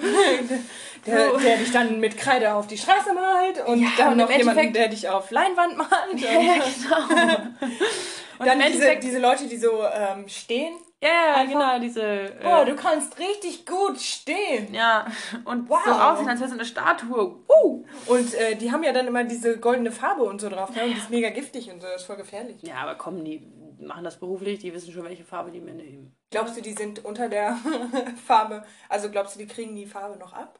der, 1.05 1.31
so. 1.31 1.37
der 1.37 1.57
dich 1.57 1.71
dann 1.71 1.99
mit 1.99 2.17
Kreide 2.17 2.53
auf 2.53 2.67
die 2.67 2.77
Straße 2.77 3.13
malt 3.13 3.65
und 3.65 3.81
ja, 3.81 3.89
dann 3.97 4.17
noch 4.17 4.29
jemanden, 4.29 4.73
der 4.73 4.89
dich 4.89 5.07
auf 5.09 5.31
Leinwand 5.31 5.77
malt. 5.77 5.89
Ja, 6.15 6.31
genau. 6.31 7.37
und 8.39 8.45
dann 8.45 8.59
diese, 8.71 8.97
diese 8.97 9.19
Leute, 9.19 9.47
die 9.47 9.57
so 9.57 9.83
ähm, 9.83 10.27
stehen. 10.27 10.75
Ja, 11.05 11.35
yeah, 11.35 11.45
genau, 11.45 11.79
diese. 11.79 12.01
Äh, 12.01 12.43
Boah, 12.43 12.65
du 12.65 12.75
kannst 12.75 13.19
richtig 13.19 13.65
gut 13.65 13.99
stehen. 13.99 14.73
Ja, 14.73 15.05
und 15.45 15.69
wow. 15.69 15.79
so 15.85 15.91
aussehen, 15.91 16.29
als 16.29 16.39
wäre 16.39 16.49
es 16.49 16.53
eine 16.53 16.65
Statue. 16.65 17.35
Uh. 17.47 17.85
Und 18.07 18.33
äh, 18.33 18.55
die 18.55 18.71
haben 18.71 18.83
ja 18.83 18.91
dann 18.91 19.07
immer 19.07 19.23
diese 19.23 19.59
goldene 19.59 19.91
Farbe 19.91 20.23
und 20.23 20.41
so 20.41 20.49
drauf, 20.49 20.75
ne? 20.75 20.83
Und 20.83 20.93
die 20.93 20.97
ist 20.97 21.09
mega 21.09 21.29
giftig 21.29 21.71
und 21.71 21.81
so, 21.81 21.87
das 21.87 22.01
ist 22.01 22.07
voll 22.07 22.17
gefährlich. 22.17 22.57
Ja, 22.61 22.77
aber 22.77 22.95
kommen 22.95 23.23
die 23.23 23.45
machen 23.79 24.03
das 24.03 24.19
beruflich, 24.19 24.59
die 24.59 24.73
wissen 24.73 24.91
schon, 24.91 25.03
welche 25.03 25.23
Farbe 25.23 25.51
die 25.51 25.59
nehmen. 25.59 26.15
Glaubst 26.31 26.57
du, 26.57 26.61
die 26.61 26.73
sind 26.73 27.03
unter 27.03 27.29
der 27.29 27.57
Farbe, 28.25 28.65
also 28.89 29.09
glaubst 29.09 29.35
du, 29.35 29.39
die 29.39 29.47
kriegen 29.47 29.75
die 29.75 29.85
Farbe 29.85 30.17
noch 30.17 30.33
ab? 30.33 30.59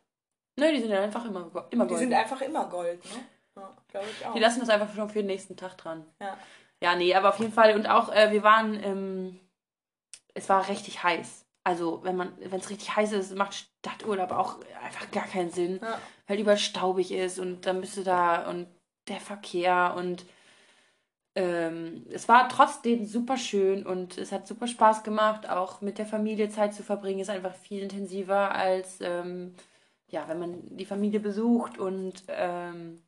Nö, 0.58 0.72
die 0.72 0.82
sind 0.82 0.92
ja 0.92 1.02
einfach 1.02 1.26
immer, 1.26 1.50
immer 1.70 1.86
Gold. 1.86 1.92
Die 1.92 2.04
sind 2.04 2.14
einfach 2.14 2.42
immer 2.42 2.66
Gold, 2.70 3.04
ne? 3.06 3.22
Ja, 3.58 3.74
glaube 3.90 4.08
ich 4.10 4.26
auch. 4.26 4.34
Die 4.34 4.40
lassen 4.40 4.60
das 4.60 4.70
einfach 4.70 4.94
schon 4.94 5.10
für 5.10 5.20
den 5.20 5.28
nächsten 5.28 5.56
Tag 5.58 5.78
dran. 5.78 6.06
Ja. 6.22 6.38
Ja, 6.82 6.96
nee, 6.96 7.14
aber 7.16 7.30
auf 7.30 7.40
jeden 7.40 7.54
Fall. 7.54 7.76
Und 7.76 7.88
auch, 7.88 8.14
äh, 8.14 8.32
wir 8.32 8.44
waren, 8.44 8.82
ähm, 8.84 9.40
es 10.36 10.48
war 10.50 10.70
richtig 10.70 11.04
heiß. 11.04 11.46
Also, 11.64 12.02
wenn 12.04 12.16
man, 12.16 12.32
wenn 12.40 12.60
es 12.60 12.70
richtig 12.70 12.96
heiß 12.96 13.12
ist, 13.14 13.36
macht 13.36 13.56
Stadturlaub 13.56 14.32
auch 14.32 14.60
einfach 14.84 15.10
gar 15.10 15.26
keinen 15.26 15.50
Sinn. 15.50 15.80
Ja. 15.82 16.00
Weil 16.28 16.40
überall 16.40 16.60
staubig 16.60 17.12
ist 17.12 17.40
und 17.40 17.66
dann 17.66 17.82
bist 17.82 17.98
du 17.98 18.04
da 18.04 18.48
und 18.48 18.68
der 19.08 19.20
Verkehr 19.20 19.96
und 19.98 20.26
ähm, 21.36 22.06
es 22.12 22.28
war 22.30 22.48
trotzdem 22.50 23.06
super 23.06 23.38
schön 23.38 23.86
und 23.86 24.18
es 24.18 24.32
hat 24.32 24.48
super 24.48 24.68
Spaß 24.68 25.04
gemacht, 25.04 25.50
auch 25.50 25.82
mit 25.82 25.98
der 25.98 26.06
Familie 26.06 26.50
Zeit 26.50 26.74
zu 26.74 26.82
verbringen, 26.84 27.20
ist 27.20 27.30
einfach 27.30 27.54
viel 27.54 27.82
intensiver 27.82 28.56
als 28.56 29.00
ähm, 29.02 29.56
ja, 30.08 30.28
wenn 30.28 30.40
man 30.40 30.78
die 30.78 30.86
Familie 30.86 31.20
besucht 31.20 31.78
und 31.78 32.24
ähm, 32.30 33.02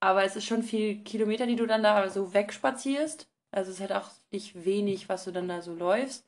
aber 0.00 0.24
es 0.24 0.36
ist 0.36 0.46
schon 0.46 0.62
viel 0.62 1.04
Kilometer, 1.04 1.46
die 1.46 1.56
du 1.56 1.66
dann 1.66 1.82
da 1.82 2.08
so 2.08 2.34
wegspazierst. 2.34 3.28
Also 3.52 3.70
es 3.70 3.76
ist 3.76 3.80
halt 3.80 3.92
auch 3.92 4.10
nicht 4.30 4.64
wenig, 4.64 5.08
was 5.08 5.24
du 5.24 5.30
dann 5.30 5.46
da 5.46 5.60
so 5.60 5.74
läufst. 5.74 6.24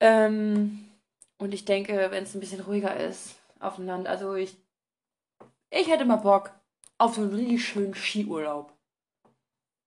Ähm, 0.00 0.90
und 1.38 1.52
ich 1.52 1.64
denke, 1.64 2.10
wenn 2.10 2.24
es 2.24 2.34
ein 2.34 2.40
bisschen 2.40 2.60
ruhiger 2.60 2.96
ist 2.96 3.36
auf 3.60 3.76
dem 3.76 3.86
Land, 3.86 4.08
also 4.08 4.34
ich, 4.34 4.56
ich 5.70 5.88
hätte 5.88 6.04
mal 6.04 6.16
Bock 6.16 6.50
auf 6.98 7.14
so 7.14 7.20
einen 7.20 7.34
richtig 7.34 7.64
schönen 7.64 7.94
Skiurlaub. 7.94 8.72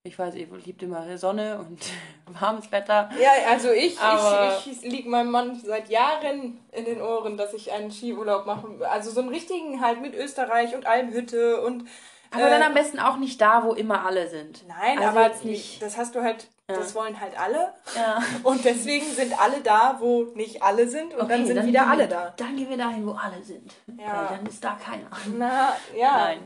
Ich 0.03 0.17
weiß, 0.17 0.35
ihr 0.35 0.47
liebt 0.63 0.81
immer 0.83 1.17
Sonne 1.17 1.59
und 1.59 1.81
warmes 2.39 2.71
Wetter. 2.71 3.09
Ja, 3.19 3.31
also 3.49 3.71
ich, 3.71 3.99
aber 3.99 4.57
ich, 4.65 4.71
ich 4.71 4.89
liege 4.89 5.09
meinem 5.09 5.31
Mann 5.31 5.59
seit 5.59 5.89
Jahren 5.89 6.59
in 6.71 6.85
den 6.85 7.01
Ohren, 7.01 7.37
dass 7.37 7.53
ich 7.53 7.71
einen 7.73 7.91
Skiurlaub 7.91 8.45
mache. 8.45 8.87
Also 8.89 9.11
so 9.11 9.19
einen 9.19 9.29
richtigen 9.29 9.81
halt 9.81 10.01
mit 10.01 10.15
Österreich 10.15 10.75
und 10.75 10.85
Almhütte 10.85 11.61
und. 11.61 11.87
Aber 12.31 12.47
äh, 12.47 12.49
dann 12.49 12.63
am 12.63 12.73
besten 12.73 12.99
auch 12.99 13.17
nicht 13.17 13.39
da, 13.41 13.63
wo 13.63 13.73
immer 13.73 14.05
alle 14.05 14.27
sind. 14.29 14.67
Nein, 14.67 14.99
also 14.99 15.19
aber 15.19 15.31
nicht. 15.43 15.81
das 15.81 15.97
hast 15.97 16.15
du 16.15 16.21
halt, 16.21 16.47
ja. 16.69 16.75
das 16.75 16.95
wollen 16.95 17.19
halt 17.19 17.39
alle. 17.39 17.73
Ja. 17.95 18.21
Und 18.43 18.65
deswegen 18.65 19.05
sind 19.05 19.39
alle 19.39 19.61
da, 19.61 19.97
wo 19.99 20.23
nicht 20.35 20.61
alle 20.61 20.87
sind 20.87 21.13
und 21.13 21.21
okay, 21.21 21.29
dann 21.29 21.45
sind 21.45 21.55
dann 21.57 21.67
wieder 21.67 21.87
alle 21.87 22.07
da. 22.07 22.33
Dann 22.37 22.55
gehen 22.55 22.69
wir 22.69 22.77
dahin, 22.77 23.05
wo 23.05 23.11
alle 23.11 23.41
sind. 23.43 23.73
Ja. 23.99 24.29
Weil 24.29 24.37
dann 24.37 24.45
ist 24.45 24.63
da 24.63 24.77
keiner. 24.83 25.09
Na, 25.37 25.73
ja. 25.95 26.17
Nein 26.17 26.39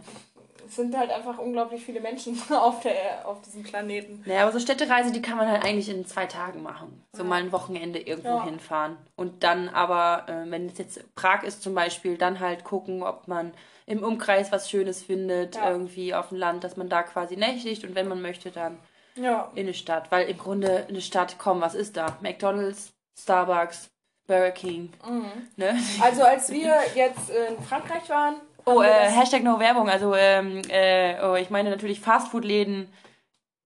es 0.72 0.78
sind 0.78 0.98
halt 0.98 1.12
einfach 1.12 1.38
unglaublich 1.38 1.84
viele 1.84 2.00
Menschen 2.00 2.42
auf, 2.50 2.80
der, 2.80 3.28
auf 3.28 3.42
diesem 3.42 3.64
Planeten. 3.64 4.24
Naja, 4.26 4.44
aber 4.44 4.54
so 4.54 4.60
Städtereise, 4.60 5.12
die 5.12 5.22
kann 5.22 5.38
man 5.38 5.52
halt 5.52 5.66
eigentlich 5.66 5.90
in 5.90 6.06
zwei 6.06 6.26
Tagen 6.26 6.64
machen. 6.64 7.04
So 7.12 7.26
mal 7.26 7.42
ein 7.42 7.52
Wochenende 7.52 8.00
irgendwo 8.00 8.30
ja. 8.30 8.46
hinfahren. 8.46 8.96
Und 9.18 9.44
dann 9.44 9.68
aber, 9.68 10.26
äh, 10.30 10.50
wenn 10.50 10.68
es 10.68 10.78
jetzt 10.78 11.14
Prag 11.14 11.44
ist 11.44 11.62
zum 11.62 11.76
Beispiel, 11.76 12.18
dann 12.18 12.40
halt 12.40 12.64
gucken, 12.64 13.04
ob 13.04 13.28
man 13.28 13.52
im 13.92 14.04
Umkreis 14.04 14.52
was 14.52 14.70
Schönes 14.70 15.04
findet, 15.04 15.56
ja. 15.56 15.70
irgendwie 15.70 16.14
auf 16.14 16.30
dem 16.30 16.38
Land, 16.38 16.64
dass 16.64 16.78
man 16.78 16.88
da 16.88 17.04
quasi 17.04 17.36
nächtigt 17.36 17.84
und 17.84 17.94
wenn 17.94 18.08
man 18.08 18.22
möchte, 18.22 18.50
dann 18.50 18.80
ja. 19.16 19.52
in 19.54 19.64
eine 19.66 19.74
Stadt. 19.74 20.10
Weil 20.12 20.30
im 20.30 20.38
Grunde 20.38 20.86
eine 20.88 21.02
Stadt, 21.02 21.36
komm, 21.38 21.60
was 21.60 21.76
ist 21.76 21.98
da? 21.98 22.18
McDonalds, 22.22 22.94
Starbucks, 23.20 23.90
Burger 24.28 24.52
King. 24.52 24.94
Mhm. 25.06 25.32
Ne? 25.58 25.78
Also 26.02 26.24
als 26.24 26.50
wir 26.52 26.74
jetzt 26.96 27.30
in 27.30 27.62
Frankreich 27.64 28.10
waren, 28.10 28.36
Oh, 28.64 28.84
äh, 28.84 29.10
Hashtag 29.10 29.42
No 29.42 29.60
Werbung. 29.60 29.90
Also, 29.90 30.14
ähm, 30.14 30.62
äh, 30.70 31.20
oh, 31.26 31.34
ich 31.34 31.50
meine 31.50 31.72
natürlich 31.72 32.00
Fastfood-Läden, 32.00 32.94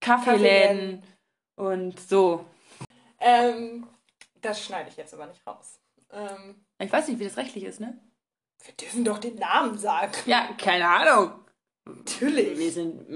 Kaffeeläden 0.00 1.02
und 1.56 2.00
so. 2.00 2.46
Ähm, 3.20 3.86
das 4.40 4.64
schneide 4.64 4.88
ich 4.88 4.96
jetzt 4.96 5.12
aber 5.12 5.26
nicht 5.26 5.46
raus. 5.46 5.78
Ähm, 6.10 6.64
ich 6.78 6.90
weiß 6.90 7.08
nicht, 7.08 7.20
wie 7.20 7.24
das 7.24 7.36
rechtlich 7.36 7.64
ist, 7.64 7.78
ne? 7.78 7.98
Wir 8.64 8.74
dürfen 8.74 9.04
doch 9.04 9.18
den 9.18 9.36
Namen 9.36 9.78
sagen. 9.78 10.12
Ja, 10.26 10.48
keine 10.58 10.88
Ahnung. 10.88 11.32
Natürlich. 11.84 12.58
Wir 12.58 12.72
sind 12.72 13.08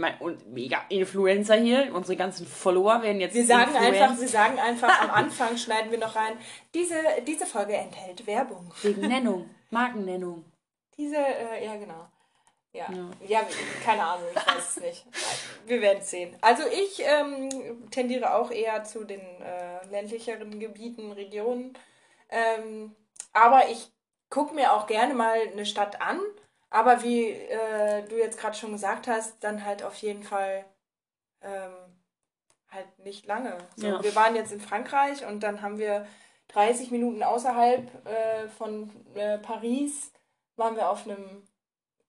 mega 0.52 0.84
Influencer 0.88 1.56
hier. 1.56 1.92
Unsere 1.92 2.16
ganzen 2.16 2.46
Follower 2.46 3.02
werden 3.02 3.20
jetzt. 3.20 3.34
Wir 3.34 3.44
sagen 3.44 3.74
Influencer. 3.74 4.04
einfach, 4.04 4.20
wir 4.20 4.28
sagen 4.28 4.58
einfach, 4.60 5.02
am 5.02 5.10
Anfang 5.24 5.56
schneiden 5.56 5.90
wir 5.90 5.98
noch 5.98 6.14
rein. 6.14 6.38
Diese, 6.72 6.94
diese 7.26 7.46
Folge 7.46 7.74
enthält 7.74 8.24
Werbung. 8.28 8.72
Wegen 8.82 9.08
Nennung, 9.08 9.50
Markennennung. 9.70 10.44
Diese, 10.96 11.16
äh, 11.16 11.64
ja, 11.64 11.76
genau. 11.76 12.06
Ja. 12.72 12.86
ja. 12.92 13.10
ja, 13.26 13.46
keine 13.84 14.04
Ahnung, 14.04 14.26
ich 14.30 14.36
weiß 14.36 14.76
es 14.76 14.80
nicht. 14.80 15.06
Wir 15.66 15.82
werden 15.82 15.98
es 16.00 16.10
sehen. 16.10 16.36
Also 16.40 16.62
ich 16.68 17.02
ähm, 17.04 17.90
tendiere 17.90 18.32
auch 18.34 18.52
eher 18.52 18.84
zu 18.84 19.02
den 19.02 19.20
äh, 19.20 19.84
ländlicheren 19.90 20.60
Gebieten, 20.60 21.10
Regionen. 21.10 21.76
Ähm, 22.28 22.94
aber 23.32 23.68
ich 23.68 23.90
gucke 24.30 24.54
mir 24.54 24.72
auch 24.72 24.86
gerne 24.86 25.14
mal 25.14 25.38
eine 25.40 25.66
Stadt 25.66 26.00
an. 26.00 26.20
Aber 26.70 27.02
wie 27.02 27.30
äh, 27.30 28.06
du 28.08 28.16
jetzt 28.16 28.38
gerade 28.38 28.56
schon 28.56 28.72
gesagt 28.72 29.08
hast, 29.08 29.42
dann 29.42 29.64
halt 29.64 29.82
auf 29.82 29.96
jeden 29.96 30.22
Fall 30.22 30.64
ähm, 31.42 31.74
halt 32.70 32.98
nicht 33.00 33.26
lange. 33.26 33.58
So, 33.76 33.88
ja. 33.88 34.02
Wir 34.02 34.14
waren 34.14 34.36
jetzt 34.36 34.52
in 34.52 34.60
Frankreich 34.60 35.26
und 35.26 35.42
dann 35.42 35.62
haben 35.62 35.78
wir 35.78 36.06
30 36.48 36.90
Minuten 36.90 37.22
außerhalb 37.22 38.06
äh, 38.06 38.48
von 38.48 38.90
äh, 39.14 39.38
Paris 39.38 40.12
waren 40.56 40.76
wir 40.76 40.90
auf 40.90 41.04
einem 41.04 41.42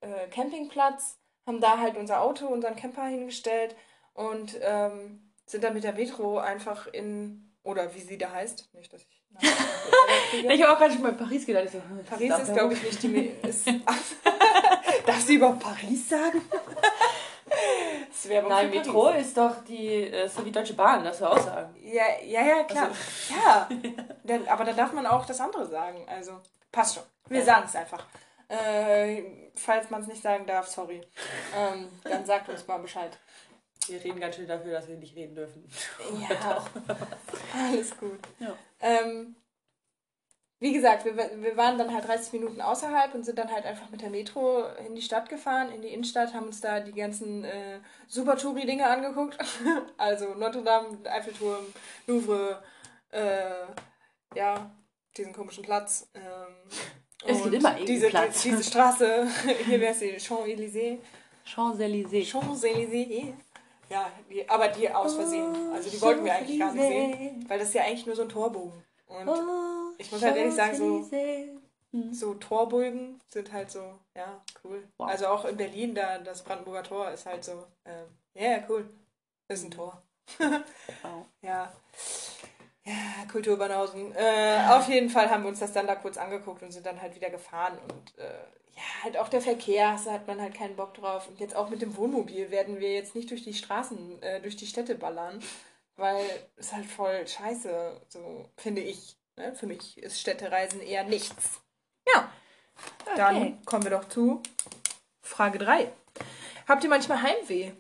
äh, 0.01 0.27
Campingplatz, 0.27 1.19
haben 1.47 1.61
da 1.61 1.79
halt 1.79 1.97
unser 1.97 2.21
Auto, 2.21 2.47
unseren 2.47 2.75
Camper 2.75 3.05
hingestellt 3.05 3.75
und 4.13 4.57
ähm, 4.61 5.31
sind 5.45 5.63
dann 5.63 5.73
mit 5.73 5.83
der 5.83 5.93
Metro 5.93 6.37
einfach 6.37 6.87
in, 6.87 7.55
oder 7.63 7.93
wie 7.95 8.01
sie 8.01 8.17
da 8.17 8.31
heißt, 8.31 8.73
nicht, 8.73 8.91
dass 8.93 9.01
ich. 9.03 9.20
Ich 9.39 10.63
habe 10.63 10.73
auch 10.73 10.77
gerade 10.77 10.93
schon 10.93 11.01
mal 11.01 11.13
Paris 11.13 11.45
gedacht. 11.45 11.69
So, 11.71 11.77
hm, 11.77 12.03
Paris 12.07 12.39
ist, 12.39 12.53
glaube 12.53 12.73
ich, 12.73 12.83
nicht 12.83 13.03
die. 13.03 13.31
Ist, 13.47 13.67
Darf 15.05 15.21
sie 15.21 15.35
überhaupt 15.35 15.59
Paris 15.59 16.09
sagen? 16.09 16.41
Nein, 18.47 18.69
Metro 18.69 19.09
ist 19.09 19.35
doch 19.35 19.63
die, 19.67 20.03
ist 20.03 20.37
doch 20.37 20.43
die 20.43 20.51
Deutsche 20.51 20.73
Bahn, 20.73 21.03
das 21.03 21.17
soll 21.17 21.29
auch 21.29 21.39
sagen. 21.39 21.75
Ja, 21.81 22.03
ja, 22.23 22.41
ja, 22.41 22.63
klar. 22.63 22.89
Also. 22.89 22.95
Ja, 23.35 23.69
dann, 24.23 24.47
aber 24.47 24.63
da 24.63 24.73
darf 24.73 24.93
man 24.93 25.05
auch 25.05 25.25
das 25.25 25.39
andere 25.39 25.65
sagen. 25.67 26.05
Also, 26.07 26.39
passt 26.71 26.95
schon. 26.95 27.03
Wir 27.27 27.39
ja. 27.39 27.45
sagen 27.45 27.65
es 27.67 27.75
einfach. 27.75 28.05
Äh, 28.47 29.23
falls 29.55 29.89
man 29.89 30.01
es 30.01 30.07
nicht 30.07 30.21
sagen 30.21 30.45
darf, 30.45 30.67
sorry. 30.67 31.01
Ähm, 31.55 31.87
dann 32.03 32.25
sagt 32.25 32.49
uns 32.49 32.67
mal 32.67 32.77
Bescheid. 32.77 33.17
Wir 33.87 34.03
reden 34.03 34.19
ganz 34.19 34.35
schön 34.35 34.47
dafür, 34.47 34.73
dass 34.73 34.87
wir 34.87 34.95
nicht 34.95 35.15
reden 35.15 35.35
dürfen. 35.35 35.67
Ja, 36.29 36.65
alles 37.53 37.97
gut. 37.97 38.19
Ja. 38.39 38.55
Ähm, 38.79 39.35
wie 40.61 40.73
gesagt, 40.73 41.05
wir, 41.05 41.17
wir 41.17 41.57
waren 41.57 41.79
dann 41.79 41.91
halt 41.91 42.07
30 42.07 42.33
Minuten 42.33 42.61
außerhalb 42.61 43.15
und 43.15 43.25
sind 43.25 43.39
dann 43.39 43.51
halt 43.51 43.65
einfach 43.65 43.89
mit 43.89 44.01
der 44.01 44.11
Metro 44.11 44.63
in 44.85 44.93
die 44.93 45.01
Stadt 45.01 45.27
gefahren, 45.27 45.71
in 45.71 45.81
die 45.81 45.87
Innenstadt, 45.87 46.35
haben 46.35 46.45
uns 46.45 46.61
da 46.61 46.79
die 46.79 46.93
ganzen 46.93 47.43
äh, 47.43 47.79
super 48.07 48.37
Touri-Dinge 48.37 48.87
angeguckt. 48.87 49.39
also 49.97 50.35
Notre 50.35 50.61
Dame, 50.61 50.99
Eiffelturm, 51.05 51.65
Louvre, 52.05 52.61
äh, 53.09 53.65
ja, 54.35 54.69
diesen 55.17 55.33
komischen 55.33 55.63
Platz. 55.63 56.07
Ähm, 56.13 56.21
es 57.25 57.41
gibt 57.41 57.55
immer 57.55 57.73
diese, 57.73 58.09
Platz. 58.09 58.43
Die, 58.43 58.51
diese 58.51 58.63
Straße, 58.63 59.27
hier 59.65 59.81
wäre 59.81 59.93
es 59.93 59.99
die 59.99 60.19
Champs-Élysées. 60.19 60.99
Champs-Élysées. 61.43 62.29
Champs-Élysées. 62.29 63.33
Ja, 63.91 64.09
die, 64.29 64.47
aber 64.49 64.69
die 64.69 64.89
aus 64.89 65.15
Versehen. 65.15 65.53
Also 65.73 65.89
die 65.89 66.01
wollten 66.01 66.23
wir 66.23 66.33
eigentlich 66.33 66.59
gar 66.59 66.71
nicht 66.71 66.81
sehen, 66.81 67.45
weil 67.47 67.59
das 67.59 67.67
ist 67.69 67.73
ja 67.73 67.83
eigentlich 67.83 68.05
nur 68.05 68.15
so 68.15 68.21
ein 68.21 68.29
Torbogen. 68.29 68.83
Und 69.07 69.29
ich 69.97 70.11
muss 70.11 70.23
halt 70.23 70.37
ehrlich 70.37 70.55
sagen, 70.55 70.75
so, 70.75 71.09
so 72.11 72.33
Torbögen 72.35 73.19
sind 73.27 73.51
halt 73.51 73.69
so, 73.69 73.99
ja, 74.15 74.41
cool. 74.63 74.87
Also 74.97 75.27
auch 75.27 75.43
in 75.45 75.57
Berlin, 75.57 75.93
da 75.93 76.19
das 76.19 76.43
Brandenburger 76.43 76.83
Tor 76.83 77.11
ist 77.11 77.25
halt 77.25 77.43
so, 77.43 77.65
ähm, 77.85 78.05
ja, 78.33 78.41
ähm, 78.41 78.51
yeah, 78.51 78.63
cool. 78.69 78.89
Das 79.47 79.59
ist 79.59 79.65
ein 79.65 79.71
Tor. 79.71 80.01
Ja. 81.41 81.73
Ja, 82.83 82.93
Kulturbanausen. 83.31 84.15
Äh, 84.15 84.65
auf 84.69 84.87
jeden 84.87 85.09
Fall 85.09 85.29
haben 85.29 85.43
wir 85.43 85.49
uns 85.49 85.59
das 85.59 85.73
dann 85.73 85.85
da 85.85 85.95
kurz 85.95 86.17
angeguckt 86.17 86.63
und 86.63 86.71
sind 86.71 86.85
dann 86.85 86.99
halt 86.99 87.13
wieder 87.15 87.29
gefahren. 87.29 87.77
Und 87.77 88.17
äh, 88.17 88.45
ja, 88.75 89.03
halt 89.03 89.17
auch 89.17 89.29
der 89.29 89.41
Verkehr, 89.41 89.99
da 90.03 90.11
hat 90.11 90.27
man 90.27 90.41
halt 90.41 90.53
keinen 90.53 90.75
Bock 90.75 90.93
drauf. 90.93 91.27
Und 91.27 91.39
jetzt 91.39 91.55
auch 91.55 91.69
mit 91.69 91.81
dem 91.81 91.95
Wohnmobil 91.97 92.51
werden 92.51 92.79
wir 92.79 92.93
jetzt 92.93 93.15
nicht 93.15 93.29
durch 93.29 93.43
die 93.43 93.53
Straßen, 93.53 94.21
äh, 94.21 94.41
durch 94.41 94.55
die 94.55 94.67
Städte 94.67 94.95
ballern 94.95 95.41
weil 96.01 96.25
es 96.57 96.73
halt 96.73 96.85
voll 96.85 97.27
scheiße, 97.27 98.01
so 98.09 98.49
finde 98.57 98.81
ich. 98.81 99.15
Ne? 99.37 99.53
Für 99.55 99.67
mich 99.67 99.97
ist 99.97 100.19
Städtereisen 100.19 100.81
eher 100.81 101.03
nichts. 101.03 101.61
Ja, 102.13 102.31
okay. 103.05 103.15
dann 103.15 103.65
kommen 103.65 103.83
wir 103.83 103.91
doch 103.91 104.09
zu 104.09 104.41
Frage 105.21 105.59
3. 105.59 105.91
Habt 106.67 106.83
ihr 106.83 106.89
manchmal 106.89 107.21
Heimweh? 107.21 107.71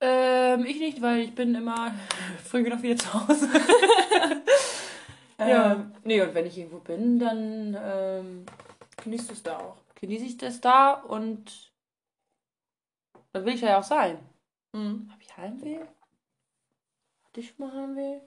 Ähm, 0.00 0.64
ich 0.66 0.80
nicht, 0.80 1.00
weil 1.02 1.20
ich 1.20 1.34
bin 1.34 1.54
immer 1.54 1.94
früh 2.44 2.64
genug 2.64 2.82
wieder 2.82 2.96
zu 2.96 3.12
Hause. 3.12 3.48
ja. 5.38 5.72
Ähm, 5.72 5.94
nee, 6.04 6.20
und 6.22 6.34
wenn 6.34 6.46
ich 6.46 6.58
irgendwo 6.58 6.78
bin, 6.78 7.18
dann 7.18 7.78
ähm, 7.80 8.46
genießt 9.02 9.30
du 9.30 9.32
es 9.34 9.42
da 9.42 9.58
auch. 9.58 9.76
Genieße 9.96 10.24
ich 10.24 10.36
das 10.36 10.60
da 10.60 10.94
und 10.94 11.72
dann 13.32 13.44
will 13.44 13.54
ich 13.54 13.60
ja 13.60 13.78
auch 13.78 13.84
sein. 13.84 14.18
Mhm. 14.72 15.08
Habe 15.10 15.22
ich 15.22 15.36
Heimweh? 15.36 15.80
dich 17.36 17.58
mal 17.58 17.72
Heimweh? 17.72 18.20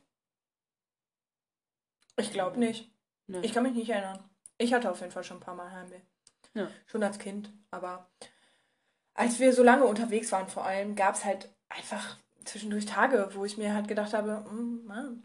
Ich 2.17 2.31
glaube 2.31 2.59
nicht. 2.59 2.91
Nee. 3.27 3.41
Ich 3.41 3.53
kann 3.53 3.63
mich 3.63 3.73
nicht 3.73 3.89
erinnern. 3.89 4.23
Ich 4.57 4.73
hatte 4.73 4.89
auf 4.89 4.99
jeden 4.99 5.11
Fall 5.11 5.23
schon 5.23 5.37
ein 5.37 5.41
paar 5.41 5.55
Mal 5.55 5.71
Heimweh. 5.71 6.01
Ja. 6.53 6.69
Schon 6.85 7.03
als 7.03 7.19
Kind. 7.19 7.51
Aber 7.71 8.09
als 9.13 9.39
wir 9.39 9.53
so 9.53 9.63
lange 9.63 9.85
unterwegs 9.85 10.31
waren, 10.31 10.47
vor 10.47 10.65
allem, 10.65 10.95
gab 10.95 11.15
es 11.15 11.25
halt 11.25 11.49
einfach 11.69 12.17
zwischendurch 12.45 12.85
Tage, 12.85 13.29
wo 13.33 13.45
ich 13.45 13.57
mir 13.57 13.73
halt 13.73 13.87
gedacht 13.87 14.13
habe, 14.13 14.45
hm, 14.49 14.85
Mann, 14.85 15.23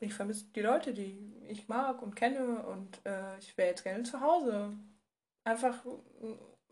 ich 0.00 0.14
vermisse 0.14 0.46
die 0.54 0.62
Leute, 0.62 0.92
die 0.92 1.18
ich 1.48 1.68
mag 1.68 2.02
und 2.02 2.16
kenne 2.16 2.62
und 2.62 3.00
äh, 3.04 3.38
ich 3.38 3.56
wäre 3.56 3.68
jetzt 3.68 3.84
gerne 3.84 4.02
zu 4.02 4.20
Hause. 4.20 4.72
Einfach 5.44 5.84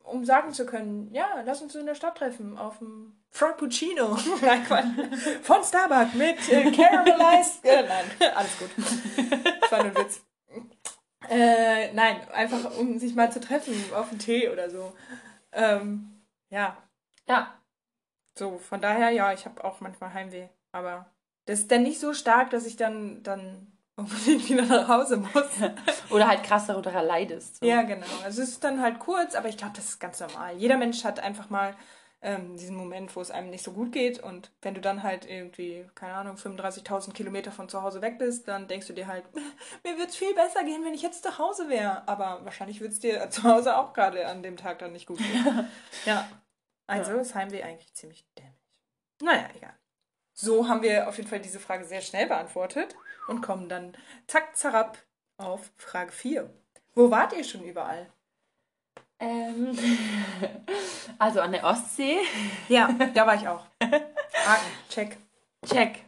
um 0.02 0.24
sagen 0.24 0.52
zu 0.52 0.64
können, 0.64 1.12
ja, 1.12 1.42
lass 1.44 1.60
uns 1.60 1.74
in 1.74 1.86
der 1.86 1.94
Stadt 1.94 2.16
treffen 2.16 2.56
auf 2.56 2.78
dem 2.78 3.14
Frappuccino 3.30 4.16
von 5.42 5.64
Starbucks 5.64 6.14
mit 6.14 6.48
äh, 6.50 6.72
Caramelized. 6.72 7.60
äh, 7.64 7.82
nein, 7.82 8.32
alles 8.34 8.58
gut. 8.58 8.70
Das 9.60 9.72
war 9.72 9.82
nur 9.84 9.92
ein 9.92 9.96
Witz. 9.96 10.22
Äh, 11.28 11.92
nein, 11.92 12.26
einfach 12.30 12.78
um 12.78 12.98
sich 12.98 13.14
mal 13.14 13.30
zu 13.30 13.40
treffen 13.40 13.74
auf 13.94 14.10
einen 14.10 14.18
Tee 14.18 14.48
oder 14.48 14.70
so. 14.70 14.94
Ähm, 15.52 16.22
ja. 16.48 16.76
Ja. 17.28 17.54
So, 18.38 18.58
von 18.58 18.80
daher, 18.80 19.10
ja, 19.10 19.32
ich 19.32 19.44
habe 19.44 19.62
auch 19.62 19.80
manchmal 19.80 20.14
Heimweh. 20.14 20.48
Aber 20.72 21.10
das 21.48 21.60
ist 21.60 21.70
dann 21.72 21.82
nicht 21.82 21.98
so 21.98 22.12
stark, 22.12 22.50
dass 22.50 22.66
ich 22.66 22.76
dann, 22.76 23.22
dann 23.22 23.72
unbedingt 23.96 24.50
wieder 24.50 24.66
nach 24.66 24.86
Hause 24.86 25.16
muss. 25.16 25.48
Oder 26.10 26.28
halt 26.28 26.42
krass 26.42 26.66
darunter 26.66 27.02
leidest. 27.02 27.56
So. 27.56 27.66
Ja, 27.66 27.82
genau. 27.82 28.04
Also 28.22 28.42
es 28.42 28.50
ist 28.50 28.64
dann 28.64 28.82
halt 28.82 28.98
kurz, 28.98 29.34
aber 29.34 29.48
ich 29.48 29.56
glaube, 29.56 29.72
das 29.74 29.86
ist 29.86 29.98
ganz 29.98 30.20
normal. 30.20 30.56
Jeder 30.58 30.76
Mensch 30.76 31.04
hat 31.04 31.20
einfach 31.20 31.48
mal 31.48 31.74
ähm, 32.20 32.58
diesen 32.58 32.76
Moment, 32.76 33.16
wo 33.16 33.22
es 33.22 33.30
einem 33.30 33.48
nicht 33.48 33.64
so 33.64 33.72
gut 33.72 33.92
geht. 33.92 34.22
Und 34.22 34.50
wenn 34.60 34.74
du 34.74 34.82
dann 34.82 35.02
halt 35.02 35.24
irgendwie, 35.24 35.86
keine 35.94 36.12
Ahnung, 36.12 36.36
35.000 36.36 37.14
Kilometer 37.14 37.50
von 37.50 37.70
zu 37.70 37.80
Hause 37.80 38.02
weg 38.02 38.18
bist, 38.18 38.46
dann 38.46 38.68
denkst 38.68 38.86
du 38.86 38.92
dir 38.92 39.06
halt, 39.06 39.24
mir 39.84 39.96
würde 39.96 40.10
es 40.10 40.16
viel 40.16 40.34
besser 40.34 40.64
gehen, 40.64 40.84
wenn 40.84 40.92
ich 40.92 41.00
jetzt 41.00 41.22
zu 41.22 41.38
Hause 41.38 41.70
wäre. 41.70 42.06
Aber 42.06 42.44
wahrscheinlich 42.44 42.82
würde 42.82 42.92
es 42.92 43.00
dir 43.00 43.30
zu 43.30 43.44
Hause 43.44 43.78
auch 43.78 43.94
gerade 43.94 44.26
an 44.26 44.42
dem 44.42 44.58
Tag 44.58 44.80
dann 44.80 44.92
nicht 44.92 45.06
gut 45.06 45.16
gehen. 45.16 45.66
ja. 46.04 46.28
Also 46.86 47.12
ja. 47.12 47.20
ist 47.20 47.34
Heimweh 47.34 47.62
eigentlich 47.62 47.94
ziemlich 47.94 48.26
dämlich. 48.36 48.52
Naja, 49.22 49.48
egal. 49.56 49.74
So 50.40 50.68
haben 50.68 50.82
wir 50.82 51.08
auf 51.08 51.16
jeden 51.16 51.28
Fall 51.28 51.40
diese 51.40 51.58
Frage 51.58 51.84
sehr 51.84 52.00
schnell 52.00 52.28
beantwortet 52.28 52.94
und 53.26 53.40
kommen 53.40 53.68
dann 53.68 53.96
zack, 54.28 54.56
zerab 54.56 54.96
auf 55.36 55.72
Frage 55.76 56.12
4. 56.12 56.48
Wo 56.94 57.10
wart 57.10 57.32
ihr 57.32 57.42
schon 57.42 57.64
überall? 57.64 58.06
Ähm, 59.18 59.76
also 61.18 61.40
an 61.40 61.50
der 61.50 61.64
Ostsee. 61.64 62.18
Ja, 62.68 62.88
da 63.14 63.26
war 63.26 63.34
ich 63.34 63.48
auch. 63.48 63.64
Haken, 63.80 64.66
check. 64.88 65.16
Check. 65.66 66.04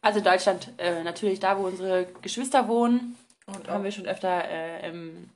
Also 0.00 0.18
Deutschland, 0.18 0.72
äh, 0.78 1.04
natürlich 1.04 1.38
da, 1.38 1.56
wo 1.58 1.66
unsere 1.68 2.06
Geschwister 2.20 2.66
wohnen. 2.66 3.16
Und 3.46 3.68
haben 3.68 3.84
wir 3.84 3.92
schon 3.92 4.06
öfter 4.06 4.48
äh, 4.48 4.88
im, 4.88 5.30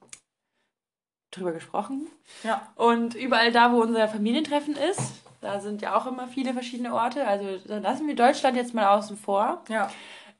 drüber 1.30 1.52
gesprochen. 1.52 2.08
Ja. 2.42 2.72
Und 2.74 3.14
überall 3.14 3.52
da, 3.52 3.72
wo 3.72 3.80
unser 3.80 4.08
Familientreffen 4.08 4.74
ist, 4.74 5.22
da 5.42 5.60
sind 5.60 5.82
ja 5.82 5.96
auch 5.96 6.06
immer 6.06 6.28
viele 6.28 6.52
verschiedene 6.54 6.94
Orte. 6.94 7.26
Also 7.26 7.58
dann 7.66 7.82
lassen 7.82 8.06
wir 8.06 8.14
Deutschland 8.14 8.56
jetzt 8.56 8.74
mal 8.74 8.96
außen 8.96 9.16
vor. 9.16 9.62
Ja. 9.68 9.90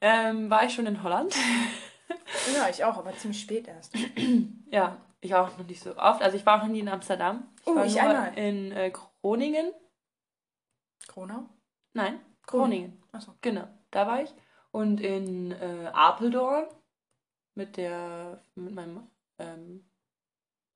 Ähm, 0.01 0.49
war 0.49 0.63
ich 0.63 0.73
schon 0.73 0.87
in 0.87 1.03
Holland? 1.03 1.35
ja, 2.55 2.69
ich 2.69 2.83
auch, 2.83 2.97
aber 2.97 3.15
ziemlich 3.17 3.41
spät 3.41 3.67
erst. 3.67 3.93
ja, 4.71 4.97
ich 5.19 5.35
auch 5.35 5.57
noch 5.57 5.67
nicht 5.67 5.83
so 5.83 5.95
oft. 5.97 6.21
Also 6.21 6.37
ich 6.37 6.45
war 6.45 6.57
auch 6.57 6.63
noch 6.63 6.71
nie 6.71 6.79
in 6.79 6.89
Amsterdam. 6.89 7.47
Ich 7.61 7.67
oh, 7.67 7.75
war 7.75 7.85
ich 7.85 8.01
einmal. 8.01 8.37
in 8.37 8.71
äh, 8.71 8.91
Groningen. 9.21 9.71
Kronau? 11.07 11.49
Nein, 11.93 12.19
Groningen. 12.47 13.03
Achso. 13.11 13.33
Genau, 13.41 13.67
da 13.91 14.07
war 14.07 14.23
ich. 14.23 14.33
Und 14.71 15.01
in 15.01 15.51
äh, 15.51 15.91
Apeldoorn 15.93 16.65
mit 17.55 17.75
der 17.75 18.41
mit 18.55 18.73
meinem 18.73 19.05
ähm, 19.37 19.85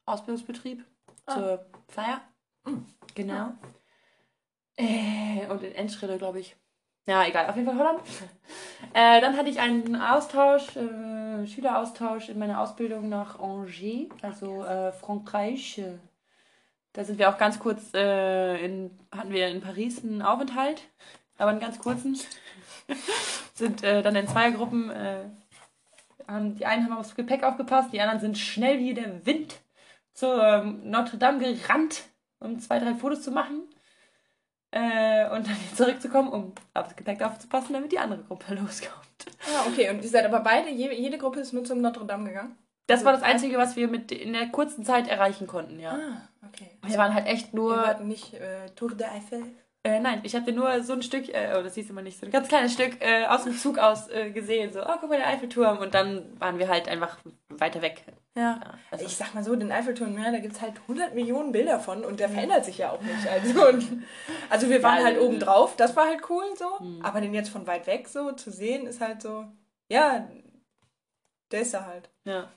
Ausbildungsbetrieb 0.06 0.86
ah. 1.28 1.34
zur 1.34 1.66
Feier. 1.88 2.22
Mhm. 2.66 2.86
Genau. 3.16 3.34
Ja. 3.34 3.58
Äh, 4.78 5.48
und 5.50 5.64
in 5.64 5.76
Enschede, 5.76 6.18
glaube 6.18 6.40
ich. 6.40 6.56
Ja, 7.08 7.26
egal, 7.26 7.50
auf 7.50 7.56
jeden 7.56 7.68
Fall 7.68 7.78
Holland. 7.78 8.02
Äh, 8.94 9.22
dann 9.22 9.36
hatte 9.36 9.50
ich 9.50 9.60
einen 9.60 9.96
Austausch, 9.96 10.76
äh, 10.76 11.46
Schüleraustausch 11.46 12.30
in 12.30 12.40
meiner 12.40 12.62
Ausbildung 12.62 13.10
nach 13.10 13.40
Angers, 13.40 14.10
also 14.22 14.64
äh, 14.64 14.92
Frankreich. 14.92 15.82
Da 16.94 17.04
sind 17.04 17.20
wir 17.20 17.30
auch 17.30 17.38
ganz 17.38 17.60
kurz, 17.60 17.94
äh, 17.94 18.64
in, 18.64 18.98
hatten 19.12 19.32
wir 19.32 19.48
in 19.50 19.62
Paris 19.62 20.04
einen 20.04 20.22
Aufenthalt, 20.22 20.84
aber 21.38 21.52
einen 21.52 21.60
ganz 21.60 21.80
kurzen. 21.80 22.18
sind 23.54 23.84
äh, 23.84 24.02
dann 24.02 24.16
in 24.16 24.28
zwei 24.28 24.52
Gruppen, 24.52 24.92
haben, 26.28 26.56
die 26.56 26.66
einen 26.66 26.86
haben 26.86 26.98
aufs 26.98 27.16
Gepäck 27.16 27.44
aufgepasst, 27.44 27.94
die 27.94 28.02
anderen 28.02 28.20
sind 28.20 28.38
schnell 28.38 28.80
wie 28.80 28.94
der 28.94 29.26
Wind 29.26 29.56
zur 30.14 30.42
ähm, 30.44 30.90
Notre 30.90 31.18
Dame 31.18 31.40
gerannt, 31.40 32.04
um 32.40 32.60
zwei, 32.60 32.80
drei 32.80 32.96
Fotos 32.96 33.22
zu 33.22 33.32
machen. 33.32 33.67
Äh, 34.72 35.30
und 35.30 35.48
dann 35.48 35.56
wieder 35.56 35.76
zurückzukommen, 35.76 36.30
um 36.30 36.54
aufs 36.74 36.96
Gepäck 36.96 37.22
aufzupassen, 37.22 37.74
damit 37.74 37.92
die 37.92 38.00
andere 38.00 38.24
Gruppe 38.24 38.54
loskommt. 38.56 39.26
Ah, 39.46 39.68
okay. 39.68 39.90
Und 39.90 40.04
ihr 40.04 40.10
seid 40.10 40.26
aber 40.26 40.42
beide, 40.42 40.70
jede 40.70 41.18
Gruppe 41.18 41.40
ist 41.40 41.54
nur 41.54 41.64
zum 41.64 41.82
Notre 41.82 42.06
Dame 42.06 42.30
gegangen? 42.30 42.58
Das 42.88 43.04
war 43.04 43.12
das 43.12 43.22
Einzige, 43.22 43.58
was 43.58 43.76
wir 43.76 43.90
mit 43.90 44.14
in 44.14 44.32
der 44.32 44.48
kurzen 44.48 44.86
Zeit 44.86 45.10
erreichen 45.10 45.46
konnten, 45.46 45.78
ja. 45.78 45.92
Ah, 45.92 46.48
okay. 46.48 46.70
Wir 46.86 46.98
waren 46.98 47.14
halt 47.14 47.28
echt 47.28 47.54
nur. 47.54 47.76
Wir 47.76 47.88
hatten 47.88 48.08
nicht 48.08 48.34
äh, 48.34 48.70
Tour 48.76 48.96
de 48.96 49.08
Eiffel? 49.08 49.44
Äh, 49.88 50.02
nein, 50.02 50.20
ich 50.24 50.36
hatte 50.36 50.52
nur 50.52 50.84
so 50.84 50.92
ein 50.92 51.02
Stück, 51.02 51.30
äh, 51.30 51.54
oh, 51.58 51.64
das 51.64 51.76
siehst 51.76 51.90
du 51.90 51.94
mal 51.94 52.02
nicht, 52.02 52.20
so 52.20 52.26
ein 52.26 52.32
ganz 52.32 52.50
kleines 52.50 52.74
Stück 52.74 52.98
äh, 53.00 53.26
aus 53.26 53.46
dem 53.46 53.58
Zug 53.58 53.78
aus 53.78 54.10
äh, 54.10 54.32
gesehen. 54.32 54.74
So, 54.74 54.82
oh, 54.82 54.96
guck 55.00 55.10
mal, 55.10 55.18
der 55.18 55.28
Eiffelturm. 55.28 55.78
Und 55.78 55.94
dann 55.94 56.26
waren 56.42 56.60
wir 56.60 56.68
halt 56.68 56.90
einfach 56.90 57.18
weiter 57.48 57.82
weg. 57.82 58.04
Ja. 58.36 58.60
ja 58.62 58.74
also 58.92 59.06
ich 59.06 59.16
sag 59.16 59.34
mal 59.34 59.46
so, 59.46 59.56
den 59.56 59.72
Eiffelturm, 59.72 60.22
ja, 60.22 60.30
da 60.30 60.40
gibt 60.40 60.56
es 60.56 60.62
halt 60.62 60.74
100 60.82 61.16
Millionen 61.16 61.54
Bilder 61.54 61.80
von 61.80 62.04
und 62.04 62.20
der 62.20 62.28
verändert 62.28 62.66
sich 62.66 62.80
ja 62.80 62.92
auch 62.92 63.02
nicht. 63.02 63.30
Also, 63.32 63.66
und, 63.66 64.04
also 64.50 64.70
wir 64.70 64.84
waren 64.84 65.00
ja, 65.00 65.06
halt 65.06 65.22
oben 65.22 65.40
drauf, 65.40 65.78
das 65.78 65.96
war 65.96 66.08
halt 66.08 66.20
cool 66.30 66.44
so. 66.58 66.84
Mhm. 66.84 67.02
Aber 67.02 67.22
den 67.22 67.34
jetzt 67.34 67.50
von 67.50 67.66
weit 67.66 67.88
weg 67.88 68.10
so 68.10 68.34
zu 68.34 68.52
sehen, 68.52 68.88
ist 68.88 69.00
halt 69.00 69.22
so, 69.22 69.46
ja, 69.90 70.28
der 71.54 71.62
ist 71.62 71.74
da 71.74 71.86
halt. 71.86 72.10
Ja. 72.26 72.50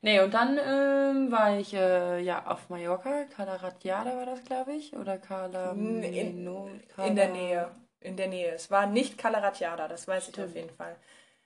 Nee, 0.00 0.20
und 0.20 0.32
dann 0.32 0.58
ähm, 0.58 1.32
war 1.32 1.58
ich 1.58 1.74
äh, 1.74 2.20
ja 2.20 2.46
auf 2.46 2.68
Mallorca, 2.70 3.24
Cala 3.24 3.56
Ratjada 3.56 4.16
war 4.16 4.26
das, 4.26 4.44
glaube 4.44 4.72
ich, 4.74 4.94
oder 4.94 5.18
Cala 5.18 5.72
in, 5.72 6.02
in, 6.02 6.46
in 6.98 7.16
der 7.16 7.30
Nähe. 7.30 7.70
In 8.00 8.16
der 8.16 8.28
Nähe. 8.28 8.52
Es 8.52 8.70
war 8.70 8.86
nicht 8.86 9.18
Cala 9.18 9.40
Ratjada, 9.40 9.88
das 9.88 10.06
weiß 10.06 10.28
Stimmt. 10.28 10.38
ich 10.38 10.44
auf 10.44 10.54
jeden 10.54 10.70
Fall. 10.70 10.96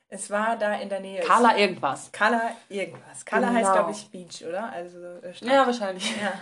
Es 0.09 0.29
war 0.29 0.59
da 0.59 0.75
in 0.75 0.91
der 0.91 1.01
Nähe. 1.01 1.23
Kala 1.23 1.57
irgendwas. 1.57 2.13
Kala 2.13 2.51
irgendwas. 2.69 3.25
Kala 3.25 3.49
genau. 3.49 3.59
heißt, 3.59 3.73
glaube 3.73 3.91
ich, 3.93 4.11
Beach, 4.11 4.45
oder? 4.47 4.71
Also, 4.71 4.99
äh, 4.99 5.33
ja, 5.41 5.65
wahrscheinlich. 5.65 6.15
Ja. 6.21 6.39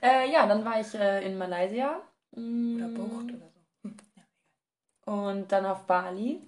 äh, 0.08 0.30
ja, 0.30 0.46
dann 0.46 0.64
war 0.64 0.78
ich 0.78 0.94
äh, 0.94 1.26
in 1.26 1.36
Malaysia. 1.36 2.00
Oder 2.30 2.88
Bucht 2.88 3.32
oder 3.34 3.50
so. 3.50 3.60
Hm. 3.82 3.96
Ja. 4.14 5.12
Und 5.12 5.50
dann 5.50 5.66
auf 5.66 5.82
Bali. 5.86 6.40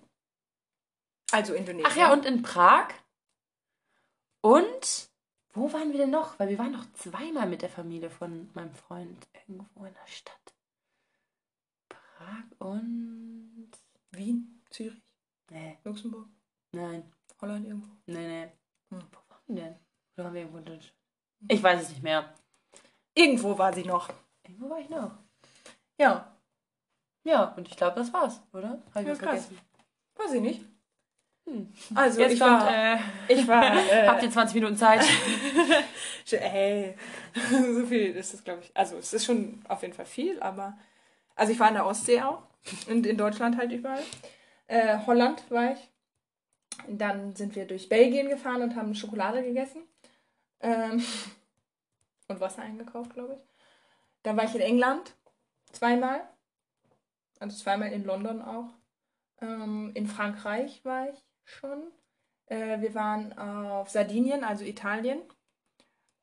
Also 1.33 1.55
Indonesien. 1.55 1.91
Ach 1.91 1.97
ja, 1.97 2.13
und 2.13 2.25
in 2.25 2.43
Prag. 2.43 2.91
Und 4.49 5.11
wo 5.53 5.71
waren 5.75 5.93
wir 5.93 5.99
denn 5.99 6.11
noch? 6.11 6.39
Weil 6.39 6.49
wir 6.49 6.59
waren 6.59 6.73
noch 6.73 6.91
zweimal 6.95 7.47
mit 7.47 7.61
der 7.61 7.69
Familie 7.69 8.09
von 8.09 8.49
meinem 8.55 8.73
Freund 8.73 9.29
irgendwo 9.35 9.85
in 9.85 9.93
der 9.93 10.07
Stadt. 10.07 10.55
Prag 11.91 12.45
und 12.59 13.71
Wien, 14.13 14.63
Zürich. 14.71 15.03
Nee. 15.51 15.77
Luxemburg? 15.85 16.29
Nein. 16.73 17.13
Holland 17.43 17.67
irgendwo? 17.67 17.91
Nee, 18.07 18.27
nee. 18.27 18.53
Hm. 18.89 19.03
Wo 19.13 19.19
waren 19.29 19.43
wir 19.49 19.55
denn? 19.57 19.77
Oder 20.17 20.25
waren 20.25 20.35
wir 20.35 20.41
irgendwo 20.41 20.59
in 20.73 20.81
Ich 21.49 21.63
weiß 21.63 21.83
es 21.83 21.91
nicht 21.91 22.03
mehr. 22.03 22.33
Irgendwo 23.13 23.59
war 23.59 23.75
sie 23.75 23.85
noch. 23.85 24.09
Irgendwo 24.45 24.71
war 24.71 24.81
ich 24.81 24.89
noch. 24.89 25.11
Ja. 25.99 26.35
Ja, 27.23 27.53
und 27.55 27.69
ich 27.69 27.77
glaube, 27.77 27.97
das 27.97 28.11
war's, 28.15 28.41
oder? 28.55 28.83
Habe 28.95 29.01
ich 29.03 29.07
ja, 29.09 29.13
was 29.13 29.19
krass. 29.19 29.47
vergessen? 29.47 29.59
Weiß 30.17 30.33
ich 30.33 30.41
nicht. 30.41 30.68
Hm. 31.49 31.73
Also, 31.95 32.21
Jetzt 32.21 32.35
ich 32.35 32.41
kommt, 32.41 32.63
war, 32.63 32.95
äh, 32.95 32.99
ich 33.29 33.49
war. 33.49 33.77
Äh, 33.91 34.07
habt 34.07 34.23
ihr 34.23 34.31
20 34.31 34.55
Minuten 34.55 34.77
Zeit? 34.77 35.03
hey, 36.31 36.95
so 37.51 37.87
viel 37.87 38.17
ist 38.17 38.35
es, 38.35 38.45
glaube 38.45 38.61
ich. 38.63 38.71
Also, 38.75 38.97
es 38.97 39.13
ist 39.13 39.25
schon 39.25 39.63
auf 39.69 39.83
jeden 39.83 39.95
Fall 39.95 40.07
viel, 40.07 40.41
aber. 40.41 40.77
Also, 41.35 41.53
ich 41.53 41.59
war 41.59 41.69
in 41.69 41.75
der 41.75 41.87
Ostsee 41.87 42.21
auch. 42.23 42.43
Und 42.89 43.07
in 43.07 43.17
Deutschland 43.17 43.57
halt 43.57 43.73
überall. 43.73 44.03
Äh, 44.67 44.99
Holland 45.07 45.43
war 45.51 45.73
ich. 45.73 45.91
Dann 46.87 47.35
sind 47.35 47.57
wir 47.57 47.67
durch 47.67 47.89
Belgien 47.89 48.29
gefahren 48.29 48.63
und 48.63 48.77
haben 48.77 48.95
Schokolade 48.95 49.43
gegessen. 49.43 49.83
Ähm, 50.61 51.03
und 52.29 52.41
Wasser 52.41 52.63
eingekauft, 52.63 53.15
glaube 53.15 53.35
ich. 53.35 53.41
Dann 54.23 54.37
war 54.37 54.45
ich 54.45 54.55
in 54.55 54.61
England 54.61 55.15
zweimal. 55.73 56.29
Also 57.41 57.57
zweimal 57.57 57.93
in 57.93 58.05
London 58.05 58.43
auch. 58.43 58.69
Ähm, 59.41 59.93
in 59.95 60.07
Frankreich 60.07 60.85
war 60.85 61.09
ich 61.09 61.28
schon. 61.49 61.93
Äh, 62.47 62.81
wir 62.81 62.95
waren 62.95 63.37
auf 63.39 63.91
Sardinien, 63.91 64.45
also 64.45 64.65
Italien. 64.65 65.21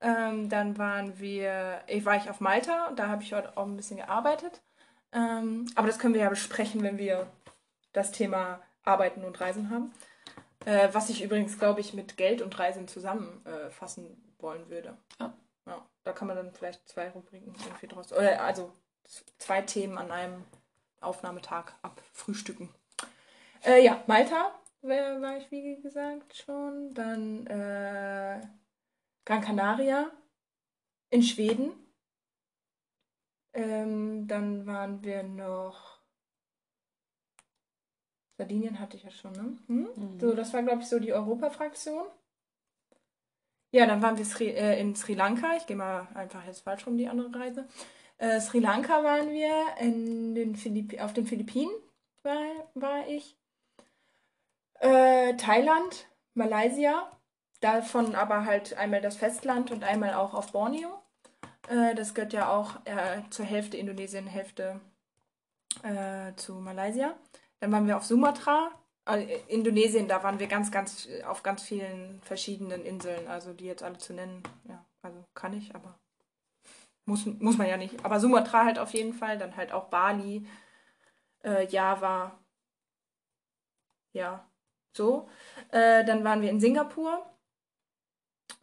Ähm, 0.01 0.49
dann 0.49 0.77
waren 0.77 1.19
wir, 1.19 1.81
ich 1.87 2.05
war 2.05 2.17
ich 2.17 2.29
auf 2.29 2.39
Malta 2.39 2.87
und 2.87 2.99
da 2.99 3.07
habe 3.07 3.23
ich 3.23 3.33
heute 3.33 3.57
auch 3.57 3.65
ein 3.65 3.77
bisschen 3.77 3.97
gearbeitet. 3.97 4.61
Ähm, 5.11 5.67
aber 5.75 5.87
das 5.87 5.99
können 5.99 6.13
wir 6.13 6.21
ja 6.21 6.29
besprechen, 6.29 6.83
wenn 6.83 6.97
wir 6.97 7.27
das 7.93 8.11
Thema 8.11 8.61
Arbeiten 8.83 9.23
und 9.23 9.39
Reisen 9.39 9.69
haben. 9.69 9.93
Äh, 10.65 10.89
was 10.91 11.09
ich 11.09 11.23
übrigens, 11.23 11.57
glaube 11.57 11.79
ich, 11.79 11.93
mit 11.93 12.17
Geld 12.17 12.41
und 12.41 12.57
Reisen 12.59 12.87
zusammenfassen 12.87 14.05
äh, 14.05 14.41
wollen 14.41 14.69
würde. 14.69 14.97
Ja. 15.19 15.33
ja. 15.65 15.85
Da 16.03 16.11
kann 16.11 16.27
man 16.27 16.37
dann 16.37 16.53
vielleicht 16.53 16.87
zwei 16.87 17.09
Rubriken 17.09 17.55
irgendwie 17.65 17.87
draus. 17.87 18.11
Oder 18.11 18.41
also 18.43 18.73
zwei 19.37 19.61
Themen 19.61 19.97
an 19.97 20.11
einem 20.11 20.43
Aufnahmetag 20.99 21.73
abfrühstücken. 21.81 22.69
Äh, 23.63 23.83
ja, 23.83 24.03
Malta 24.07 24.51
war 24.87 25.37
ich, 25.37 25.49
wie 25.51 25.81
gesagt, 25.81 26.35
schon. 26.35 26.93
Dann 26.93 27.45
äh, 27.47 28.41
Gran 29.25 29.41
Canaria 29.41 30.11
in 31.09 31.23
Schweden. 31.23 31.71
Ähm, 33.53 34.27
dann 34.27 34.65
waren 34.65 35.03
wir 35.03 35.23
noch 35.23 35.95
Sardinien 38.37 38.79
hatte 38.79 38.97
ich 38.97 39.03
ja 39.03 39.11
schon, 39.11 39.31
ne? 39.31 39.57
Hm? 39.67 39.87
Mhm. 39.95 40.19
So, 40.19 40.33
das 40.33 40.53
war, 40.53 40.61
glaube 40.63 40.81
ich, 40.81 40.87
so 40.87 40.99
die 40.99 41.13
Europa-Fraktion. 41.13 42.05
Ja, 43.71 43.85
dann 43.85 44.01
waren 44.01 44.17
wir 44.17 44.25
Sri, 44.25 44.49
äh, 44.49 44.79
in 44.79 44.95
Sri 44.95 45.13
Lanka. 45.13 45.55
Ich 45.57 45.67
gehe 45.67 45.75
mal 45.75 46.07
einfach 46.13 46.45
jetzt 46.45 46.61
falsch 46.61 46.85
rum, 46.85 46.97
die 46.97 47.07
andere 47.07 47.33
Reise. 47.37 47.67
Äh, 48.17 48.39
Sri 48.39 48.59
Lanka 48.59 49.03
waren 49.03 49.31
wir, 49.31 49.51
in 49.79 50.35
den 50.35 50.55
Philipp 50.55 50.99
auf 51.01 51.13
den 51.13 51.25
Philippinen 51.25 51.71
war, 52.23 52.69
war 52.73 53.07
ich. 53.07 53.37
Äh, 54.85 55.35
Thailand, 55.37 56.07
Malaysia, 56.35 57.11
davon 57.59 58.13
aber 58.13 58.45
halt 58.45 58.77
einmal 58.77 59.01
das 59.01 59.17
Festland 59.17 59.71
und 59.71 59.83
einmal 59.83 60.13
auch 60.13 60.35
auf 60.35 60.51
Borneo. 60.51 61.01
Äh, 61.67 61.95
das 61.95 62.13
gehört 62.13 62.33
ja 62.33 62.55
auch 62.55 62.75
äh, 62.85 63.23
zur 63.31 63.45
Hälfte 63.45 63.77
Indonesien, 63.77 64.27
Hälfte 64.27 64.79
äh, 65.81 66.35
zu 66.35 66.53
Malaysia. 66.53 67.15
Dann 67.61 67.71
waren 67.71 67.87
wir 67.87 67.97
auf 67.97 68.05
Sumatra, 68.05 68.69
also 69.05 69.27
Indonesien, 69.47 70.07
da 70.07 70.21
waren 70.21 70.37
wir 70.37 70.45
ganz, 70.45 70.71
ganz 70.71 71.07
auf 71.25 71.41
ganz 71.41 71.63
vielen 71.63 72.21
verschiedenen 72.21 72.85
Inseln, 72.85 73.27
also 73.27 73.53
die 73.53 73.65
jetzt 73.65 73.81
alle 73.81 73.97
zu 73.97 74.13
nennen, 74.13 74.43
ja, 74.65 74.85
also 75.01 75.25
kann 75.33 75.53
ich, 75.53 75.73
aber 75.73 75.97
muss, 77.05 77.25
muss 77.25 77.57
man 77.57 77.67
ja 77.67 77.77
nicht. 77.77 78.05
Aber 78.05 78.19
Sumatra 78.19 78.65
halt 78.65 78.77
auf 78.77 78.93
jeden 78.93 79.13
Fall, 79.13 79.39
dann 79.39 79.57
halt 79.57 79.71
auch 79.71 79.85
Bali, 79.85 80.45
äh, 81.43 81.65
Java, 81.65 82.37
ja, 84.13 84.47
so. 84.95 85.29
Äh, 85.71 86.05
dann 86.05 86.23
waren 86.23 86.41
wir 86.41 86.49
in 86.49 86.59
Singapur 86.59 87.25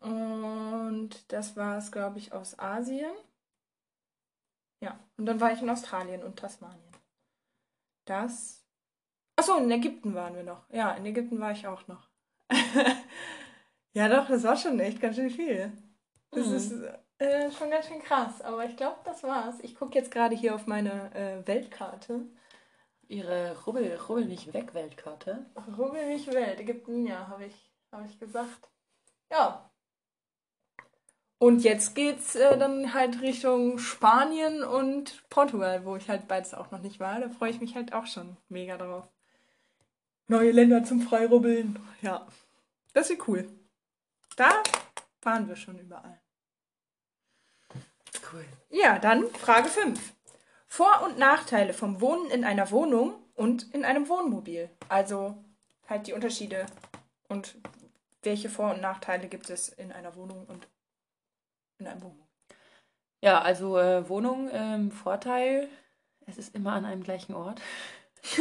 und 0.00 1.10
das 1.28 1.56
war 1.56 1.78
es, 1.78 1.92
glaube 1.92 2.18
ich, 2.18 2.32
aus 2.32 2.58
Asien. 2.58 3.12
Ja, 4.80 4.98
und 5.16 5.26
dann 5.26 5.40
war 5.40 5.52
ich 5.52 5.62
in 5.62 5.70
Australien 5.70 6.22
und 6.22 6.38
Tasmanien. 6.38 6.96
Das 8.04 8.62
Achso, 9.36 9.56
in 9.56 9.70
Ägypten 9.70 10.14
waren 10.14 10.36
wir 10.36 10.42
noch. 10.42 10.62
Ja, 10.70 10.92
in 10.92 11.06
Ägypten 11.06 11.40
war 11.40 11.52
ich 11.52 11.66
auch 11.66 11.86
noch. 11.88 12.08
ja, 13.92 14.08
doch, 14.08 14.28
das 14.28 14.42
war 14.42 14.56
schon 14.56 14.78
echt 14.78 15.00
ganz 15.00 15.16
schön 15.16 15.30
viel. 15.30 15.72
Das 16.30 16.46
mhm. 16.46 16.54
ist 16.54 16.72
äh, 17.18 17.50
schon 17.50 17.70
ganz 17.70 17.86
schön 17.86 18.02
krass. 18.02 18.40
Aber 18.42 18.64
ich 18.64 18.76
glaube, 18.76 18.98
das 19.04 19.22
war's. 19.22 19.58
Ich 19.62 19.74
gucke 19.74 19.98
jetzt 19.98 20.10
gerade 20.10 20.36
hier 20.36 20.54
auf 20.54 20.66
meine 20.66 21.14
äh, 21.14 21.46
Weltkarte. 21.46 22.26
Ihre 23.12 23.56
Rubbel, 23.66 23.96
Rubbel 24.08 24.24
nicht 24.24 24.52
weg 24.52 24.74
Weltkarte? 24.74 25.46
Rubbel 25.78 26.06
nicht 26.08 26.26
Welt. 26.32 26.60
Ägypten, 26.60 27.06
ja, 27.06 27.28
habe 27.28 27.44
ich, 27.44 27.72
hab 27.90 28.04
ich 28.04 28.18
gesagt. 28.18 28.70
Ja. 29.30 29.70
Und 31.38 31.64
jetzt 31.64 31.94
geht's 31.94 32.36
äh, 32.36 32.56
dann 32.56 32.94
halt 32.94 33.20
Richtung 33.20 33.78
Spanien 33.78 34.62
und 34.62 35.28
Portugal, 35.28 35.84
wo 35.84 35.96
ich 35.96 36.08
halt 36.08 36.28
beides 36.28 36.54
auch 36.54 36.70
noch 36.70 36.80
nicht 36.80 37.00
war. 37.00 37.20
Da 37.20 37.28
freue 37.28 37.50
ich 37.50 37.60
mich 37.60 37.74
halt 37.74 37.92
auch 37.92 38.06
schon 38.06 38.36
mega 38.48 38.76
drauf 38.76 39.08
neue 40.32 40.50
Länder 40.50 40.82
zum 40.82 41.02
Freirubbeln. 41.02 41.78
Ja, 42.00 42.26
das 42.94 43.10
ist 43.10 43.28
cool. 43.28 43.48
Da 44.36 44.62
fahren 45.20 45.46
wir 45.46 45.56
schon 45.56 45.78
überall. 45.78 46.20
Cool. 48.32 48.44
Ja, 48.70 48.98
dann 48.98 49.28
Frage 49.28 49.68
5. 49.68 50.14
Vor- 50.72 51.02
und 51.02 51.18
Nachteile 51.18 51.74
vom 51.74 52.00
Wohnen 52.00 52.30
in 52.30 52.44
einer 52.44 52.70
Wohnung 52.70 53.12
und 53.34 53.74
in 53.74 53.84
einem 53.84 54.08
Wohnmobil. 54.08 54.70
Also 54.88 55.36
halt 55.86 56.06
die 56.06 56.14
Unterschiede 56.14 56.64
und 57.28 57.56
welche 58.22 58.48
Vor- 58.48 58.72
und 58.72 58.80
Nachteile 58.80 59.28
gibt 59.28 59.50
es 59.50 59.68
in 59.68 59.92
einer 59.92 60.16
Wohnung 60.16 60.46
und 60.46 60.66
in 61.76 61.86
einem 61.86 62.00
Wohnmobil. 62.00 62.26
Ja, 63.20 63.42
also 63.42 63.78
äh, 63.78 64.08
Wohnung, 64.08 64.48
ähm, 64.50 64.90
Vorteil, 64.92 65.68
es 66.24 66.38
ist 66.38 66.54
immer 66.54 66.72
an 66.72 66.86
einem 66.86 67.02
gleichen 67.02 67.34
Ort. 67.34 67.60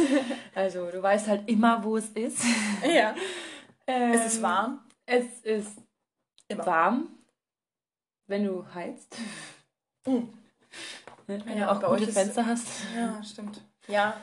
also 0.54 0.90
du 0.90 1.02
weißt 1.02 1.28
halt 1.28 1.46
immer, 1.50 1.84
wo 1.84 1.98
es 1.98 2.08
ist. 2.08 2.42
Ja. 2.82 3.14
ähm, 3.86 4.12
es 4.14 4.32
ist 4.32 4.42
warm. 4.42 4.80
Es 5.04 5.26
ist 5.40 5.76
immer. 6.48 6.64
warm, 6.64 7.08
wenn 8.26 8.46
du 8.46 8.64
heizt. 8.72 9.18
Mhm. 10.06 10.32
Ne? 11.28 11.40
Wenn 11.44 11.58
ja, 11.58 11.72
du 11.72 11.86
auch 11.86 11.96
gute 11.96 12.12
Fenster 12.12 12.46
hast. 12.46 12.66
Ja, 12.96 13.22
stimmt. 13.22 13.60
Ja. 13.88 14.14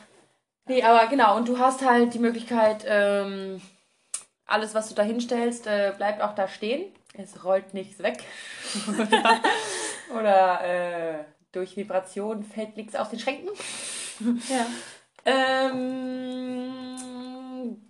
Nee, 0.66 0.84
aber 0.84 1.08
genau, 1.08 1.36
und 1.36 1.48
du 1.48 1.58
hast 1.58 1.84
halt 1.84 2.14
die 2.14 2.20
Möglichkeit, 2.20 2.86
ähm, 2.88 3.62
alles, 4.46 4.76
was 4.76 4.90
du 4.90 4.96
da 4.96 5.04
hinstellst, 5.04 5.68
äh, 5.68 5.94
bleibt 5.96 6.22
auch 6.22 6.36
da 6.36 6.48
stehen. 6.48 6.94
Es 7.14 7.44
rollt 7.44 7.74
nichts 7.74 8.00
weg. 8.04 8.24
oder, 8.88 9.42
oder 10.20 10.64
äh, 10.64 11.24
durch 11.52 11.76
Vibration 11.76 12.44
fällt 12.44 12.78
nichts 12.78 12.96
aus 12.96 13.10
den 13.10 13.20
Schränken. 13.20 13.50
Ja. 14.50 14.66
Ähm, 15.26 16.80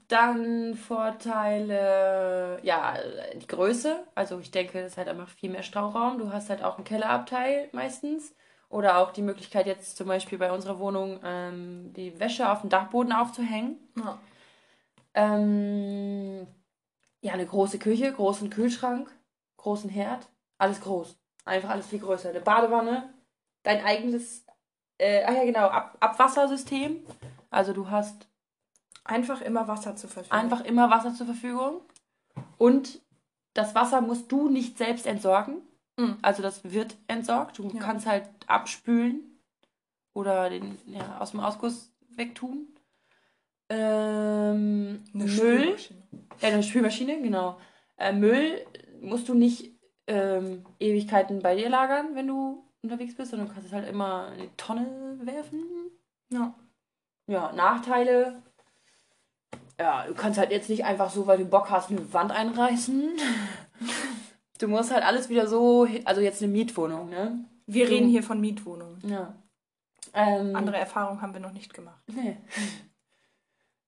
dann 0.07 0.76
Vorteile, 0.76 2.60
ja, 2.64 2.95
die 3.36 3.47
Größe. 3.47 4.03
Also 4.16 4.39
ich 4.39 4.49
denke, 4.51 4.80
es 4.80 4.93
ist 4.93 4.97
halt 4.97 5.07
einfach 5.07 5.30
viel 5.30 5.51
mehr 5.51 5.64
Stauraum. 5.64 6.18
Du 6.18 6.34
hast 6.34 6.49
halt 6.49 6.64
auch 6.64 6.78
einen 6.78 6.86
Kellerabteil 6.86 7.70
meistens. 7.72 8.34
Oder 8.70 8.99
auch 8.99 9.11
die 9.11 9.24
Möglichkeit 9.24 9.65
jetzt 9.65 9.97
zum 9.97 10.07
Beispiel 10.07 10.38
bei 10.38 10.51
unserer 10.51 10.80
Wohnung 10.80 11.20
ähm, 11.24 11.91
die 11.93 12.20
Wäsche 12.20 12.51
auf 12.51 12.61
dem 12.61 12.70
Dachboden 12.70 13.11
aufzuhängen. 13.11 13.78
Ja. 13.97 14.20
Ähm, 15.15 16.47
ja, 17.22 17.34
eine 17.34 17.45
große 17.45 17.80
Küche, 17.80 18.13
großen 18.13 18.49
Kühlschrank, 18.49 19.11
großen 19.57 19.89
Herd. 19.89 20.28
Alles 20.59 20.82
groß. 20.82 21.17
Einfach 21.45 21.70
alles 21.70 21.88
viel 21.88 21.99
größer. 21.99 22.30
Eine 22.30 22.41
Badewanne, 22.41 23.09
dein 23.63 23.84
eigenes 23.84 24.45
äh, 24.99 25.24
ah 25.24 25.32
ja, 25.32 25.45
genau, 25.45 25.67
Ab 25.67 25.97
Abwassersystem. 25.99 27.03
Also 27.49 27.74
du 27.74 27.89
hast 27.89 28.30
Einfach 29.09 29.41
immer 29.41 29.67
Wasser 29.67 29.95
zur 29.95 30.09
Verfügung. 30.09 30.38
Einfach 30.38 30.61
immer 30.61 30.91
Wasser 30.91 31.15
zur 31.15 31.26
Verfügung. 31.26 31.82
Und 32.59 33.01
das 33.55 33.74
Wasser 33.74 34.01
musst 34.01 34.32
du 34.32 34.49
nicht 34.49 34.78
selbst 34.78 35.07
entsorgen. 35.07 35.63
Mhm. 36.00 36.18
Also 36.22 36.41
das 36.41 36.64
wird 36.64 36.95
entsorgt. 37.08 37.58
Du 37.58 37.70
ja. 37.70 37.80
kannst 37.80 38.06
halt 38.06 38.30
abspülen 38.47 39.39
oder 40.14 40.50
den 40.50 40.78
ja, 40.86 41.20
aus 41.20 41.32
dem 41.32 41.41
Ausguss 41.41 41.91
wegtun. 42.16 42.68
Ähm, 43.70 45.04
eine 45.14 45.26
Müll. 45.26 45.76
Ja, 46.41 46.47
eine 46.47 46.64
Spülmaschine, 46.64 47.22
genau. 47.22 47.60
Äh, 47.97 48.14
Müll 48.14 48.66
musst 49.02 49.28
du 49.30 49.34
nicht 49.34 49.78
ähm, 50.08 50.66
Ewigkeiten 50.80 51.41
bei 51.41 51.56
dir 51.56 51.70
lagern, 51.70 52.16
wenn 52.16 52.28
du 52.28 52.64
unterwegs 52.82 53.16
bist, 53.16 53.32
sondern 53.32 53.50
du 53.50 53.54
kannst 53.54 53.68
es 53.68 53.74
halt 53.74 53.88
immer 53.88 54.32
in 54.34 54.43
die 54.43 54.50
Tonne 54.58 55.20
werfen. 55.22 55.64
Ja. 56.32 56.56
Ja, 57.28 57.52
Nachteile. 57.52 58.41
Ja, 59.80 60.06
du 60.08 60.14
kannst 60.14 60.39
halt 60.39 60.52
jetzt 60.52 60.70
nicht 60.70 60.84
einfach 60.84 61.10
so, 61.10 61.28
weil 61.28 61.38
du 61.38 61.45
Bock 61.45 61.70
hast, 61.70 61.91
eine 61.91 62.12
Wand 62.12 62.32
einreißen. 62.32 63.12
Du 64.60 64.68
musst 64.68 64.91
halt 64.91 65.03
alles 65.03 65.30
wieder 65.30 65.47
so, 65.47 65.88
also 66.05 66.22
jetzt 66.22 66.43
eine 66.43 66.51
Mietwohnung, 66.51 67.10
ne? 67.10 67.45
Wir 67.66 67.86
du, 67.86 67.91
reden 67.91 68.10
hier 68.10 68.24
von 68.24 68.39
Mietwohnungen. 68.39 69.01
Ja. 69.07 69.34
Ähm, 70.14 70.55
Andere 70.55 70.78
Erfahrungen 70.78 71.22
haben 71.22 71.34
wir 71.34 71.39
noch 71.39 71.53
nicht 71.53 71.74
gemacht. 71.74 72.03
Nee. 72.07 72.38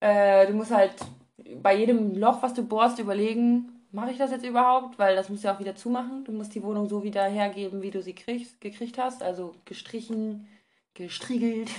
Äh, 0.03 0.47
du 0.47 0.53
musst 0.53 0.71
halt 0.71 0.95
bei 1.61 1.75
jedem 1.75 2.15
Loch, 2.15 2.41
was 2.41 2.55
du 2.55 2.63
bohrst, 2.63 2.97
überlegen, 2.97 3.85
mache 3.91 4.09
ich 4.09 4.17
das 4.17 4.31
jetzt 4.31 4.43
überhaupt? 4.43 4.97
Weil 4.97 5.15
das 5.15 5.29
musst 5.29 5.43
du 5.43 5.47
ja 5.47 5.55
auch 5.55 5.59
wieder 5.59 5.75
zumachen. 5.75 6.23
Du 6.23 6.31
musst 6.31 6.55
die 6.55 6.63
Wohnung 6.63 6.89
so 6.89 7.03
wieder 7.03 7.23
hergeben, 7.25 7.83
wie 7.83 7.91
du 7.91 8.01
sie 8.01 8.15
kriegst, 8.15 8.59
gekriegt 8.61 8.97
hast. 8.97 9.21
Also 9.21 9.53
gestrichen, 9.65 10.47
gestriegelt. 10.95 11.69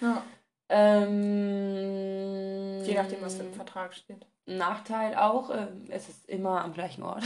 Ja. 0.00 0.24
Ähm, 0.68 2.44
Je 2.84 2.94
nachdem, 2.94 3.22
was 3.22 3.38
im 3.38 3.52
Vertrag 3.52 3.94
steht. 3.94 4.26
Nachteil 4.46 5.14
auch, 5.14 5.50
äh, 5.50 5.68
es 5.88 6.08
ist 6.08 6.28
immer 6.28 6.62
am 6.62 6.72
gleichen 6.72 7.02
Ort. 7.02 7.22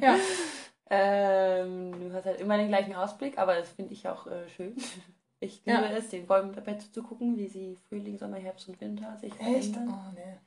ja. 0.00 0.16
ähm, 0.90 1.92
du 2.00 2.12
hast 2.12 2.26
halt 2.26 2.40
immer 2.40 2.56
den 2.58 2.68
gleichen 2.68 2.94
Ausblick, 2.94 3.38
aber 3.38 3.56
das 3.56 3.70
finde 3.70 3.92
ich 3.92 4.08
auch 4.08 4.26
äh, 4.26 4.48
schön. 4.50 4.76
Ich 5.40 5.64
liebe 5.64 5.82
ja. 5.82 5.90
es, 5.90 6.08
den 6.10 6.26
Bäumen 6.28 6.52
dabei 6.52 6.74
zuzugucken, 6.74 7.36
wie 7.36 7.48
sie 7.48 7.76
Frühling, 7.88 8.16
Sommer, 8.16 8.36
Herbst 8.36 8.68
und 8.68 8.80
Winter 8.80 9.16
sich 9.18 9.32
Echt? 9.40 9.74
verändern. 9.74 9.88
Oh, 9.88 10.12
nee. 10.14 10.38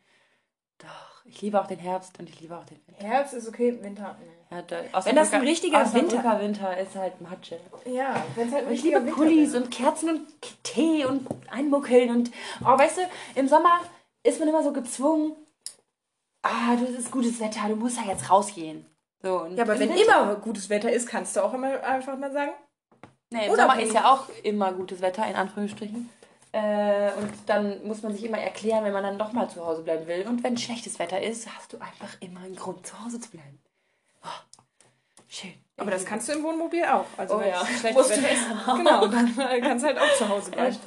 Doch, 0.77 1.14
ich 1.26 1.41
liebe 1.41 1.59
auch 1.59 1.67
den 1.67 1.80
Herbst 1.80 2.17
und 2.19 2.30
ich 2.30 2.39
liebe 2.39 2.55
auch 2.55 2.65
den 2.65 2.80
Winter. 2.88 3.03
Herbst 3.03 3.34
ist 3.34 3.47
okay, 3.47 3.78
Winter. 3.82 4.15
Nee. 4.19 4.55
Ja, 4.55 4.61
da, 4.61 5.05
wenn 5.05 5.15
das 5.15 5.34
ein 5.34 5.41
richtiger 5.41 5.93
Winter 5.93 6.39
Winter 6.39 6.78
ist 6.78 6.95
halt 6.95 7.19
Matsche. 7.19 7.59
Ja, 7.86 8.23
wenn 8.36 8.47
es 8.47 8.53
halt 8.53 8.67
ein 8.67 8.73
Ich 8.73 8.84
liebe 8.84 9.01
Winter 9.01 9.13
Pullis 9.13 9.55
und 9.55 9.71
Kerzen 9.71 10.09
und 10.09 10.28
Tee 10.63 11.05
und 11.05 11.28
Einmuckeln 11.49 12.11
und 12.11 12.32
oh, 12.61 12.78
weißt 12.78 12.97
du, 12.97 13.01
im 13.36 13.47
Sommer 13.47 13.82
ist 14.23 14.39
man 14.39 14.47
immer 14.47 14.63
so 14.63 14.71
gezwungen, 14.71 15.36
ah, 16.43 16.76
du 16.76 16.86
ist 16.86 17.11
gutes 17.11 17.39
Wetter, 17.39 17.67
du 17.69 17.76
musst 17.76 17.97
ja 17.97 18.03
jetzt 18.11 18.30
rausgehen. 18.30 18.86
So, 19.21 19.47
ja, 19.47 19.63
aber 19.63 19.80
wenn 19.80 19.91
immer 19.91 20.36
gutes 20.36 20.69
Wetter 20.69 20.91
ist, 20.91 21.07
kannst 21.07 21.36
du 21.36 21.43
auch 21.43 21.53
immer 21.53 21.84
einfach 21.84 22.17
mal 22.17 22.32
sagen, 22.32 22.51
Nee, 23.32 23.47
im 23.47 23.53
Oder 23.53 23.63
Sommer 23.63 23.82
ist 23.82 23.93
ja 23.93 24.13
auch 24.13 24.30
immer 24.43 24.71
gutes 24.71 25.01
Wetter, 25.01 25.28
in 25.28 25.36
Anführungsstrichen. 25.36 26.09
Äh, 26.55 27.11
und 27.17 27.33
dann 27.47 27.85
muss 27.85 28.01
man 28.01 28.13
sich 28.13 28.23
immer 28.23 28.37
erklären, 28.37 28.85
wenn 28.85 28.93
man 28.93 29.03
dann 29.03 29.19
doch 29.19 29.33
mal 29.33 29.49
zu 29.49 29.65
Hause 29.65 29.81
bleiben 29.81 30.07
will. 30.07 30.25
Und 30.25 30.41
wenn 30.41 30.57
schlechtes 30.57 30.99
Wetter 30.99 31.21
ist, 31.21 31.53
hast 31.53 31.73
du 31.73 31.77
einfach 31.79 32.15
immer 32.21 32.39
einen 32.39 32.55
Grund, 32.55 32.87
zu 32.87 32.97
Hause 33.03 33.19
zu 33.19 33.29
bleiben. 33.29 33.59
Oh, 34.23 34.61
schön. 35.27 35.53
Aber 35.75 35.91
das 35.91 36.05
kannst 36.05 36.29
du 36.29 36.31
im 36.31 36.43
Wohnmobil 36.43 36.85
auch. 36.85 37.07
Also 37.17 37.39
oh, 37.39 37.41
ja. 37.41 37.65
schlechtes 37.79 38.09
Wetter 38.09 38.31
ist. 38.31 38.45
Genau, 38.67 39.05
dann 39.07 39.35
kannst 39.35 39.83
du 39.83 39.87
halt 39.89 39.99
auch 39.99 40.13
zu 40.17 40.29
Hause 40.29 40.51
bleiben. 40.51 40.77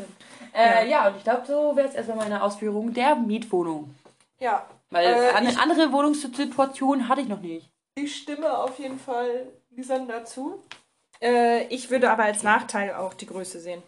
Ja, 0.55 0.59
äh, 0.59 0.89
ja. 0.89 1.03
ja, 1.03 1.09
und 1.09 1.19
ich 1.19 1.25
glaube, 1.25 1.47
so 1.47 1.77
wäre 1.77 1.87
es 1.87 1.95
erstmal 1.95 2.17
meine 2.17 2.43
Ausführung 2.43 2.95
der 2.95 3.15
Mietwohnung. 3.17 3.95
Ja. 4.39 4.65
Weil 4.89 5.07
äh, 5.07 5.35
eine 5.35 5.61
andere 5.61 5.93
Wohnungssituation 5.93 7.11
hatte 7.11 7.21
ich 7.21 7.29
noch 7.29 7.43
nicht. 7.43 7.71
Ich 7.95 8.17
stimme 8.17 8.57
auf 8.57 8.79
jeden 8.79 8.99
Fall 8.99 9.49
Lisa 9.69 9.99
dazu. 9.99 10.63
Äh, 11.21 11.67
ich 11.67 11.91
würde 11.91 12.11
aber 12.11 12.23
als 12.23 12.43
Nachteil 12.43 12.95
auch 12.95 13.13
die 13.13 13.27
Größe 13.27 13.61
sehen. 13.61 13.83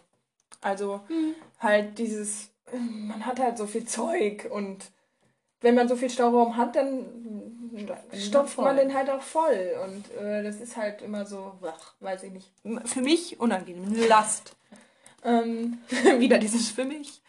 Also 0.61 1.01
mhm. 1.09 1.35
halt 1.59 1.97
dieses, 1.97 2.49
man 2.71 3.25
hat 3.25 3.39
halt 3.39 3.57
so 3.57 3.65
viel 3.67 3.85
Zeug 3.85 4.47
und 4.49 4.91
wenn 5.61 5.75
man 5.75 5.87
so 5.87 5.95
viel 5.95 6.09
Stauraum 6.09 6.57
hat, 6.57 6.75
dann 6.75 7.05
stopft 8.13 8.57
man 8.57 8.77
den 8.77 8.93
halt 8.93 9.09
auch 9.09 9.21
voll. 9.21 9.75
Und 9.83 10.11
äh, 10.19 10.43
das 10.43 10.59
ist 10.59 10.75
halt 10.75 11.01
immer 11.01 11.25
so, 11.25 11.53
ach, 11.63 11.93
weiß 11.99 12.23
ich 12.23 12.31
nicht, 12.31 12.51
für 12.85 13.01
mich 13.01 13.39
unangenehm, 13.39 14.07
Last. 14.07 14.55
ähm, 15.23 15.77
wieder 16.17 16.39
dieses 16.39 16.69
für 16.71 16.85
mich. 16.85 17.21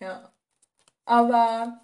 Ja. 0.00 0.30
Aber 1.04 1.80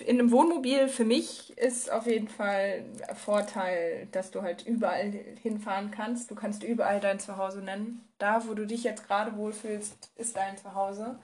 in 0.00 0.18
einem 0.18 0.32
Wohnmobil 0.32 0.88
für 0.88 1.04
mich 1.04 1.56
ist 1.56 1.90
auf 1.90 2.06
jeden 2.06 2.28
Fall 2.28 2.84
ein 3.08 3.16
Vorteil, 3.16 4.08
dass 4.10 4.30
du 4.30 4.42
halt 4.42 4.66
überall 4.66 5.12
hinfahren 5.40 5.90
kannst. 5.92 6.30
Du 6.30 6.34
kannst 6.34 6.64
überall 6.64 7.00
dein 7.00 7.20
Zuhause 7.20 7.60
nennen. 7.60 8.04
Da, 8.18 8.42
wo 8.46 8.54
du 8.54 8.66
dich 8.66 8.82
jetzt 8.82 9.06
gerade 9.06 9.36
wohlfühlst, 9.36 10.10
ist 10.16 10.36
dein 10.36 10.56
Zuhause. 10.56 11.18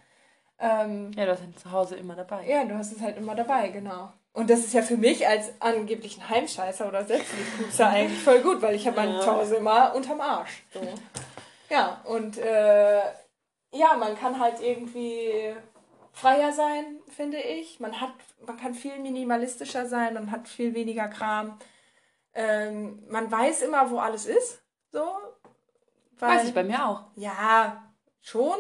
Ähm, 0.60 1.10
ja, 1.16 1.24
du 1.24 1.32
hast 1.32 1.42
dein 1.42 1.56
Zuhause 1.56 1.96
immer 1.96 2.14
dabei. 2.14 2.46
Ja, 2.46 2.64
du 2.64 2.76
hast 2.76 2.92
es 2.92 3.00
halt 3.00 3.16
immer 3.16 3.34
dabei, 3.34 3.68
genau. 3.70 4.12
Und 4.32 4.48
das 4.48 4.60
ist 4.60 4.74
ja 4.74 4.82
für 4.82 4.96
mich 4.96 5.26
als 5.26 5.50
angeblichen 5.60 6.28
Heimscheißer 6.28 6.86
oder 6.86 7.04
Selbstliebpupser 7.04 7.88
eigentlich 7.88 8.22
voll 8.22 8.40
gut, 8.40 8.62
weil 8.62 8.76
ich 8.76 8.86
habe 8.86 8.96
mein 8.96 9.14
ja. 9.14 9.20
Zuhause 9.20 9.56
immer 9.56 9.94
unterm 9.94 10.20
Arsch. 10.20 10.62
So. 10.72 10.80
Ja, 11.68 12.00
und 12.04 12.38
äh, 12.38 13.00
ja, 13.72 13.96
man 13.98 14.16
kann 14.16 14.38
halt 14.38 14.60
irgendwie 14.60 15.54
freier 16.20 16.52
sein, 16.52 17.00
finde 17.08 17.38
ich. 17.38 17.80
Man 17.80 18.00
hat, 18.00 18.12
man 18.46 18.56
kann 18.56 18.74
viel 18.74 18.98
minimalistischer 18.98 19.86
sein, 19.86 20.14
man 20.14 20.30
hat 20.30 20.48
viel 20.48 20.74
weniger 20.74 21.08
Kram. 21.08 21.58
Ähm, 22.32 23.02
man 23.08 23.30
weiß 23.30 23.62
immer, 23.62 23.90
wo 23.90 23.98
alles 23.98 24.26
ist. 24.26 24.62
So. 24.92 25.04
Weil, 26.18 26.38
weiß 26.38 26.48
ich 26.48 26.54
bei 26.54 26.64
mir 26.64 26.86
auch. 26.86 27.04
Ja, 27.16 27.82
schon. 28.20 28.56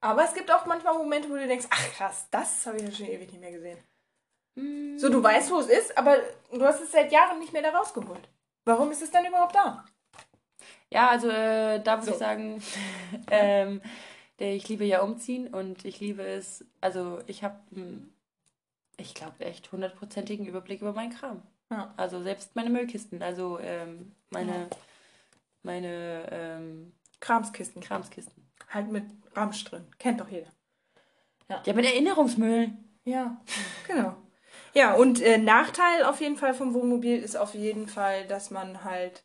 Aber 0.00 0.24
es 0.24 0.34
gibt 0.34 0.50
auch 0.50 0.66
manchmal 0.66 0.94
Momente, 0.94 1.30
wo 1.30 1.34
du 1.34 1.46
denkst, 1.46 1.66
ach 1.70 1.92
krass, 1.92 2.26
das 2.30 2.66
habe 2.66 2.76
ich 2.78 2.82
ja 2.82 2.92
schon 2.92 3.06
ewig 3.06 3.30
nicht 3.30 3.40
mehr 3.40 3.52
gesehen. 3.52 3.78
Mm. 4.54 4.98
So, 4.98 5.08
du 5.08 5.22
weißt, 5.22 5.50
wo 5.50 5.58
es 5.58 5.68
ist, 5.68 5.96
aber 5.96 6.16
du 6.52 6.64
hast 6.64 6.80
es 6.80 6.92
seit 6.92 7.10
Jahren 7.10 7.38
nicht 7.38 7.52
mehr 7.52 7.62
da 7.62 7.70
rausgeholt. 7.70 8.28
Warum 8.64 8.90
ist 8.90 9.02
es 9.02 9.10
dann 9.10 9.24
überhaupt 9.24 9.54
da? 9.54 9.84
Ja, 10.90 11.08
also 11.08 11.28
äh, 11.28 11.82
da 11.82 11.96
muss 11.96 12.06
so. 12.06 12.12
ich 12.12 12.18
sagen, 12.18 12.62
ähm, 13.30 13.80
ich 14.38 14.68
liebe 14.68 14.84
ja 14.84 15.02
umziehen 15.02 15.48
und 15.48 15.84
ich 15.84 16.00
liebe 16.00 16.22
es, 16.22 16.64
also 16.80 17.20
ich 17.26 17.44
habe, 17.44 17.58
hm, 17.72 18.12
ich 18.96 19.14
glaube, 19.14 19.44
echt 19.44 19.70
hundertprozentigen 19.72 20.46
Überblick 20.46 20.80
über 20.80 20.92
meinen 20.92 21.12
Kram. 21.12 21.42
Ja. 21.70 21.92
Also 21.96 22.22
selbst 22.22 22.54
meine 22.56 22.70
Müllkisten, 22.70 23.22
also 23.22 23.58
ähm, 23.60 24.12
meine, 24.30 24.52
ja. 24.52 24.68
meine 25.62 26.28
ähm, 26.30 26.92
Kramskisten. 27.20 27.82
Kramskisten. 27.82 28.44
Halt 28.68 28.90
mit 28.90 29.04
Ramsch 29.34 29.64
drin. 29.64 29.86
Kennt 29.98 30.20
doch 30.20 30.28
jeder. 30.28 30.50
Ja, 31.48 31.62
ja 31.64 31.72
mit 31.72 31.84
Erinnerungsmüll. 31.84 32.72
Ja, 33.04 33.40
genau. 33.86 34.16
Ja, 34.72 34.94
und 34.94 35.20
äh, 35.20 35.38
Nachteil 35.38 36.04
auf 36.04 36.20
jeden 36.20 36.36
Fall 36.36 36.54
vom 36.54 36.74
Wohnmobil 36.74 37.18
ist 37.18 37.36
auf 37.36 37.54
jeden 37.54 37.86
Fall, 37.86 38.26
dass 38.26 38.50
man 38.50 38.82
halt 38.82 39.24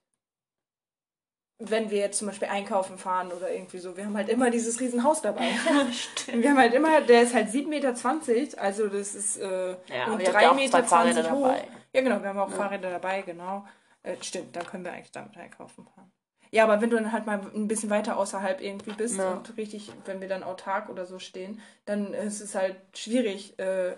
wenn 1.60 1.92
wir 1.92 1.98
jetzt 2.00 2.18
zum 2.18 2.28
Beispiel 2.28 2.48
einkaufen 2.48 2.98
fahren 2.98 3.32
oder 3.34 3.52
irgendwie 3.52 3.80
so, 3.80 3.98
wir 3.98 4.06
haben 4.06 4.16
halt 4.16 4.30
immer 4.30 4.50
dieses 4.50 4.80
Riesenhaus 4.80 5.22
dabei. 5.22 5.50
Ja, 5.66 5.92
stimmt. 5.92 6.42
Wir 6.42 6.52
haben 6.52 6.58
halt 6.58 6.74
immer, 6.74 7.02
der 7.02 7.24
ist 7.24 7.34
halt 7.34 7.50
7,20 7.50 7.68
Meter, 7.68 8.62
also 8.62 8.88
das 8.88 9.14
ist 9.14 9.38
äh, 9.38 9.76
ja, 9.88 10.06
und 10.08 10.22
3,20 10.22 10.54
Meter 10.54 11.32
hoch. 11.32 11.48
Dabei. 11.48 11.68
Ja, 11.94 12.02
genau, 12.02 12.22
wir 12.22 12.30
haben 12.30 12.40
auch 12.40 12.50
ja. 12.50 12.56
Fahrräder 12.56 12.90
dabei, 12.90 13.22
genau. 13.24 13.66
Äh, 14.04 14.16
stimmt, 14.22 14.56
dann 14.56 14.66
können 14.66 14.86
wir 14.86 14.94
eigentlich 14.94 15.12
damit 15.12 15.36
einkaufen 15.36 15.86
fahren. 15.86 16.12
Ja, 16.52 16.64
aber 16.64 16.82
wenn 16.82 16.90
du 16.90 16.96
dann 16.96 17.12
halt 17.12 17.26
mal 17.26 17.42
ein 17.54 17.68
bisschen 17.68 17.90
weiter 17.90 18.18
außerhalb 18.18 18.62
irgendwie 18.62 18.94
bist 18.94 19.18
ja. 19.18 19.34
und 19.34 19.56
richtig, 19.58 19.92
wenn 20.06 20.22
wir 20.22 20.28
dann 20.28 20.44
autark 20.44 20.90
oder 20.90 21.06
so 21.06 21.20
stehen, 21.20 21.62
dann 21.86 22.14
ist 22.14 22.42
es 22.42 22.56
halt 22.56 22.78
schwierig 22.96 23.60
äh, 23.60 23.96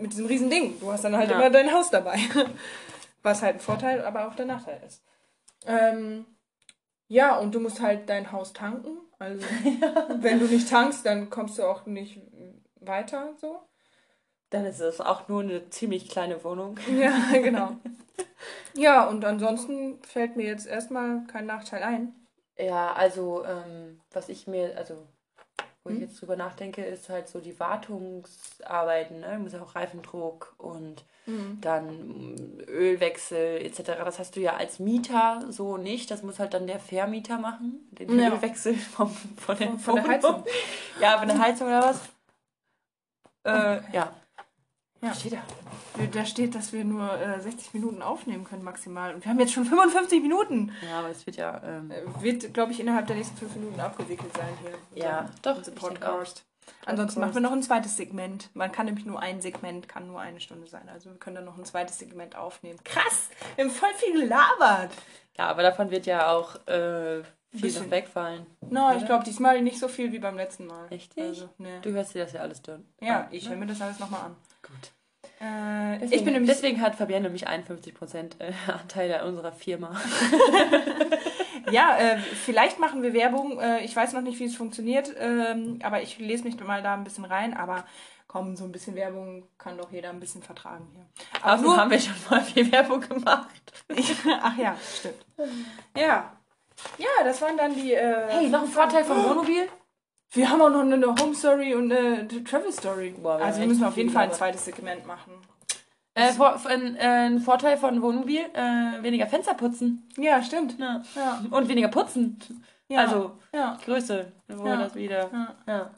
mit 0.00 0.12
diesem 0.12 0.26
riesen 0.26 0.50
Ding. 0.50 0.80
Du 0.80 0.90
hast 0.90 1.04
dann 1.04 1.16
halt 1.16 1.30
immer 1.30 1.50
dein 1.50 1.72
Haus 1.72 1.90
dabei. 1.90 2.18
Was 3.22 3.42
halt 3.42 3.56
ein 3.56 3.60
Vorteil, 3.60 4.04
aber 4.04 4.26
auch 4.26 4.34
der 4.34 4.46
Nachteil 4.46 4.82
ist. 4.84 5.04
Ähm, 5.66 6.24
ja, 7.10 7.36
und 7.36 7.52
du 7.52 7.58
musst 7.58 7.80
halt 7.80 8.08
dein 8.08 8.30
Haus 8.30 8.52
tanken. 8.52 8.98
Also, 9.18 9.44
ja. 9.80 10.06
wenn 10.20 10.38
du 10.38 10.46
nicht 10.46 10.70
tankst, 10.70 11.04
dann 11.04 11.28
kommst 11.28 11.58
du 11.58 11.64
auch 11.64 11.84
nicht 11.84 12.20
weiter 12.76 13.34
so. 13.40 13.58
Dann 14.50 14.64
ist 14.64 14.78
es 14.78 15.00
auch 15.00 15.26
nur 15.26 15.42
eine 15.42 15.68
ziemlich 15.70 16.08
kleine 16.08 16.42
Wohnung. 16.44 16.78
Ja, 16.96 17.12
genau. 17.32 17.76
ja, 18.74 19.08
und 19.08 19.24
ansonsten 19.24 20.00
fällt 20.04 20.36
mir 20.36 20.46
jetzt 20.46 20.68
erstmal 20.68 21.26
kein 21.26 21.46
Nachteil 21.46 21.82
ein. 21.82 22.14
Ja, 22.56 22.92
also, 22.92 23.44
ähm, 23.44 24.00
was 24.12 24.28
ich 24.28 24.46
mir, 24.46 24.76
also 24.78 25.08
wo 25.82 25.90
hm? 25.90 25.96
ich 25.96 26.02
jetzt 26.02 26.20
drüber 26.20 26.36
nachdenke, 26.36 26.84
ist 26.84 27.08
halt 27.08 27.28
so 27.28 27.40
die 27.40 27.58
Wartungsarbeiten. 27.58 29.20
Ne? 29.20 29.34
Du 29.34 29.42
musst 29.42 29.54
ja 29.54 29.62
auch 29.62 29.74
Reifendruck 29.74 30.54
und 30.58 31.04
mhm. 31.26 31.58
dann 31.60 32.60
Ölwechsel 32.68 33.62
etc. 33.64 33.82
Das 34.04 34.18
hast 34.18 34.36
du 34.36 34.40
ja 34.40 34.56
als 34.56 34.78
Mieter 34.78 35.44
so 35.48 35.76
nicht. 35.76 36.10
Das 36.10 36.22
muss 36.22 36.38
halt 36.38 36.54
dann 36.54 36.66
der 36.66 36.80
Vermieter 36.80 37.38
machen. 37.38 37.88
Den 37.92 38.18
ja. 38.18 38.32
Ölwechsel 38.32 38.74
vom, 38.74 39.10
von, 39.10 39.56
der, 39.56 39.68
von, 39.68 39.78
von 39.78 39.94
der 39.96 40.08
Heizung. 40.08 40.44
ja, 41.00 41.18
von 41.18 41.28
der 41.28 41.38
Heizung 41.38 41.66
oder 41.68 41.82
was. 41.82 42.00
Äh, 43.44 43.80
ja. 43.94 44.12
Ja. 45.02 45.14
Steht 45.14 45.32
da? 45.32 45.42
Da 46.12 46.26
steht, 46.26 46.54
dass 46.54 46.72
wir 46.72 46.84
nur 46.84 47.18
äh, 47.18 47.40
60 47.40 47.74
Minuten 47.74 48.02
aufnehmen 48.02 48.44
können 48.44 48.62
maximal. 48.62 49.14
Und 49.14 49.24
wir 49.24 49.30
haben 49.30 49.40
jetzt 49.40 49.52
schon 49.52 49.64
55 49.64 50.20
Minuten. 50.20 50.72
Ja, 50.88 50.98
aber 51.00 51.08
es 51.08 51.26
wird 51.26 51.36
ja... 51.36 51.60
Ähm, 51.64 51.90
äh, 51.90 52.22
wird, 52.22 52.52
glaube 52.52 52.72
ich, 52.72 52.80
innerhalb 52.80 53.06
der 53.06 53.16
nächsten 53.16 53.36
5 53.36 53.56
Minuten 53.56 53.80
abgewickelt 53.80 54.36
sein 54.36 54.52
hier. 54.62 55.02
Ja, 55.02 55.30
doch. 55.42 55.56
Unser 55.56 55.72
Podcast. 55.72 56.44
Ansonsten 56.86 57.20
machen 57.20 57.34
wir 57.34 57.40
noch 57.40 57.52
ein 57.52 57.62
zweites 57.62 57.96
Segment. 57.96 58.50
Man 58.54 58.72
kann 58.72 58.86
nämlich 58.86 59.04
nur 59.04 59.20
ein 59.20 59.40
Segment, 59.40 59.88
kann 59.88 60.06
nur 60.06 60.20
eine 60.20 60.40
Stunde 60.40 60.66
sein. 60.66 60.88
Also 60.88 61.10
wir 61.10 61.18
können 61.18 61.36
dann 61.36 61.44
noch 61.44 61.58
ein 61.58 61.64
zweites 61.64 61.98
Segment 61.98 62.36
aufnehmen. 62.36 62.78
Krass! 62.84 63.28
Wir 63.56 63.64
haben 63.64 63.70
voll 63.70 63.92
viel 63.96 64.22
gelabert. 64.22 64.90
Ja, 65.36 65.48
aber 65.48 65.62
davon 65.62 65.90
wird 65.90 66.06
ja 66.06 66.30
auch 66.30 66.56
äh, 66.66 67.22
viel 67.52 67.72
noch 67.72 67.90
wegfallen. 67.90 68.46
No, 68.68 68.94
ich 68.96 69.04
glaube 69.04 69.24
diesmal 69.24 69.60
nicht 69.62 69.78
so 69.78 69.88
viel 69.88 70.12
wie 70.12 70.18
beim 70.18 70.36
letzten 70.36 70.66
Mal. 70.66 70.86
Echt? 70.90 71.18
Also, 71.18 71.48
nee. 71.58 71.80
Du 71.82 71.90
hörst 71.90 72.14
dir 72.14 72.24
das 72.24 72.32
ja 72.32 72.40
alles 72.40 72.62
durch. 72.62 72.80
Ja, 73.00 73.28
ich 73.30 73.48
höre 73.48 73.56
mir 73.56 73.66
das 73.66 73.80
alles 73.80 73.98
nochmal 73.98 74.26
an. 74.26 74.36
Äh, 75.40 75.98
deswegen, 75.98 76.12
ich 76.12 76.24
bin 76.24 76.32
nämlich 76.34 76.50
deswegen 76.50 76.82
hat 76.82 76.96
Fabienne 76.96 77.22
nämlich 77.22 77.48
51% 77.48 78.40
äh, 78.40 78.52
Anteil 78.70 79.22
unserer 79.26 79.52
Firma. 79.52 79.98
ja, 81.70 81.96
äh, 81.96 82.18
vielleicht 82.18 82.78
machen 82.78 83.02
wir 83.02 83.14
Werbung. 83.14 83.58
Äh, 83.58 83.82
ich 83.82 83.96
weiß 83.96 84.12
noch 84.12 84.20
nicht, 84.20 84.38
wie 84.38 84.44
es 84.44 84.54
funktioniert, 84.54 85.14
ähm, 85.18 85.78
aber 85.82 86.02
ich 86.02 86.18
lese 86.18 86.44
mich 86.44 86.60
mal 86.60 86.82
da 86.82 86.92
ein 86.92 87.04
bisschen 87.04 87.24
rein. 87.24 87.56
Aber 87.56 87.86
komm, 88.28 88.54
so 88.54 88.64
ein 88.64 88.72
bisschen 88.72 88.94
Werbung 88.96 89.44
kann 89.56 89.78
doch 89.78 89.90
jeder 89.90 90.10
ein 90.10 90.20
bisschen 90.20 90.42
vertragen 90.42 90.86
hier. 90.92 91.06
Aber 91.40 91.54
Außerdem 91.54 91.64
nur 91.64 91.76
haben 91.78 91.90
wir 91.90 92.00
schon 92.00 92.14
mal 92.28 92.42
viel 92.42 92.70
Werbung 92.70 93.00
gemacht. 93.00 93.72
Ach 94.42 94.58
ja, 94.58 94.76
stimmt. 94.98 95.24
Ja. 95.96 96.36
Ja, 96.98 97.24
das 97.24 97.40
waren 97.40 97.56
dann 97.56 97.74
die. 97.74 97.94
Äh, 97.94 98.26
hey, 98.28 98.48
noch 98.50 98.62
ein 98.62 98.68
Vorteil 98.68 99.04
vom 99.04 99.24
Wohnmobil? 99.24 99.68
Wir 100.32 100.48
haben 100.48 100.62
auch 100.62 100.70
noch 100.70 100.80
eine 100.80 101.06
Home 101.06 101.34
Story 101.34 101.74
und 101.74 101.92
eine 101.92 102.28
Travel 102.28 102.72
Story. 102.72 103.14
Boah, 103.20 103.38
wir 103.38 103.46
also 103.46 103.60
wir 103.60 103.66
müssen 103.66 103.84
auf 103.84 103.96
jeden 103.96 104.10
Fall 104.10 104.24
ein 104.24 104.32
zweites 104.32 104.64
Segment 104.64 105.06
machen. 105.06 105.32
Äh, 106.14 106.32
vor, 106.32 106.60
ein, 106.66 106.96
äh, 106.96 107.00
ein, 107.00 107.40
Vorteil 107.40 107.76
von 107.76 108.00
Wohnmobil, 108.02 108.40
äh, 108.52 109.02
weniger 109.02 109.26
Fenster 109.26 109.54
putzen. 109.54 110.08
Ja, 110.16 110.42
stimmt. 110.42 110.78
Ja. 110.78 111.02
ja. 111.14 111.44
Und 111.50 111.68
weniger 111.68 111.88
putzen. 111.88 112.38
Ja. 112.88 113.00
Also 113.00 113.32
ja. 113.52 113.78
Größe, 113.84 114.32
wo 114.48 114.66
ja. 114.66 114.76
das 114.76 114.94
wieder. 114.94 115.54
Ja. 115.66 115.90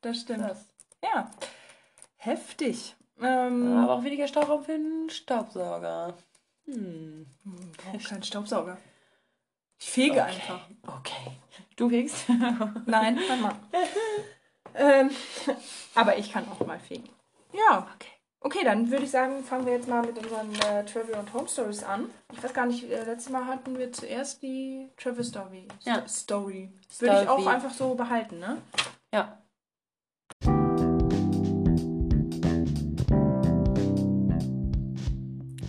Das 0.00 0.20
stimmt. 0.20 0.48
Das. 0.48 0.66
Ja. 1.02 1.30
Heftig. 2.16 2.94
Ähm, 3.20 3.76
Aber 3.78 3.94
auch 3.94 4.04
weniger 4.04 4.26
Stauraum 4.26 4.62
für 4.64 4.72
den 4.72 5.08
Staubsauger. 5.10 6.14
Hm. 6.66 7.26
Braucht 7.44 8.08
keinen 8.08 8.22
Staubsauger. 8.22 8.78
Ich 9.84 9.90
fege 9.90 10.12
okay. 10.12 10.20
einfach. 10.20 10.60
Okay. 10.86 11.32
Du 11.74 11.88
fegst? 11.88 12.28
Nein, 12.86 13.18
mein 13.28 13.40
Mann. 13.40 13.56
ähm, 14.76 15.10
aber 15.96 16.16
ich 16.16 16.32
kann 16.32 16.46
auch 16.48 16.64
mal 16.64 16.78
fegen. 16.78 17.08
Ja. 17.52 17.88
Okay. 17.96 18.08
Okay, 18.44 18.64
dann 18.64 18.90
würde 18.90 19.04
ich 19.04 19.10
sagen, 19.10 19.42
fangen 19.42 19.66
wir 19.66 19.72
jetzt 19.72 19.88
mal 19.88 20.02
mit 20.02 20.16
unseren 20.18 20.54
äh, 20.54 20.84
Travel 20.84 21.16
und 21.16 21.32
Home 21.34 21.48
Stories 21.48 21.82
an. 21.82 22.10
Ich 22.32 22.42
weiß 22.42 22.54
gar 22.54 22.66
nicht, 22.66 22.84
äh, 22.84 23.04
letztes 23.04 23.32
Mal 23.32 23.44
hatten 23.46 23.76
wir 23.76 23.92
zuerst 23.92 24.40
die 24.42 24.88
Travel 24.96 25.24
Story. 25.24 25.66
Ja. 25.80 26.06
Story. 26.08 26.72
Würde 27.00 27.22
ich 27.22 27.28
auch 27.28 27.46
einfach 27.46 27.72
so 27.72 27.94
behalten, 27.94 28.38
ne? 28.38 28.58
Ja. 29.12 29.42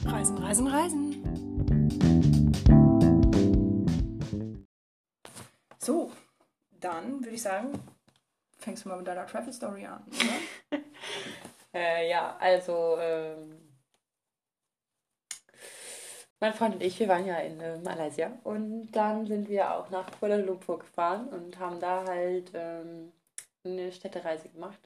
Reisen, 0.06 0.38
reisen, 0.38 0.68
reisen. 0.68 2.53
So, 5.84 6.10
dann 6.80 7.20
würde 7.20 7.36
ich 7.36 7.42
sagen, 7.42 7.74
fängst 8.58 8.86
du 8.86 8.90
mal 8.90 8.98
mit 8.98 9.06
deiner 9.06 9.28
Travel 9.28 9.52
Story 9.52 9.86
an, 9.86 10.02
äh, 11.74 12.10
ja, 12.10 12.38
also 12.40 12.96
ähm, 13.02 13.68
mein 16.40 16.54
Freund 16.54 16.76
und 16.76 16.84
ich, 16.84 16.98
wir 17.02 17.10
waren 17.10 17.26
ja 17.26 17.38
in 17.40 17.60
äh, 17.60 17.80
Malaysia 17.80 18.32
und 18.46 18.94
dann 18.94 19.26
sind 19.26 19.50
wir 19.50 19.76
auch 19.76 19.90
nach 19.90 20.10
Kuala 20.18 20.38
Lumpur 20.38 20.80
gefahren 20.80 21.28
und 21.28 21.60
haben 21.60 21.82
da 21.82 22.06
halt 22.08 22.52
ähm, 22.54 23.12
eine 23.66 23.92
Städtereise 23.92 24.48
gemacht. 24.48 24.80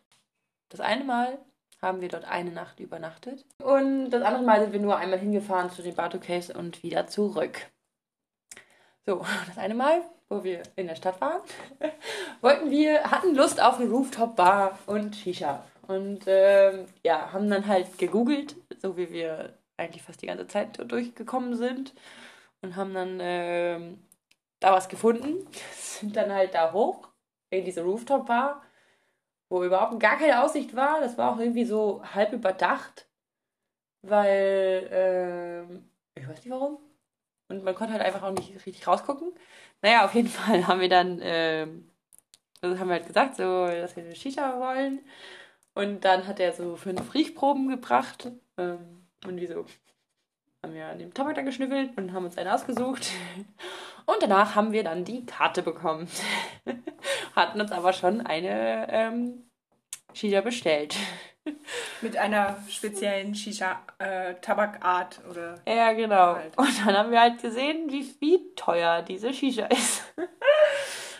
Das 0.69 0.79
eine 0.79 1.03
Mal 1.03 1.37
haben 1.79 2.01
wir 2.01 2.09
dort 2.09 2.25
eine 2.25 2.49
Nacht 2.49 2.79
übernachtet 2.79 3.45
und 3.63 4.09
das 4.09 4.23
andere 4.23 4.41
Mal 4.41 4.61
sind 4.61 4.73
wir 4.73 4.79
nur 4.79 4.97
einmal 4.97 5.19
hingefahren 5.19 5.69
zu 5.69 5.83
den 5.83 5.93
Batu 5.93 6.19
Caves 6.19 6.49
und 6.49 6.81
wieder 6.81 7.05
zurück. 7.05 7.69
So, 9.05 9.23
das 9.47 9.59
eine 9.59 9.75
Mal 9.75 10.01
wo 10.29 10.43
wir 10.43 10.63
in 10.75 10.87
der 10.87 10.95
Stadt 10.95 11.19
waren, 11.21 11.41
wollten 12.41 12.69
wir, 12.69 13.03
hatten 13.09 13.35
Lust 13.35 13.61
auf 13.61 13.79
eine 13.79 13.89
Rooftop-Bar 13.89 14.77
und 14.85 15.15
Shisha. 15.15 15.63
Und 15.87 16.25
ähm, 16.27 16.85
ja, 17.03 17.31
haben 17.31 17.49
dann 17.49 17.65
halt 17.65 17.97
gegoogelt, 17.97 18.55
so 18.77 18.97
wie 18.97 19.09
wir 19.09 19.57
eigentlich 19.77 20.03
fast 20.03 20.21
die 20.21 20.27
ganze 20.27 20.47
Zeit 20.47 20.79
durchgekommen 20.91 21.55
sind. 21.55 21.93
Und 22.61 22.75
haben 22.75 22.93
dann 22.93 23.19
ähm, 23.21 24.03
da 24.59 24.73
was 24.73 24.89
gefunden. 24.89 25.47
Sind 25.73 26.15
dann 26.15 26.33
halt 26.33 26.53
da 26.53 26.73
hoch 26.73 27.07
in 27.49 27.63
diese 27.63 27.83
Rooftop-Bar, 27.83 28.61
wo 29.49 29.63
überhaupt 29.63 29.99
gar 29.99 30.17
keine 30.17 30.43
Aussicht 30.43 30.75
war. 30.75 30.99
Das 30.99 31.17
war 31.17 31.33
auch 31.33 31.39
irgendwie 31.39 31.65
so 31.65 32.03
halb 32.13 32.33
überdacht, 32.33 33.07
weil 34.01 34.89
ähm, 34.91 35.89
ich 36.15 36.27
weiß 36.27 36.37
nicht 36.39 36.49
warum. 36.49 36.79
Und 37.49 37.63
man 37.63 37.75
konnte 37.75 37.93
halt 37.93 38.03
einfach 38.03 38.23
auch 38.23 38.31
nicht 38.31 38.53
richtig 38.65 38.85
rausgucken. 38.85 39.31
Naja, 39.81 40.05
auf 40.05 40.13
jeden 40.15 40.27
Fall 40.29 40.67
haben 40.67 40.81
wir 40.81 40.89
dann, 40.89 41.21
äh, 41.21 41.67
also 42.61 42.79
haben 42.79 42.87
wir 42.87 42.95
halt 42.95 43.07
gesagt, 43.07 43.35
so, 43.35 43.67
dass 43.67 43.95
wir 43.95 44.03
eine 44.03 44.15
Shisha 44.15 44.59
wollen. 44.59 45.01
Und 45.73 46.05
dann 46.05 46.27
hat 46.27 46.39
er 46.39 46.53
so 46.53 46.75
fünf 46.75 47.13
Riechproben 47.13 47.69
gebracht. 47.69 48.31
Ähm, 48.57 49.05
und 49.25 49.37
wir 49.37 49.47
so 49.47 49.65
haben 50.63 50.73
wir 50.73 50.87
an 50.87 50.99
dem 50.99 51.13
Tabak 51.13 51.35
dann 51.35 51.45
geschnüffelt 51.45 51.95
und 51.97 52.13
haben 52.13 52.25
uns 52.25 52.37
eine 52.37 52.53
ausgesucht. 52.53 53.09
Und 54.05 54.21
danach 54.21 54.55
haben 54.55 54.71
wir 54.71 54.85
dann 54.85 55.03
die 55.03 55.25
Karte 55.25 55.61
bekommen. 55.61 56.07
Hatten 57.35 57.59
uns 57.59 57.73
aber 57.73 57.91
schon 57.91 58.21
eine 58.25 58.87
ähm, 58.89 59.49
Shisha 60.13 60.39
bestellt. 60.39 60.95
Mit 62.01 62.17
einer 62.17 62.57
speziellen 62.69 63.35
Shisha-Tabakart 63.35 65.19
äh, 65.25 65.29
oder. 65.29 65.55
Ja, 65.67 65.93
genau. 65.93 66.35
Halt. 66.35 66.57
Und 66.57 66.85
dann 66.85 66.97
haben 66.97 67.11
wir 67.11 67.21
halt 67.21 67.41
gesehen, 67.41 67.91
wie, 67.91 68.05
wie 68.19 68.53
teuer 68.55 69.01
diese 69.01 69.33
Shisha 69.33 69.65
ist. 69.65 70.03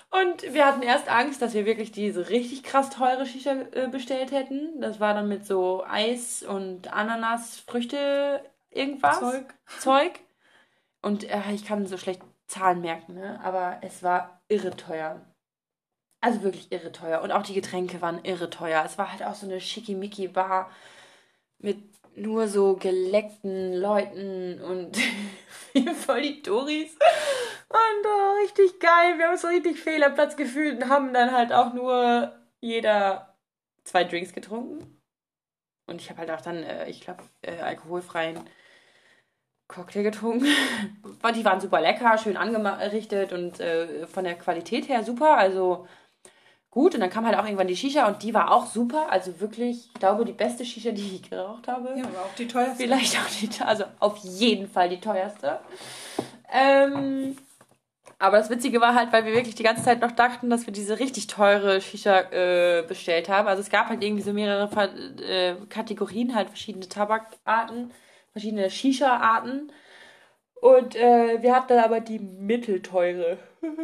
Und 0.10 0.54
wir 0.54 0.66
hatten 0.66 0.82
erst 0.82 1.10
Angst, 1.10 1.42
dass 1.42 1.54
wir 1.54 1.66
wirklich 1.66 1.92
diese 1.92 2.30
richtig 2.30 2.64
krass 2.64 2.90
teure 2.90 3.26
Shisha 3.26 3.56
äh, 3.74 3.88
bestellt 3.88 4.32
hätten. 4.32 4.80
Das 4.80 5.00
war 5.00 5.14
dann 5.14 5.28
mit 5.28 5.46
so 5.46 5.84
Eis 5.86 6.44
und 6.44 6.92
Ananas, 6.94 7.60
Früchte, 7.68 8.42
irgendwas. 8.72 9.20
Zeug. 9.20 9.54
Zeug. 9.80 10.20
Und 11.02 11.30
äh, 11.30 11.42
ich 11.54 11.66
kann 11.66 11.86
so 11.86 11.98
schlecht 11.98 12.22
Zahlen 12.48 12.82
merken, 12.82 13.16
ne? 13.16 13.40
aber 13.44 13.80
es 13.82 14.02
war 14.02 14.42
irre 14.48 14.72
teuer. 14.76 15.22
Also 16.22 16.42
wirklich 16.44 16.72
irre 16.72 16.92
teuer. 16.92 17.22
Und 17.22 17.32
auch 17.32 17.44
die 17.44 17.54
Getränke 17.54 18.02
waren 18.02 18.24
irre 18.24 18.50
teuer. 18.50 18.84
Es 18.86 18.98
war 18.98 19.12
halt 19.12 19.24
auch 19.24 19.36
so 19.36 19.46
eine 19.46 19.62
schickimicki-Bar 19.62 20.70
mit 21.60 21.78
nur 22.16 22.48
so 22.48 22.76
geleckten 22.76 23.74
Leuten 23.74 24.60
und 24.62 24.98
voll 25.96 26.22
die 26.22 26.42
Touris. 26.42 26.94
Und 27.70 28.06
oh, 28.06 28.42
richtig 28.42 28.80
geil. 28.80 29.18
Wir 29.18 29.28
haben 29.28 29.38
so 29.38 29.48
richtig 29.48 29.80
fehl 29.80 30.04
am 30.04 30.16
Platz 30.16 30.36
gefühlt 30.36 30.82
und 30.82 30.90
haben 30.90 31.14
dann 31.14 31.32
halt 31.32 31.54
auch 31.54 31.74
nur 31.74 32.34
jeder 32.60 33.36
zwei 33.84 34.04
Drinks 34.04 34.34
getrunken. 34.34 35.00
Und 35.86 36.02
ich 36.02 36.10
habe 36.10 36.20
halt 36.20 36.32
auch 36.32 36.42
dann, 36.42 36.64
äh, 36.64 36.90
ich 36.90 37.02
glaube, 37.02 37.24
äh, 37.42 37.60
alkoholfreien 37.60 38.40
Cocktail 39.68 40.04
getrunken. 40.04 40.46
die 41.36 41.46
waren 41.46 41.62
super 41.62 41.82
lecker, 41.82 42.18
schön 42.18 42.38
angerichtet 42.38 43.34
und 43.34 43.60
äh, 43.60 44.08
von 44.08 44.24
der 44.24 44.36
Qualität 44.36 44.90
her 44.90 45.04
super. 45.04 45.38
Also 45.38 45.88
gut. 46.78 46.94
Und 46.94 47.02
dann 47.02 47.10
kam 47.10 47.26
halt 47.26 47.36
auch 47.36 47.44
irgendwann 47.44 47.68
die 47.68 47.76
Shisha 47.76 48.08
und 48.08 48.22
die 48.22 48.36
war 48.36 48.52
auch 48.52 48.68
super. 48.68 49.08
Also 49.10 49.40
wirklich, 49.40 49.88
ich 49.88 50.00
glaube, 50.00 50.26
die 50.26 50.32
beste 50.32 50.64
Shisha, 50.64 50.92
die 50.92 51.16
ich 51.16 51.28
geraucht 51.28 51.68
habe. 51.68 51.90
Ja, 51.98 52.04
aber 52.04 52.20
auch 52.20 52.36
die 52.38 52.48
teuerste. 52.48 52.76
Vielleicht 52.78 53.18
auch 53.18 53.28
die, 53.42 53.50
also 53.64 53.86
auf 54.00 54.18
jeden 54.20 54.70
Fall 54.70 54.88
die 54.88 55.00
teuerste. 55.00 55.60
Ähm, 56.54 57.36
aber 58.20 58.38
das 58.38 58.52
Witzige 58.52 58.80
war 58.80 58.94
halt, 58.94 59.12
weil 59.12 59.26
wir 59.26 59.34
wirklich 59.34 59.56
die 59.56 59.64
ganze 59.64 59.84
Zeit 59.84 60.02
noch 60.02 60.12
dachten, 60.12 60.52
dass 60.52 60.68
wir 60.68 60.74
diese 60.74 61.00
richtig 61.00 61.26
teure 61.26 61.82
Shisha 61.82 62.20
äh, 62.32 62.84
bestellt 62.88 63.28
haben. 63.28 63.48
Also 63.48 63.62
es 63.62 63.72
gab 63.72 63.90
halt 63.90 64.04
irgendwie 64.04 64.24
so 64.24 64.32
mehrere 64.32 64.70
äh, 65.28 65.56
Kategorien, 65.70 66.36
halt 66.36 66.50
verschiedene 66.50 66.88
Tabakarten, 66.88 67.92
verschiedene 68.34 68.70
Shisha-Arten. 68.70 69.72
Und 70.62 70.96
äh, 70.96 71.42
wir 71.42 71.56
hatten 71.56 71.70
dann 71.70 71.84
aber 71.84 72.02
die 72.02 72.20
mittelteure. 72.20 73.40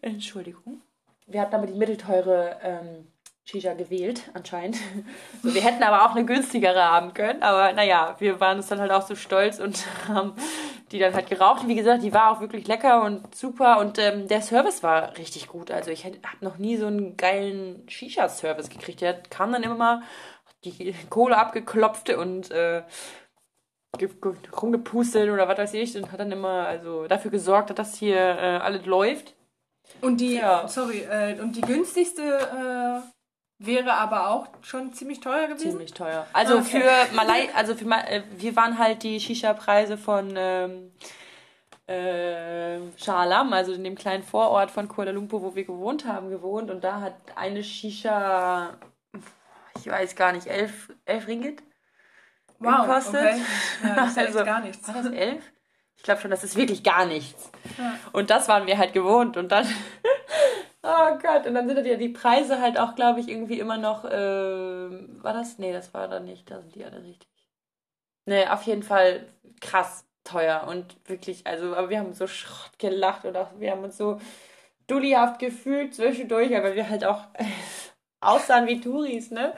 Entschuldigung 0.00 0.80
wir 1.28 1.40
hatten 1.40 1.54
aber 1.54 1.66
die 1.66 1.74
mittelteure 1.74 2.58
ähm, 2.62 3.06
Shisha 3.44 3.74
gewählt, 3.74 4.30
anscheinend. 4.34 4.76
So, 5.42 5.54
wir 5.54 5.62
hätten 5.62 5.82
aber 5.82 6.04
auch 6.04 6.14
eine 6.14 6.24
günstigere 6.24 6.82
haben 6.82 7.14
können, 7.14 7.42
aber 7.42 7.72
naja, 7.72 8.16
wir 8.18 8.40
waren 8.40 8.58
uns 8.58 8.68
dann 8.68 8.80
halt 8.80 8.90
auch 8.90 9.06
so 9.06 9.14
stolz 9.14 9.58
und 9.60 9.86
haben 10.08 10.34
die 10.90 10.98
dann 10.98 11.14
halt 11.14 11.28
geraucht. 11.28 11.66
Wie 11.66 11.74
gesagt, 11.74 12.02
die 12.02 12.12
war 12.12 12.32
auch 12.32 12.40
wirklich 12.40 12.66
lecker 12.66 13.02
und 13.04 13.34
super 13.34 13.78
und 13.78 13.98
ähm, 13.98 14.28
der 14.28 14.42
Service 14.42 14.82
war 14.82 15.16
richtig 15.16 15.48
gut. 15.48 15.70
Also 15.70 15.90
ich 15.90 16.04
habe 16.04 16.18
noch 16.40 16.58
nie 16.58 16.76
so 16.76 16.86
einen 16.86 17.16
geilen 17.16 17.88
Shisha-Service 17.88 18.68
gekriegt. 18.68 19.00
Der 19.00 19.14
kam 19.14 19.52
dann 19.52 19.62
immer 19.62 19.76
mal 19.76 20.02
die 20.64 20.94
Kohle 21.08 21.36
abgeklopft 21.36 22.10
und 22.10 22.50
äh, 22.50 22.82
rumgepustet 24.60 25.30
oder 25.30 25.48
was 25.48 25.58
weiß 25.58 25.74
ich 25.74 25.96
und 25.96 26.12
hat 26.12 26.20
dann 26.20 26.32
immer 26.32 26.66
also 26.66 27.06
dafür 27.06 27.30
gesorgt, 27.30 27.70
dass 27.70 27.76
das 27.76 27.98
hier 27.98 28.16
äh, 28.16 28.58
alles 28.58 28.84
läuft. 28.86 29.37
Und 30.00 30.18
die, 30.20 30.34
ja. 30.34 30.68
sorry, 30.68 31.00
äh, 31.00 31.40
und 31.40 31.56
die 31.56 31.60
günstigste 31.60 32.22
äh, 32.22 33.64
wäre 33.64 33.94
aber 33.94 34.28
auch 34.28 34.46
schon 34.62 34.92
ziemlich 34.92 35.20
teuer 35.20 35.48
gewesen? 35.48 35.70
Ziemlich 35.70 35.92
teuer. 35.92 36.26
Also 36.32 36.58
okay. 36.58 36.80
für 36.80 37.14
Malai, 37.16 37.48
also 37.54 37.74
für 37.74 37.86
äh, 37.90 38.22
wir 38.36 38.54
waren 38.56 38.78
halt 38.78 39.02
die 39.02 39.18
Shisha-Preise 39.18 39.98
von 39.98 40.34
ähm, 40.36 40.92
äh, 41.88 42.78
Shalam, 42.96 43.52
also 43.52 43.72
in 43.72 43.82
dem 43.82 43.96
kleinen 43.96 44.22
Vorort 44.22 44.70
von 44.70 44.88
Kuala 44.88 45.10
Lumpur, 45.10 45.42
wo 45.42 45.54
wir 45.54 45.64
gewohnt 45.64 46.04
haben, 46.04 46.30
gewohnt 46.30 46.70
und 46.70 46.84
da 46.84 47.00
hat 47.00 47.16
eine 47.34 47.64
Shisha, 47.64 48.74
ich 49.80 49.86
weiß 49.86 50.14
gar 50.14 50.32
nicht, 50.32 50.46
elf, 50.46 50.92
elf 51.06 51.26
Ringgit 51.26 51.62
wow, 52.58 52.82
gekostet. 52.82 53.20
Okay. 53.20 53.42
Ja, 53.82 53.94
das 53.94 54.10
ist 54.10 54.18
also, 54.18 54.44
gar 54.44 54.60
nichts. 54.60 54.86
War 54.86 55.02
das 55.02 55.12
elf? 55.12 55.42
Ich 55.98 56.04
glaube 56.04 56.20
schon, 56.20 56.30
das 56.30 56.44
ist 56.44 56.56
wirklich 56.56 56.82
gar 56.82 57.04
nichts. 57.04 57.50
Ja. 57.76 57.98
Und 58.12 58.30
das 58.30 58.48
waren 58.48 58.66
wir 58.66 58.78
halt 58.78 58.92
gewohnt. 58.94 59.36
Und 59.36 59.50
dann, 59.50 59.66
oh 60.82 61.18
Gott, 61.20 61.46
und 61.46 61.54
dann 61.54 61.68
sind 61.68 61.84
ja 61.84 61.96
die 61.96 62.08
Preise 62.08 62.60
halt 62.60 62.78
auch, 62.78 62.94
glaube 62.94 63.20
ich, 63.20 63.28
irgendwie 63.28 63.58
immer 63.58 63.76
noch, 63.76 64.04
äh, 64.04 64.10
war 65.22 65.34
das? 65.34 65.58
Nee, 65.58 65.72
das 65.72 65.92
war 65.92 66.08
dann 66.08 66.24
nicht, 66.24 66.50
da 66.50 66.60
sind 66.60 66.74
die 66.74 66.84
alle 66.84 67.02
richtig. 67.02 67.28
Nee, 68.26 68.46
auf 68.46 68.62
jeden 68.62 68.82
Fall 68.82 69.26
krass 69.60 70.06
teuer 70.24 70.66
und 70.68 70.96
wirklich, 71.08 71.46
also, 71.46 71.74
aber 71.74 71.90
wir 71.90 71.98
haben 71.98 72.12
so 72.12 72.26
Schrott 72.26 72.78
gelacht 72.78 73.24
oder 73.24 73.50
wir 73.58 73.72
haben 73.72 73.82
uns 73.82 73.96
so 73.96 74.20
dullihaft 74.86 75.38
gefühlt 75.38 75.94
zwischendurch, 75.94 76.56
aber 76.56 76.74
wir 76.74 76.88
halt 76.88 77.04
auch 77.04 77.24
aussahen 78.20 78.66
wie 78.66 78.80
Touris, 78.80 79.30
ne? 79.30 79.52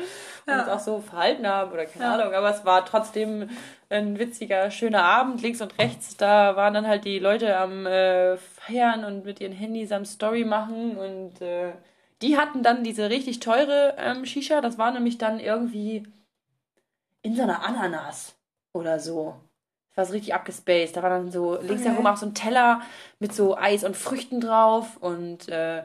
Und 0.46 0.52
ja. 0.52 0.74
auch 0.74 0.80
so 0.80 1.00
verhalten 1.00 1.46
haben 1.46 1.72
oder 1.72 1.86
keine 1.86 2.04
ja. 2.04 2.14
Ahnung. 2.14 2.34
Aber 2.34 2.50
es 2.50 2.64
war 2.64 2.84
trotzdem 2.84 3.48
ein 3.88 4.18
witziger, 4.18 4.70
schöner 4.70 5.04
Abend. 5.04 5.40
Links 5.42 5.60
und 5.60 5.78
rechts, 5.78 6.16
da 6.16 6.56
waren 6.56 6.74
dann 6.74 6.86
halt 6.86 7.04
die 7.04 7.18
Leute 7.18 7.56
am 7.56 7.86
äh, 7.86 8.36
Feiern 8.36 9.04
und 9.04 9.24
mit 9.24 9.40
ihren 9.40 9.52
Handys 9.52 9.92
am 9.92 10.04
Story 10.04 10.44
machen 10.44 10.96
und 10.96 11.40
äh, 11.40 11.72
die 12.22 12.36
hatten 12.36 12.62
dann 12.62 12.84
diese 12.84 13.08
richtig 13.08 13.40
teure 13.40 13.94
ähm, 13.98 14.26
Shisha. 14.26 14.60
Das 14.60 14.76
war 14.76 14.92
nämlich 14.92 15.16
dann 15.16 15.40
irgendwie 15.40 16.06
in 17.22 17.34
so 17.34 17.42
einer 17.42 17.64
Ananas 17.64 18.34
oder 18.72 18.98
so. 19.00 19.36
Das 19.88 19.96
war 19.96 20.04
so 20.06 20.12
richtig 20.12 20.34
abgespaced. 20.34 20.96
Da 20.96 21.02
war 21.02 21.10
dann 21.10 21.30
so 21.30 21.54
links 21.60 21.82
okay. 21.82 21.90
herum 21.90 22.06
auch 22.06 22.16
so 22.16 22.26
ein 22.26 22.34
Teller 22.34 22.82
mit 23.18 23.34
so 23.34 23.56
Eis 23.56 23.84
und 23.84 23.96
Früchten 23.96 24.40
drauf 24.40 24.98
und 24.98 25.48
äh, 25.48 25.82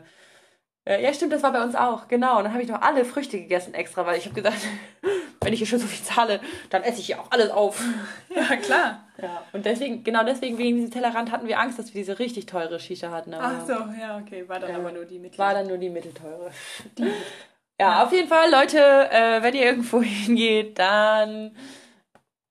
äh, 0.87 1.03
ja, 1.03 1.11
stimmt, 1.13 1.33
das 1.33 1.41
war 1.41 1.51
bei 1.51 1.63
uns 1.63 1.75
auch, 1.75 2.07
genau. 2.07 2.37
Und 2.37 2.43
dann 2.43 2.53
habe 2.53 2.61
ich 2.61 2.69
noch 2.69 2.81
alle 2.81 3.05
Früchte 3.05 3.39
gegessen 3.39 3.73
extra, 3.73 4.05
weil 4.05 4.19
ich 4.19 4.25
habe 4.25 4.35
gesagt, 4.35 4.57
wenn 5.41 5.51
ich 5.51 5.59
hier 5.59 5.67
schon 5.67 5.79
so 5.79 5.87
viel 5.87 6.05
zahle, 6.05 6.39
dann 6.69 6.83
esse 6.83 6.99
ich 6.99 7.07
hier 7.07 7.19
auch 7.19 7.31
alles 7.31 7.49
auf. 7.49 7.81
Ja, 8.29 8.55
klar. 8.55 9.03
Ja, 9.21 9.43
und 9.53 9.65
deswegen, 9.65 10.03
genau 10.03 10.23
deswegen, 10.23 10.57
wegen 10.57 10.75
diesem 10.75 10.91
Tellerrand 10.91 11.31
hatten 11.31 11.47
wir 11.47 11.59
Angst, 11.59 11.79
dass 11.79 11.93
wir 11.93 12.01
diese 12.01 12.19
richtig 12.19 12.45
teure 12.45 12.79
Shisha 12.79 13.09
hatten. 13.09 13.33
Ach 13.33 13.65
so, 13.65 13.73
ja, 13.73 14.21
okay, 14.21 14.47
war 14.47 14.59
dann 14.59 14.71
äh, 14.71 14.73
aber 14.73 14.91
nur 14.91 15.05
die 15.05 15.19
mittel. 15.19 15.39
War 15.39 15.53
dann 15.53 15.67
nur 15.67 15.77
die 15.77 15.89
mittelteure. 15.89 16.51
Die. 16.97 17.03
Ja, 17.03 17.09
ja, 17.79 18.03
auf 18.03 18.11
jeden 18.11 18.27
Fall, 18.27 18.51
Leute, 18.51 18.77
äh, 18.77 19.41
wenn 19.41 19.55
ihr 19.55 19.65
irgendwo 19.65 20.01
hingeht, 20.03 20.77
dann 20.77 21.55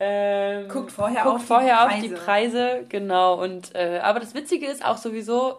ähm, 0.01 0.69
guckt 0.69 0.91
vorher, 0.91 1.23
guckt 1.23 1.37
auf, 1.37 1.45
vorher 1.45 1.87
die 1.89 1.95
auf 1.95 2.01
die 2.01 2.09
Preise. 2.09 2.85
Genau. 2.89 3.41
Und 3.41 3.75
äh, 3.75 4.01
aber 4.03 4.19
das 4.19 4.35
Witzige 4.35 4.67
ist 4.67 4.85
auch 4.85 4.97
sowieso, 4.97 5.59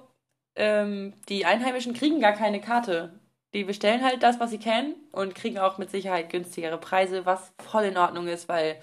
ähm, 0.56 1.14
die 1.30 1.46
Einheimischen 1.46 1.94
kriegen 1.94 2.20
gar 2.20 2.34
keine 2.34 2.62
Karte. 2.62 3.20
Die 3.54 3.64
bestellen 3.64 4.04
halt 4.04 4.24
das, 4.24 4.40
was 4.40 4.50
sie 4.50 4.58
kennen 4.58 4.96
und 5.12 5.36
kriegen 5.36 5.60
auch 5.60 5.78
mit 5.78 5.90
Sicherheit 5.90 6.30
günstigere 6.30 6.78
Preise, 6.78 7.26
was 7.26 7.54
voll 7.60 7.86
in 7.86 7.98
Ordnung 7.98 8.28
ist, 8.28 8.50
weil 8.50 8.78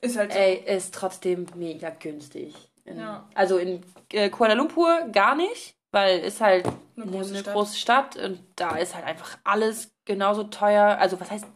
ist 0.00 0.18
halt 0.18 0.32
so. 0.32 0.38
ey, 0.38 0.62
ist 0.66 0.94
trotzdem 0.94 1.46
mega 1.54 1.90
günstig. 1.90 2.54
In, 2.84 2.98
ja. 2.98 3.26
Also 3.34 3.56
in 3.56 3.82
äh, 4.12 4.28
Kuala 4.28 4.52
Lumpur 4.52 5.08
gar 5.10 5.34
nicht, 5.34 5.74
weil 5.90 6.20
ist 6.20 6.42
halt 6.42 6.66
eine, 6.96 7.06
große, 7.06 7.30
eine 7.30 7.38
Stadt. 7.38 7.54
große 7.54 7.76
Stadt 7.78 8.16
und 8.16 8.40
da 8.56 8.76
ist 8.76 8.94
halt 8.94 9.06
einfach 9.06 9.38
alles 9.44 9.94
genauso 10.04 10.44
teuer. 10.44 10.98
Also 10.98 11.18
was 11.18 11.30
heißt, 11.30 11.46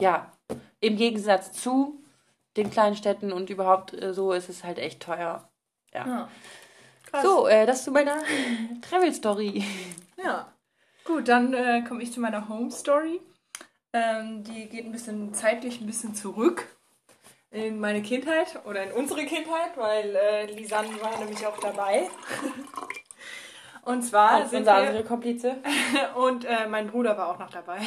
ja, 0.00 0.32
im 0.80 0.96
Gegensatz 0.96 1.52
zu 1.52 2.02
den 2.56 2.70
kleinen 2.70 2.96
Städten 2.96 3.32
und 3.32 3.50
überhaupt 3.50 3.92
äh, 3.94 4.12
so 4.12 4.32
ist 4.32 4.48
es 4.48 4.64
halt 4.64 4.78
echt 4.78 5.00
teuer. 5.00 5.48
Ja. 5.94 6.06
ja. 6.06 6.28
Krass. 7.06 7.22
So, 7.22 7.46
äh, 7.46 7.66
das 7.66 7.84
zu 7.84 7.90
meiner 7.90 8.18
Travel 8.82 9.12
Story. 9.12 9.64
Ja. 10.22 10.52
Gut, 11.04 11.28
dann 11.28 11.54
äh, 11.54 11.82
komme 11.86 12.02
ich 12.02 12.12
zu 12.12 12.20
meiner 12.20 12.48
Home 12.48 12.70
Story. 12.70 13.20
Ähm, 13.92 14.42
die 14.44 14.68
geht 14.68 14.84
ein 14.84 14.92
bisschen 14.92 15.32
zeitlich 15.32 15.80
ein 15.80 15.86
bisschen 15.86 16.14
zurück 16.14 16.66
in 17.50 17.80
meine 17.80 18.02
Kindheit 18.02 18.60
oder 18.64 18.82
in 18.82 18.92
unsere 18.92 19.24
Kindheit, 19.24 19.76
weil 19.76 20.14
äh, 20.14 20.46
Lisanne 20.46 21.00
war 21.00 21.16
nämlich 21.18 21.46
auch 21.46 21.58
dabei. 21.58 22.08
Und 23.82 24.02
zwar 24.02 24.40
und 24.40 24.50
sind 24.50 24.66
unsere 24.66 25.04
Komplize. 25.04 25.58
und 26.16 26.44
äh, 26.44 26.66
mein 26.66 26.88
Bruder 26.88 27.16
war 27.16 27.28
auch 27.28 27.38
noch 27.38 27.50
dabei. 27.50 27.78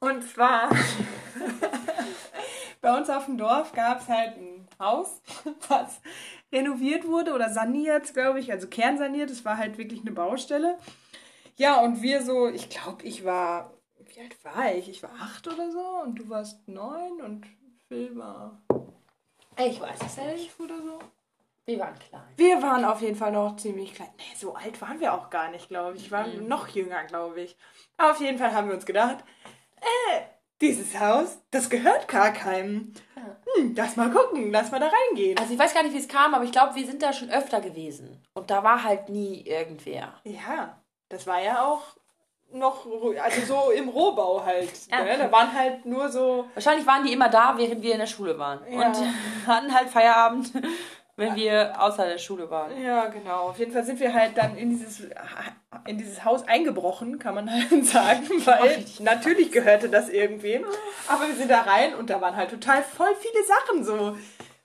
und 0.00 0.22
zwar 0.22 0.70
bei 2.80 2.96
uns 2.96 3.10
auf 3.10 3.26
dem 3.26 3.36
Dorf 3.36 3.72
gab 3.72 4.00
es 4.00 4.08
halt 4.08 4.38
ein 4.38 4.66
Haus, 4.78 5.20
was 5.68 6.00
renoviert 6.52 7.06
wurde 7.06 7.34
oder 7.34 7.50
saniert, 7.50 8.12
glaube 8.14 8.40
ich, 8.40 8.52
also 8.52 8.68
kernsaniert. 8.68 9.30
Es 9.30 9.44
war 9.44 9.56
halt 9.56 9.78
wirklich 9.78 10.00
eine 10.00 10.12
Baustelle. 10.12 10.78
Ja, 11.56 11.80
und 11.80 12.02
wir 12.02 12.22
so, 12.22 12.48
ich 12.48 12.70
glaube, 12.70 13.02
ich 13.02 13.24
war, 13.24 13.74
wie 13.98 14.20
alt 14.20 14.44
war 14.44 14.74
ich? 14.74 14.88
Ich 14.88 15.02
war 15.02 15.10
acht 15.20 15.46
oder 15.46 15.70
so 15.70 16.02
und 16.04 16.16
du 16.16 16.28
warst 16.28 16.66
neun 16.68 17.20
und 17.20 17.46
Phil 17.88 18.16
war. 18.16 18.62
Ich 19.58 19.80
weiß 19.80 19.98
es 20.06 20.16
nicht. 20.18 20.60
oder 20.60 20.80
so. 20.80 20.98
Wir 21.66 21.80
waren 21.80 21.98
klein. 21.98 22.22
Wir 22.36 22.62
waren 22.62 22.84
auf 22.84 23.02
jeden 23.02 23.16
Fall 23.16 23.32
noch 23.32 23.56
ziemlich 23.56 23.92
klein. 23.92 24.08
Nee, 24.16 24.36
so 24.36 24.54
alt 24.54 24.80
waren 24.80 25.00
wir 25.00 25.12
auch 25.12 25.28
gar 25.28 25.50
nicht, 25.50 25.68
glaube 25.68 25.96
ich. 25.96 26.10
Wir 26.10 26.18
waren 26.18 26.42
mhm. 26.42 26.48
noch 26.48 26.68
jünger, 26.68 27.04
glaube 27.04 27.42
ich. 27.42 27.56
Aber 27.96 28.12
auf 28.12 28.20
jeden 28.20 28.38
Fall 28.38 28.54
haben 28.54 28.68
wir 28.68 28.74
uns 28.74 28.86
gedacht, 28.86 29.22
äh, 29.76 30.20
dieses 30.60 30.98
Haus, 30.98 31.38
das 31.50 31.70
gehört 31.70 32.08
gar 32.08 32.32
keinem. 32.32 32.92
Hm, 33.56 33.74
lass 33.76 33.96
mal 33.96 34.10
gucken, 34.10 34.50
lass 34.50 34.70
mal 34.70 34.80
da 34.80 34.88
reingehen. 34.88 35.38
Also 35.38 35.52
ich 35.52 35.58
weiß 35.58 35.74
gar 35.74 35.82
nicht, 35.82 35.94
wie 35.94 35.98
es 35.98 36.08
kam, 36.08 36.34
aber 36.34 36.44
ich 36.44 36.52
glaube, 36.52 36.74
wir 36.74 36.86
sind 36.86 37.02
da 37.02 37.12
schon 37.12 37.30
öfter 37.30 37.60
gewesen. 37.60 38.22
Und 38.34 38.50
da 38.50 38.62
war 38.62 38.82
halt 38.82 39.08
nie 39.08 39.42
irgendwer. 39.42 40.14
Ja, 40.24 40.80
das 41.08 41.26
war 41.26 41.40
ja 41.40 41.64
auch 41.64 41.82
noch, 42.50 42.86
also 43.22 43.40
so 43.42 43.70
im 43.70 43.88
Rohbau 43.88 44.44
halt. 44.44 44.70
Ja. 44.90 45.04
Ne? 45.04 45.18
Da 45.18 45.30
waren 45.30 45.52
halt 45.52 45.84
nur 45.84 46.08
so. 46.08 46.46
Wahrscheinlich 46.54 46.86
waren 46.86 47.04
die 47.04 47.12
immer 47.12 47.28
da, 47.28 47.54
während 47.56 47.82
wir 47.82 47.92
in 47.92 47.98
der 47.98 48.06
Schule 48.06 48.38
waren. 48.38 48.60
Ja. 48.70 48.86
Und 48.86 48.96
hatten 49.46 49.74
halt 49.74 49.90
Feierabend 49.90 50.52
wenn 51.18 51.34
wir 51.34 51.74
außer 51.82 52.06
der 52.06 52.18
Schule 52.18 52.48
waren. 52.48 52.80
Ja, 52.80 53.06
genau. 53.06 53.48
Auf 53.48 53.58
jeden 53.58 53.72
Fall 53.72 53.84
sind 53.84 53.98
wir 53.98 54.14
halt 54.14 54.36
dann 54.36 54.56
in 54.56 54.70
dieses, 54.70 55.02
in 55.84 55.98
dieses 55.98 56.24
Haus 56.24 56.46
eingebrochen, 56.46 57.18
kann 57.18 57.34
man 57.34 57.50
halt 57.52 57.68
sagen, 57.84 58.24
weil 58.44 58.84
natürlich 59.00 59.50
gehörte 59.50 59.88
das 59.88 60.08
irgendwem. 60.08 60.64
Aber 61.08 61.26
wir 61.26 61.34
sind 61.34 61.50
da 61.50 61.62
rein 61.62 61.94
und 61.94 62.08
da 62.08 62.20
waren 62.20 62.36
halt 62.36 62.50
total 62.50 62.82
voll 62.82 63.14
viele 63.18 63.44
Sachen 63.44 63.84
so. 63.84 64.16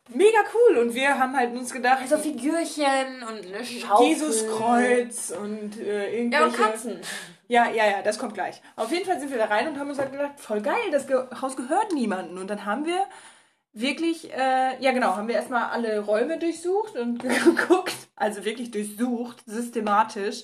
Mega 0.10 0.39
cool 0.54 0.78
und 0.78 0.93
wir 0.93 1.18
haben 1.18 1.36
halt 1.36 1.54
uns 1.56 1.74
gedacht. 1.74 2.08
So 2.08 2.18
Figürchen 2.18 3.24
und 3.28 3.47
eine 3.47 3.66
Schaufel. 3.66 4.08
Jesuskreuz 4.08 5.32
und 5.32 5.80
äh, 5.80 6.18
irgendwelche... 6.18 6.43
Ja, 6.43 6.45
und 6.45 6.56
Katzen. 6.56 7.01
Ja, 7.47 7.70
ja, 7.72 7.86
ja, 7.86 8.01
das 8.04 8.20
kommt 8.20 8.36
gleich. 8.36 8.62
Auf 8.76 8.91
jeden 8.91 9.06
Fall 9.06 9.20
sind 9.20 9.32
wir 9.32 9.39
da 9.39 9.45
rein 9.45 9.68
und 9.68 9.80
haben 9.80 9.89
uns 9.89 9.97
halt 9.97 10.12
gedacht, 10.12 10.34
voll 10.38 10.62
geil, 10.62 10.91
das 10.91 11.08
Haus 11.41 11.56
gehört 11.56 11.93
niemandem. 11.93 12.38
Und 12.38 12.49
dann 12.49 12.66
haben 12.66 12.86
wir 12.86 13.06
wirklich, 13.74 14.32
äh, 14.32 14.82
ja 14.82 14.91
genau, 14.91 15.15
haben 15.15 15.28
wir 15.28 15.36
erstmal 15.36 15.71
alle 15.71 15.99
Räume 15.99 16.38
durchsucht 16.38 16.95
und 16.95 17.19
geguckt, 17.24 17.95
also 18.15 18.45
wirklich 18.45 18.71
durchsucht, 18.71 19.43
systematisch. 19.45 20.43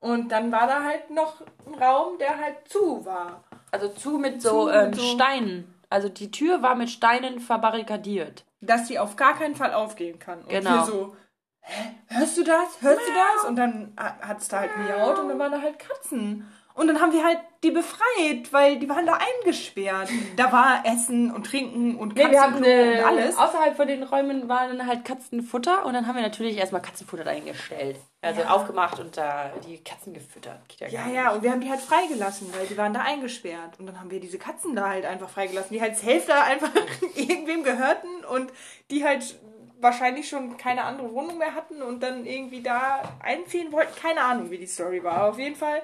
Und 0.00 0.28
dann 0.30 0.52
war 0.52 0.66
da 0.66 0.84
halt 0.84 1.10
noch 1.10 1.40
ein 1.66 1.82
Raum, 1.82 2.18
der 2.18 2.38
halt 2.38 2.68
zu 2.68 3.06
war. 3.06 3.42
Also 3.70 3.88
zu 3.88 4.18
mit 4.18 4.42
so, 4.42 4.66
zu 4.66 4.70
ähm, 4.70 4.90
mit 4.90 4.96
so 4.96 5.02
Steinen. 5.02 5.74
Also 5.88 6.08
die 6.08 6.30
Tür 6.30 6.60
war 6.60 6.74
mit 6.74 6.90
Steinen 6.90 7.40
verbarrikadiert. 7.40 8.44
Dass 8.60 8.88
sie 8.88 8.98
auf 8.98 9.16
gar 9.16 9.34
keinen 9.34 9.56
Fall 9.56 9.72
aufgehen 9.72 10.18
kann. 10.18 10.42
Und 10.42 10.48
genau. 10.48 10.84
so, 10.84 11.16
hä, 11.60 11.94
hörst 12.08 12.36
du 12.36 12.44
das? 12.44 12.82
Hörst 12.82 13.00
Miau. 13.00 13.06
du 13.06 13.12
das? 13.12 13.48
Und 13.48 13.56
dann 13.56 13.92
hat 13.96 14.40
es 14.40 14.48
da 14.48 14.60
halt 14.60 14.76
miaut 14.76 15.18
und 15.18 15.28
dann 15.28 15.38
waren 15.38 15.52
da 15.52 15.62
halt 15.62 15.78
Katzen. 15.78 16.46
Und 16.74 16.88
dann 16.88 17.00
haben 17.00 17.12
wir 17.12 17.24
halt 17.24 17.38
die 17.62 17.70
befreit, 17.70 18.52
weil 18.52 18.80
die 18.80 18.88
waren 18.88 19.06
da 19.06 19.16
eingesperrt. 19.16 20.08
Da 20.36 20.50
war 20.50 20.82
Essen 20.84 21.30
und 21.30 21.46
Trinken 21.46 21.96
und 21.96 22.16
Katzenfutter 22.16 22.60
nee, 22.60 22.98
und 22.98 23.04
alles. 23.04 23.38
Außerhalb 23.38 23.76
von 23.76 23.86
den 23.86 24.02
Räumen 24.02 24.48
waren 24.48 24.84
halt 24.84 25.04
Katzenfutter 25.04 25.86
und 25.86 25.94
dann 25.94 26.08
haben 26.08 26.16
wir 26.16 26.22
natürlich 26.22 26.56
erstmal 26.56 26.82
Katzenfutter 26.82 27.24
eingestellt. 27.26 27.96
Also 28.22 28.40
ja. 28.40 28.50
aufgemacht 28.50 28.98
und 28.98 29.16
da 29.16 29.52
die 29.64 29.84
Katzen 29.84 30.14
gefüttert. 30.14 30.60
Ja, 30.80 30.88
ja, 30.88 31.06
ja, 31.06 31.30
und 31.30 31.44
wir 31.44 31.52
haben 31.52 31.60
die 31.60 31.70
halt 31.70 31.80
freigelassen, 31.80 32.52
weil 32.52 32.66
die 32.66 32.76
waren 32.76 32.92
da 32.92 33.02
eingesperrt. 33.02 33.78
Und 33.78 33.86
dann 33.86 34.00
haben 34.00 34.10
wir 34.10 34.18
diese 34.18 34.38
Katzen 34.38 34.74
da 34.74 34.88
halt 34.88 35.06
einfach 35.06 35.28
freigelassen, 35.28 35.72
die 35.72 35.80
halt 35.80 36.02
Hälfte 36.02 36.34
einfach 36.34 36.72
irgendwem 37.14 37.62
gehörten 37.62 38.24
und 38.24 38.52
die 38.90 39.04
halt 39.04 39.38
wahrscheinlich 39.80 40.28
schon 40.28 40.56
keine 40.56 40.82
andere 40.82 41.12
Wohnung 41.12 41.38
mehr 41.38 41.54
hatten 41.54 41.82
und 41.82 42.02
dann 42.02 42.26
irgendwie 42.26 42.62
da 42.62 43.02
einziehen 43.22 43.70
wollten. 43.70 43.94
Keine 43.94 44.22
Ahnung, 44.22 44.50
wie 44.50 44.58
die 44.58 44.66
Story 44.66 45.04
war. 45.04 45.12
Aber 45.12 45.30
auf 45.30 45.38
jeden 45.38 45.54
Fall 45.56 45.82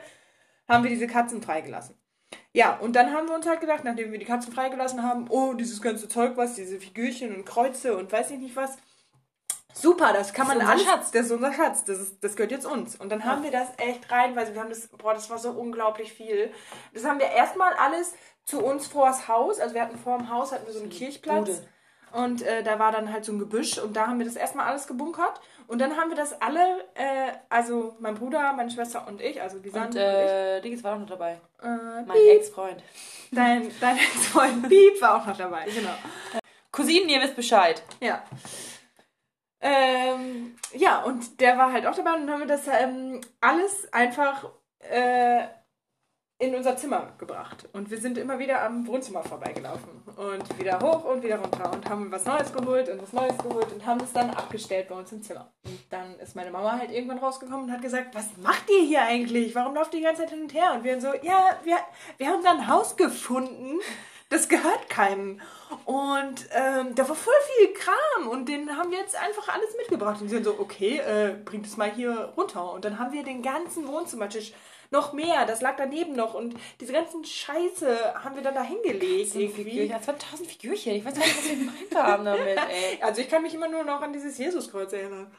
haben 0.71 0.85
wir 0.85 0.91
diese 0.91 1.07
Katzen 1.07 1.43
freigelassen. 1.43 1.97
Ja, 2.53 2.77
und 2.79 2.95
dann 2.97 3.13
haben 3.13 3.29
wir 3.29 3.35
uns 3.35 3.47
halt 3.47 3.61
gedacht, 3.61 3.85
nachdem 3.85 4.11
wir 4.13 4.19
die 4.19 4.25
Katzen 4.25 4.53
freigelassen 4.53 5.03
haben, 5.03 5.27
oh, 5.29 5.55
dieses 5.55 5.81
ganze 5.83 6.09
Zeug, 6.09 6.37
was, 6.37 6.55
diese 6.55 6.81
Figürchen 6.81 7.35
und 7.35 7.45
Kreuze 7.45 7.97
und 7.97 8.11
weiß 8.11 8.31
ich 8.33 8.39
nicht 8.39 8.57
was. 8.57 8.77
Super, 9.73 10.13
das 10.13 10.33
kann 10.33 10.49
das 10.49 10.57
man 10.57 10.67
alles. 10.67 10.83
Schatz. 10.85 11.11
Das 11.13 11.27
ist 11.27 11.33
unser 11.33 11.53
Schatz. 11.53 11.85
Das, 11.85 11.99
ist, 12.01 12.25
das 12.25 12.35
gehört 12.35 12.51
jetzt 12.51 12.67
uns. 12.67 12.97
Und 12.97 13.11
dann 13.11 13.21
ja. 13.21 13.27
haben 13.27 13.43
wir 13.45 13.53
das 13.53 13.69
echt 13.77 14.11
rein, 14.11 14.35
weil 14.35 14.53
wir 14.53 14.61
haben 14.61 14.69
das, 14.69 14.89
boah, 14.89 15.15
das 15.15 15.31
war 15.31 15.39
so 15.39 15.51
unglaublich 15.51 16.13
viel. 16.13 16.53
Das 16.93 17.05
haben 17.05 17.21
wir 17.21 17.29
erstmal 17.29 17.73
alles 17.75 18.15
zu 18.45 18.65
uns 18.65 18.89
vors 18.89 19.29
Haus. 19.29 19.61
Also 19.61 19.75
wir 19.75 19.83
hatten 19.83 19.97
vor 19.97 20.19
dem 20.19 20.29
Haus 20.29 20.53
hatten 20.53 20.67
wir 20.67 20.73
so 20.73 20.81
einen 20.81 20.91
Kirchplatz. 20.91 21.47
Bude. 21.47 21.69
Und 22.13 22.43
äh, 22.43 22.63
da 22.63 22.79
war 22.79 22.93
dann 22.93 23.13
halt 23.13 23.25
so 23.25 23.33
ein 23.33 23.39
Gebüsch 23.39 23.79
und 23.79 23.97
da 23.97 24.09
haben 24.09 24.19
wir 24.19 24.27
das 24.27 24.37
erstmal 24.37 24.67
alles 24.67 24.87
gebunkert. 24.87 25.41
Und 25.67 25.79
dann 25.81 25.97
haben 25.97 26.11
wir 26.11 26.17
das 26.17 26.41
alle, 26.41 26.85
äh, 26.95 27.33
also 27.49 27.95
mein 28.01 28.17
Bruder, 28.17 28.53
meine 28.55 28.71
Schwester 28.71 29.07
und 29.07 29.21
ich, 29.21 29.41
also 29.41 29.59
die 29.61 29.71
Sandra 29.71 29.89
und, 29.89 29.97
äh, 29.97 30.61
und 30.65 30.85
war 30.85 30.95
auch 30.95 30.99
noch 30.99 31.09
dabei. 31.09 31.41
Äh, 31.63 32.03
mein 32.07 32.17
Ex-Freund. 32.17 32.83
Dein, 33.31 33.71
dein 33.81 33.97
Ex-Freund 33.97 34.69
Piep 34.69 35.01
war 35.01 35.23
auch 35.23 35.27
noch 35.27 35.37
dabei, 35.37 35.67
genau. 35.67 35.95
Cousinen, 36.73 37.09
ihr 37.09 37.21
wisst 37.21 37.37
Bescheid. 37.37 37.83
Ja. 38.01 38.25
Ähm, 39.61 40.57
ja, 40.75 41.03
und 41.03 41.41
der 41.41 41.57
war 41.59 41.73
halt 41.73 41.87
auch 41.87 41.95
dabei 41.95 42.15
und 42.15 42.27
dann 42.27 42.31
haben 42.31 42.41
wir 42.41 42.47
das 42.47 42.67
ähm, 42.67 43.21
alles 43.41 43.93
einfach 43.93 44.49
äh, 44.81 45.45
in 46.41 46.55
unser 46.55 46.75
Zimmer 46.77 47.13
gebracht. 47.19 47.69
Und 47.75 47.91
wir 47.91 47.99
sind 47.99 48.17
immer 48.17 48.39
wieder 48.39 48.63
am 48.63 48.87
Wohnzimmer 48.87 49.23
vorbeigelaufen. 49.23 49.91
Und 50.17 50.59
wieder 50.59 50.81
hoch 50.81 51.05
und 51.05 51.23
wieder 51.23 51.39
runter. 51.39 51.71
Und 51.71 51.89
haben 51.89 52.11
was 52.11 52.25
Neues 52.25 52.53
geholt 52.53 52.89
und 52.89 53.03
was 53.03 53.13
Neues 53.13 53.37
geholt 53.39 53.71
und 53.73 53.85
haben 53.85 54.01
es 54.01 54.13
dann 54.13 54.31
abgestellt 54.31 54.89
bei 54.89 54.95
uns 54.95 55.13
im 55.13 55.23
Zimmer. 55.23 55.53
Und 55.65 55.81
dann 55.91 56.19
ist 56.19 56.35
meine 56.35 56.51
Mama 56.51 56.79
halt 56.79 56.91
irgendwann 56.91 57.19
rausgekommen 57.19 57.67
und 57.67 57.73
hat 57.73 57.83
gesagt, 57.83 58.15
was 58.15 58.29
macht 58.43 58.71
ihr 58.71 58.83
hier 58.83 59.03
eigentlich? 59.03 59.55
Warum 59.55 59.75
lauft 59.75 59.93
ihr 59.93 60.01
die 60.01 60.07
ganze 60.07 60.23
Zeit 60.23 60.31
hin 60.31 60.43
und 60.43 60.55
her? 60.55 60.73
Und 60.75 60.85
wir 60.85 60.99
so, 60.99 61.09
ja, 61.23 61.59
wir, 61.63 61.77
wir 62.17 62.29
haben 62.29 62.43
da 62.43 62.53
ein 62.53 62.69
Haus 62.69 62.97
gefunden. 62.97 63.79
Das 64.31 64.49
gehört 64.49 64.89
keinem. 64.89 65.41
Und 65.85 66.49
ähm, 66.53 66.95
da 66.95 67.07
war 67.07 67.17
voll 67.17 67.35
viel 67.57 67.75
Kram 67.75 68.29
und 68.29 68.49
den 68.49 68.77
haben 68.79 68.91
wir 68.91 68.99
jetzt 68.99 69.17
einfach 69.17 69.49
alles 69.49 69.77
mitgebracht. 69.77 70.23
Und 70.23 70.29
sie 70.29 70.37
sind 70.37 70.45
so, 70.45 70.59
okay, 70.59 70.99
äh, 70.99 71.35
bringt 71.45 71.67
es 71.67 71.77
mal 71.77 71.91
hier 71.91 72.33
runter. 72.37 72.73
Und 72.73 72.87
dann 72.87 72.99
haben 72.99 73.13
wir 73.13 73.25
den 73.25 73.43
ganzen 73.43 73.87
Wohnzimmertisch 73.89 74.53
noch 74.91 75.13
mehr, 75.13 75.47
das 75.47 75.61
lag 75.61 75.77
daneben 75.77 76.15
noch 76.15 76.35
und 76.35 76.55
diese 76.81 76.93
ganzen 76.93 77.25
Scheiße 77.25 78.25
haben 78.25 78.35
wir 78.35 78.43
dann 78.43 78.55
da 78.55 78.63
hingelegt. 78.63 79.35
Irgendwie. 79.35 79.85
Ja, 79.85 80.01
2000 80.01 80.51
Figürchen, 80.51 80.97
ich 80.97 81.05
weiß 81.05 81.15
gar 81.15 81.25
nicht, 81.25 81.39
was 81.39 81.49
wir 81.49 81.57
gemeint 81.57 81.95
haben 81.95 82.25
damit, 82.25 82.59
ey. 82.71 82.99
Also 83.01 83.21
ich 83.21 83.29
kann 83.29 83.43
mich 83.43 83.55
immer 83.55 83.69
nur 83.69 83.85
noch 83.85 84.03
an 84.03 84.13
dieses 84.13 84.37
Jesuskreuz 84.39 84.93
erinnern. 84.93 85.31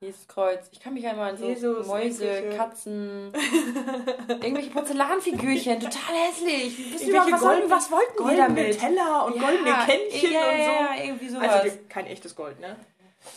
Jesuskreuz. 0.00 0.68
Ich 0.72 0.80
kann 0.80 0.94
mich 0.94 1.06
einmal 1.06 1.30
an 1.30 1.36
so 1.38 1.46
Jesus, 1.46 1.86
Mäuse. 1.86 2.50
Katzen, 2.56 3.32
irgendwelche 4.28 4.70
Porzellanfigürchen, 4.70 5.80
total 5.80 6.14
hässlich. 6.28 7.06
Ihr 7.06 7.14
was, 7.14 7.40
golden, 7.40 7.70
was 7.70 7.90
wollten 7.90 8.16
goldene 8.16 8.48
damit? 8.48 8.78
Teller 8.78 9.26
und 9.26 9.36
ja, 9.36 9.42
goldene 9.42 9.72
Kännchen 9.86 10.32
ja, 10.32 10.50
und 10.50 10.56
so. 10.56 10.62
Ja, 10.62 11.04
irgendwie 11.04 11.28
sowas. 11.28 11.48
Also 11.48 11.76
kein 11.88 12.06
echtes 12.06 12.34
Gold, 12.34 12.60
ne? 12.60 12.76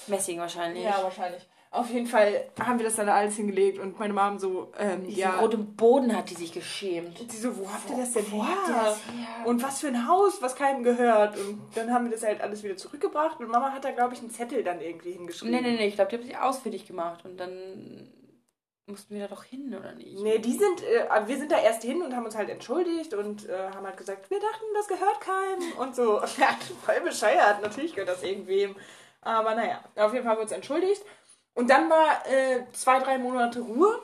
Messing 0.08 0.40
wahrscheinlich. 0.40 0.84
Ja, 0.84 1.02
wahrscheinlich. 1.02 1.48
Auf 1.70 1.90
jeden 1.90 2.08
Fall 2.08 2.50
haben 2.60 2.80
wir 2.80 2.86
das 2.86 2.96
dann 2.96 3.10
alles 3.10 3.36
hingelegt 3.36 3.78
und 3.80 4.00
meine 4.00 4.14
Mom 4.14 4.40
so, 4.40 4.72
ähm, 4.80 5.04
Diesen 5.04 5.20
ja. 5.20 5.38
roten 5.40 5.76
Boden 5.76 6.16
hat 6.16 6.30
die 6.30 6.36
sich 6.36 6.54
geschämt. 6.54 7.20
Und 7.20 7.32
sie 7.32 7.38
so, 7.38 7.58
wo 7.58 7.68
habt 7.72 7.90
ihr 7.90 7.98
das 7.98 8.14
denn 8.14 8.26
her? 8.26 8.56
Das 8.68 9.00
und 9.46 9.62
was 9.62 9.82
für 9.82 9.88
ein 9.88 10.08
Haus, 10.08 10.42
was 10.42 10.56
keinem 10.56 10.84
gehört. 10.84 11.38
Und 11.38 11.62
dann 11.76 11.94
haben 11.94 12.06
wir 12.06 12.12
das 12.12 12.24
halt 12.24 12.42
alles 12.42 12.64
wieder 12.64 12.78
zurückgebracht 12.78 13.40
und 13.40 13.50
Mama 13.50 13.72
hat 13.72 13.84
da, 13.84 13.92
glaube 13.92 14.14
ich, 14.14 14.22
einen 14.22 14.32
Zettel 14.32 14.64
dann 14.64 14.80
irgendwie 14.80 15.12
hingeschrieben. 15.12 15.54
Nee, 15.54 15.62
nee, 15.62 15.78
nee, 15.78 15.88
ich 15.88 15.96
glaube, 15.96 16.10
die 16.10 16.18
haben 16.18 16.24
sich 16.24 16.38
ausführlich 16.38 16.88
gemacht 16.88 17.26
und 17.26 17.38
dann 17.38 18.10
mussten 18.88 19.16
wir 19.16 19.28
da 19.28 19.36
doch 19.36 19.44
hin, 19.44 19.76
oder 19.78 19.92
nicht? 19.94 20.22
Nee, 20.22 20.40
die 20.40 20.54
sind, 20.54 20.82
äh, 20.84 21.28
wir 21.28 21.38
sind 21.38 21.52
da 21.52 21.60
erst 21.60 21.84
hin 21.84 22.02
und 22.02 22.16
haben 22.16 22.26
uns 22.26 22.38
halt 22.38 22.50
entschuldigt 22.50 23.14
und 23.14 23.48
äh, 23.50 23.70
haben 23.76 23.86
halt 23.86 23.98
gesagt, 23.98 24.30
wir 24.30 24.40
dachten, 24.40 24.66
das 24.76 24.88
gehört 24.88 25.20
keinem 25.20 25.78
und 25.80 25.96
so. 25.96 26.22
Ja, 26.38 26.58
voll 26.86 27.02
bescheuert, 27.02 27.62
natürlich 27.62 27.94
gehört 27.94 28.10
das 28.10 28.24
irgendwem. 28.24 28.76
Aber 29.22 29.56
naja, 29.56 29.84
auf 29.96 30.14
jeden 30.14 30.24
Fall 30.24 30.32
haben 30.32 30.40
wir 30.40 30.44
uns 30.44 30.52
entschuldigt. 30.54 31.04
Und 31.58 31.72
dann 31.72 31.90
war 31.90 32.24
äh, 32.28 32.72
zwei, 32.72 33.00
drei 33.00 33.18
Monate 33.18 33.62
Ruhe. 33.62 34.00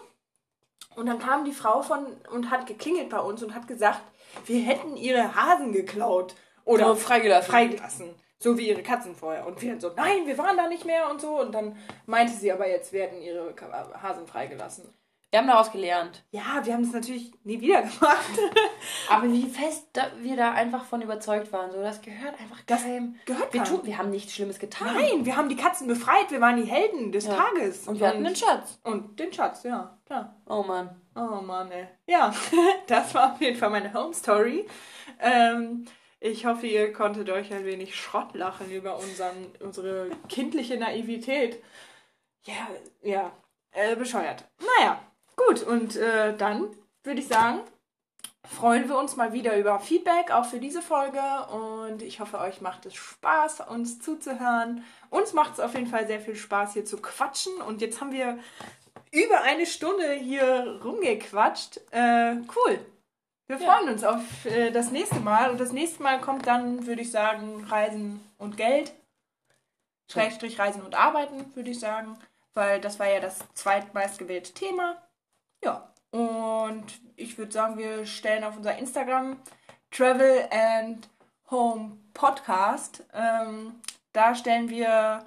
Und 0.96 1.06
dann 1.06 1.20
kam 1.20 1.46
die 1.46 1.52
Frau 1.52 1.84
von 1.84 2.08
und 2.32 2.50
hat 2.50 2.66
geklingelt 2.66 3.10
bei 3.10 3.20
uns 3.20 3.44
und 3.44 3.54
hat 3.54 3.68
gesagt, 3.68 4.02
wir 4.48 4.62
hätten 4.62 4.98
ihre 4.98 5.36
Hasen 5.36 5.72
geklaut. 5.72 6.34
Oder 6.66 6.88
so, 6.88 6.96
freigelassen. 6.96 7.52
freigelassen. 7.52 8.16
So 8.40 8.58
wie 8.58 8.70
ihre 8.70 8.82
Katzen 8.82 9.16
vorher. 9.16 9.46
Und 9.46 9.62
wir 9.62 9.80
so, 9.80 9.92
nein, 9.96 10.26
wir 10.26 10.36
waren 10.40 10.58
da 10.58 10.68
nicht 10.68 10.86
mehr 10.86 11.12
und 11.12 11.22
so. 11.22 11.40
Und 11.40 11.52
dann 11.52 11.78
meinte 12.08 12.34
sie 12.34 12.52
aber, 12.52 12.68
jetzt 12.68 12.92
werden 12.92 13.22
ihre 13.22 13.54
Hasen 14.02 14.26
freigelassen. 14.26 14.92
Wir 15.34 15.40
haben 15.40 15.48
daraus 15.48 15.72
gelernt. 15.72 16.22
Ja, 16.30 16.62
wir 16.64 16.76
haben 16.76 16.84
es 16.84 16.94
natürlich 16.94 17.34
nie 17.44 17.60
wieder 17.60 17.82
gemacht. 17.82 18.40
Aber 19.10 19.24
wie 19.24 19.50
fest 19.50 19.88
da, 19.94 20.12
wir 20.20 20.38
da 20.38 20.52
einfach 20.52 20.86
von 20.86 21.02
überzeugt 21.02 21.52
waren. 21.52 21.72
So, 21.72 21.82
das 21.82 22.04
gehört 22.04 22.40
einfach 22.40 22.64
keinem. 22.68 23.16
Das 23.16 23.36
gehört 23.36 23.52
wir, 23.52 23.64
tun, 23.64 23.80
wir 23.82 23.98
haben 23.98 24.12
nichts 24.12 24.36
Schlimmes 24.36 24.60
getan. 24.60 24.94
Nein, 24.94 25.26
wir 25.26 25.36
haben 25.36 25.50
die 25.50 25.56
Katzen 25.56 25.88
befreit. 25.88 26.30
Wir 26.30 26.40
waren 26.40 26.58
die 26.58 26.70
Helden 26.70 27.12
des 27.12 27.26
ja. 27.26 27.34
Tages. 27.34 27.88
Und 27.88 28.00
wir 28.00 28.10
hatten 28.10 28.24
den 28.24 28.36
Schatz. 28.36 28.78
Und 28.84 29.20
den 29.20 29.34
Schatz, 29.34 29.64
ja. 29.64 29.98
Klar. 30.06 30.36
Oh 30.48 30.62
Mann. 30.62 31.02
Oh 31.16 31.42
Mann, 31.42 31.72
ey. 31.72 31.88
Ja, 32.06 32.32
das 32.86 33.16
war 33.16 33.34
auf 33.34 33.42
jeden 33.42 33.58
Fall 33.58 33.72
meine 33.72 33.92
Home 33.92 34.14
Story. 34.14 34.68
Ähm, 35.20 35.86
ich 36.20 36.46
hoffe, 36.46 36.68
ihr 36.68 36.94
konntet 36.94 37.32
euch 37.32 37.52
ein 37.52 37.66
wenig 37.66 37.96
Schrott 37.96 38.36
lachen 38.36 38.70
über 38.70 39.00
unseren, 39.00 39.48
unsere 39.62 40.12
kindliche 40.30 40.78
Naivität. 40.78 41.60
Ja, 42.44 42.68
ja. 43.02 43.32
Äh, 43.72 43.96
bescheuert. 43.96 44.46
Naja. 44.78 45.02
Gut, 45.36 45.64
und 45.64 45.96
äh, 45.96 46.36
dann 46.36 46.68
würde 47.04 47.20
ich 47.20 47.28
sagen, 47.28 47.60
freuen 48.48 48.88
wir 48.88 48.98
uns 48.98 49.16
mal 49.16 49.34
wieder 49.34 49.58
über 49.58 49.80
Feedback, 49.80 50.32
auch 50.32 50.46
für 50.46 50.60
diese 50.60 50.82
Folge. 50.82 51.22
Und 51.52 52.02
ich 52.02 52.20
hoffe, 52.20 52.40
euch 52.40 52.62
macht 52.62 52.86
es 52.86 52.96
Spaß, 52.96 53.62
uns 53.70 54.00
zuzuhören. 54.00 54.84
Uns 55.10 55.34
macht 55.34 55.54
es 55.54 55.60
auf 55.60 55.74
jeden 55.74 55.88
Fall 55.88 56.08
sehr 56.08 56.20
viel 56.20 56.36
Spaß, 56.36 56.74
hier 56.74 56.86
zu 56.86 56.98
quatschen. 56.98 57.54
Und 57.62 57.82
jetzt 57.82 58.02
haben 58.02 58.12
wir 58.12 58.38
über 59.12 59.42
eine 59.42 59.66
Stunde 59.66 60.12
hier 60.14 60.80
rumgequatscht. 60.84 61.80
Äh, 61.92 62.36
cool. 62.56 62.80
Wir 63.48 63.58
freuen 63.58 63.88
ja. 63.88 63.92
uns 63.92 64.04
auf 64.04 64.46
äh, 64.46 64.72
das 64.72 64.92
nächste 64.92 65.20
Mal. 65.20 65.52
Und 65.52 65.60
das 65.60 65.72
nächste 65.72 66.02
Mal 66.02 66.20
kommt 66.20 66.48
dann, 66.48 66.86
würde 66.86 67.02
ich 67.02 67.12
sagen, 67.12 67.66
Reisen 67.70 68.20
und 68.38 68.58
Geld. 68.58 68.94
Schrägstrich 70.12 70.60
Reisen 70.60 70.82
und 70.82 70.96
Arbeiten, 70.96 71.56
würde 71.56 71.70
ich 71.70 71.80
sagen. 71.80 72.18
Weil 72.54 72.82
das 72.82 73.00
war 73.00 73.08
ja 73.08 73.20
das 73.20 73.40
zweitmeistgewählte 73.54 74.54
Thema. 74.54 75.02
Ja, 75.64 75.94
und 76.12 76.86
ich 77.16 77.38
würde 77.38 77.52
sagen, 77.52 77.78
wir 77.78 78.06
stellen 78.06 78.44
auf 78.44 78.58
unser 78.58 78.78
Instagram 78.78 79.38
Travel 79.92 80.48
and 80.52 81.10
Home 81.50 81.98
Podcast. 82.14 83.04
Ähm, 83.14 83.76
da 84.12 84.36
stellen 84.36 84.70
wir 84.70 85.26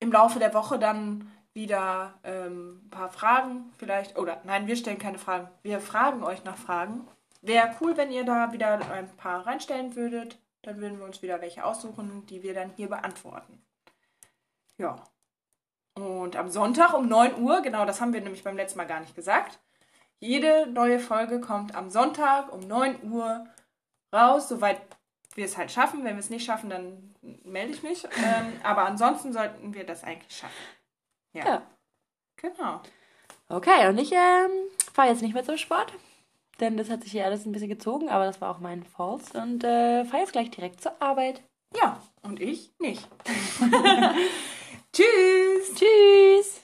im 0.00 0.10
Laufe 0.10 0.38
der 0.38 0.54
Woche 0.54 0.78
dann 0.78 1.30
wieder 1.54 2.14
ähm, 2.24 2.82
ein 2.84 2.90
paar 2.90 3.10
Fragen 3.10 3.72
vielleicht. 3.78 4.18
Oder 4.18 4.40
nein, 4.44 4.66
wir 4.66 4.76
stellen 4.76 4.98
keine 4.98 5.18
Fragen. 5.18 5.48
Wir 5.62 5.80
fragen 5.80 6.24
euch 6.24 6.44
nach 6.44 6.56
Fragen. 6.56 7.06
Wäre 7.40 7.76
cool, 7.80 7.96
wenn 7.96 8.10
ihr 8.10 8.24
da 8.24 8.52
wieder 8.52 8.80
ein 8.90 9.08
paar 9.16 9.46
reinstellen 9.46 9.94
würdet. 9.94 10.38
Dann 10.62 10.78
würden 10.78 10.98
wir 10.98 11.04
uns 11.04 11.22
wieder 11.22 11.40
welche 11.40 11.64
aussuchen, 11.64 12.24
die 12.26 12.42
wir 12.42 12.54
dann 12.54 12.70
hier 12.76 12.88
beantworten. 12.88 13.62
Ja. 14.78 14.96
Und 15.94 16.36
am 16.36 16.50
Sonntag 16.50 16.94
um 16.94 17.08
9 17.08 17.42
Uhr, 17.42 17.60
genau 17.60 17.84
das 17.84 18.00
haben 18.00 18.12
wir 18.12 18.20
nämlich 18.20 18.44
beim 18.44 18.56
letzten 18.56 18.78
Mal 18.78 18.86
gar 18.86 19.00
nicht 19.00 19.14
gesagt. 19.14 19.58
Jede 20.20 20.66
neue 20.68 20.98
Folge 21.00 21.40
kommt 21.40 21.74
am 21.74 21.90
Sonntag 21.90 22.52
um 22.52 22.60
9 22.60 23.10
Uhr 23.10 23.46
raus, 24.14 24.48
soweit 24.48 24.80
wir 25.34 25.44
es 25.44 25.56
halt 25.56 25.70
schaffen. 25.70 26.04
Wenn 26.04 26.14
wir 26.14 26.20
es 26.20 26.30
nicht 26.30 26.44
schaffen, 26.44 26.70
dann 26.70 27.14
melde 27.44 27.72
ich 27.72 27.82
mich. 27.82 28.04
Ähm, 28.04 28.60
aber 28.62 28.84
ansonsten 28.84 29.32
sollten 29.32 29.74
wir 29.74 29.84
das 29.84 30.04
eigentlich 30.04 30.36
schaffen. 30.36 30.54
Ja. 31.32 31.44
ja. 31.44 31.62
Genau. 32.36 32.80
Okay, 33.48 33.88
und 33.88 33.98
ich 33.98 34.12
ähm, 34.12 34.50
fahre 34.92 35.08
jetzt 35.08 35.22
nicht 35.22 35.34
mehr 35.34 35.44
zum 35.44 35.58
Sport, 35.58 35.92
denn 36.60 36.76
das 36.76 36.88
hat 36.88 37.02
sich 37.02 37.12
hier 37.12 37.24
alles 37.24 37.44
ein 37.44 37.52
bisschen 37.52 37.68
gezogen, 37.68 38.08
aber 38.08 38.24
das 38.24 38.40
war 38.40 38.50
auch 38.50 38.60
mein 38.60 38.82
Falls 38.82 39.30
und 39.32 39.62
äh, 39.62 40.04
fahre 40.04 40.22
jetzt 40.22 40.32
gleich 40.32 40.50
direkt 40.50 40.80
zur 40.80 41.00
Arbeit. 41.00 41.42
Ja, 41.76 42.00
und 42.22 42.40
ich 42.40 42.72
nicht. 42.78 43.08
Tschüss. 44.94 45.74
Tschüss. 45.74 46.61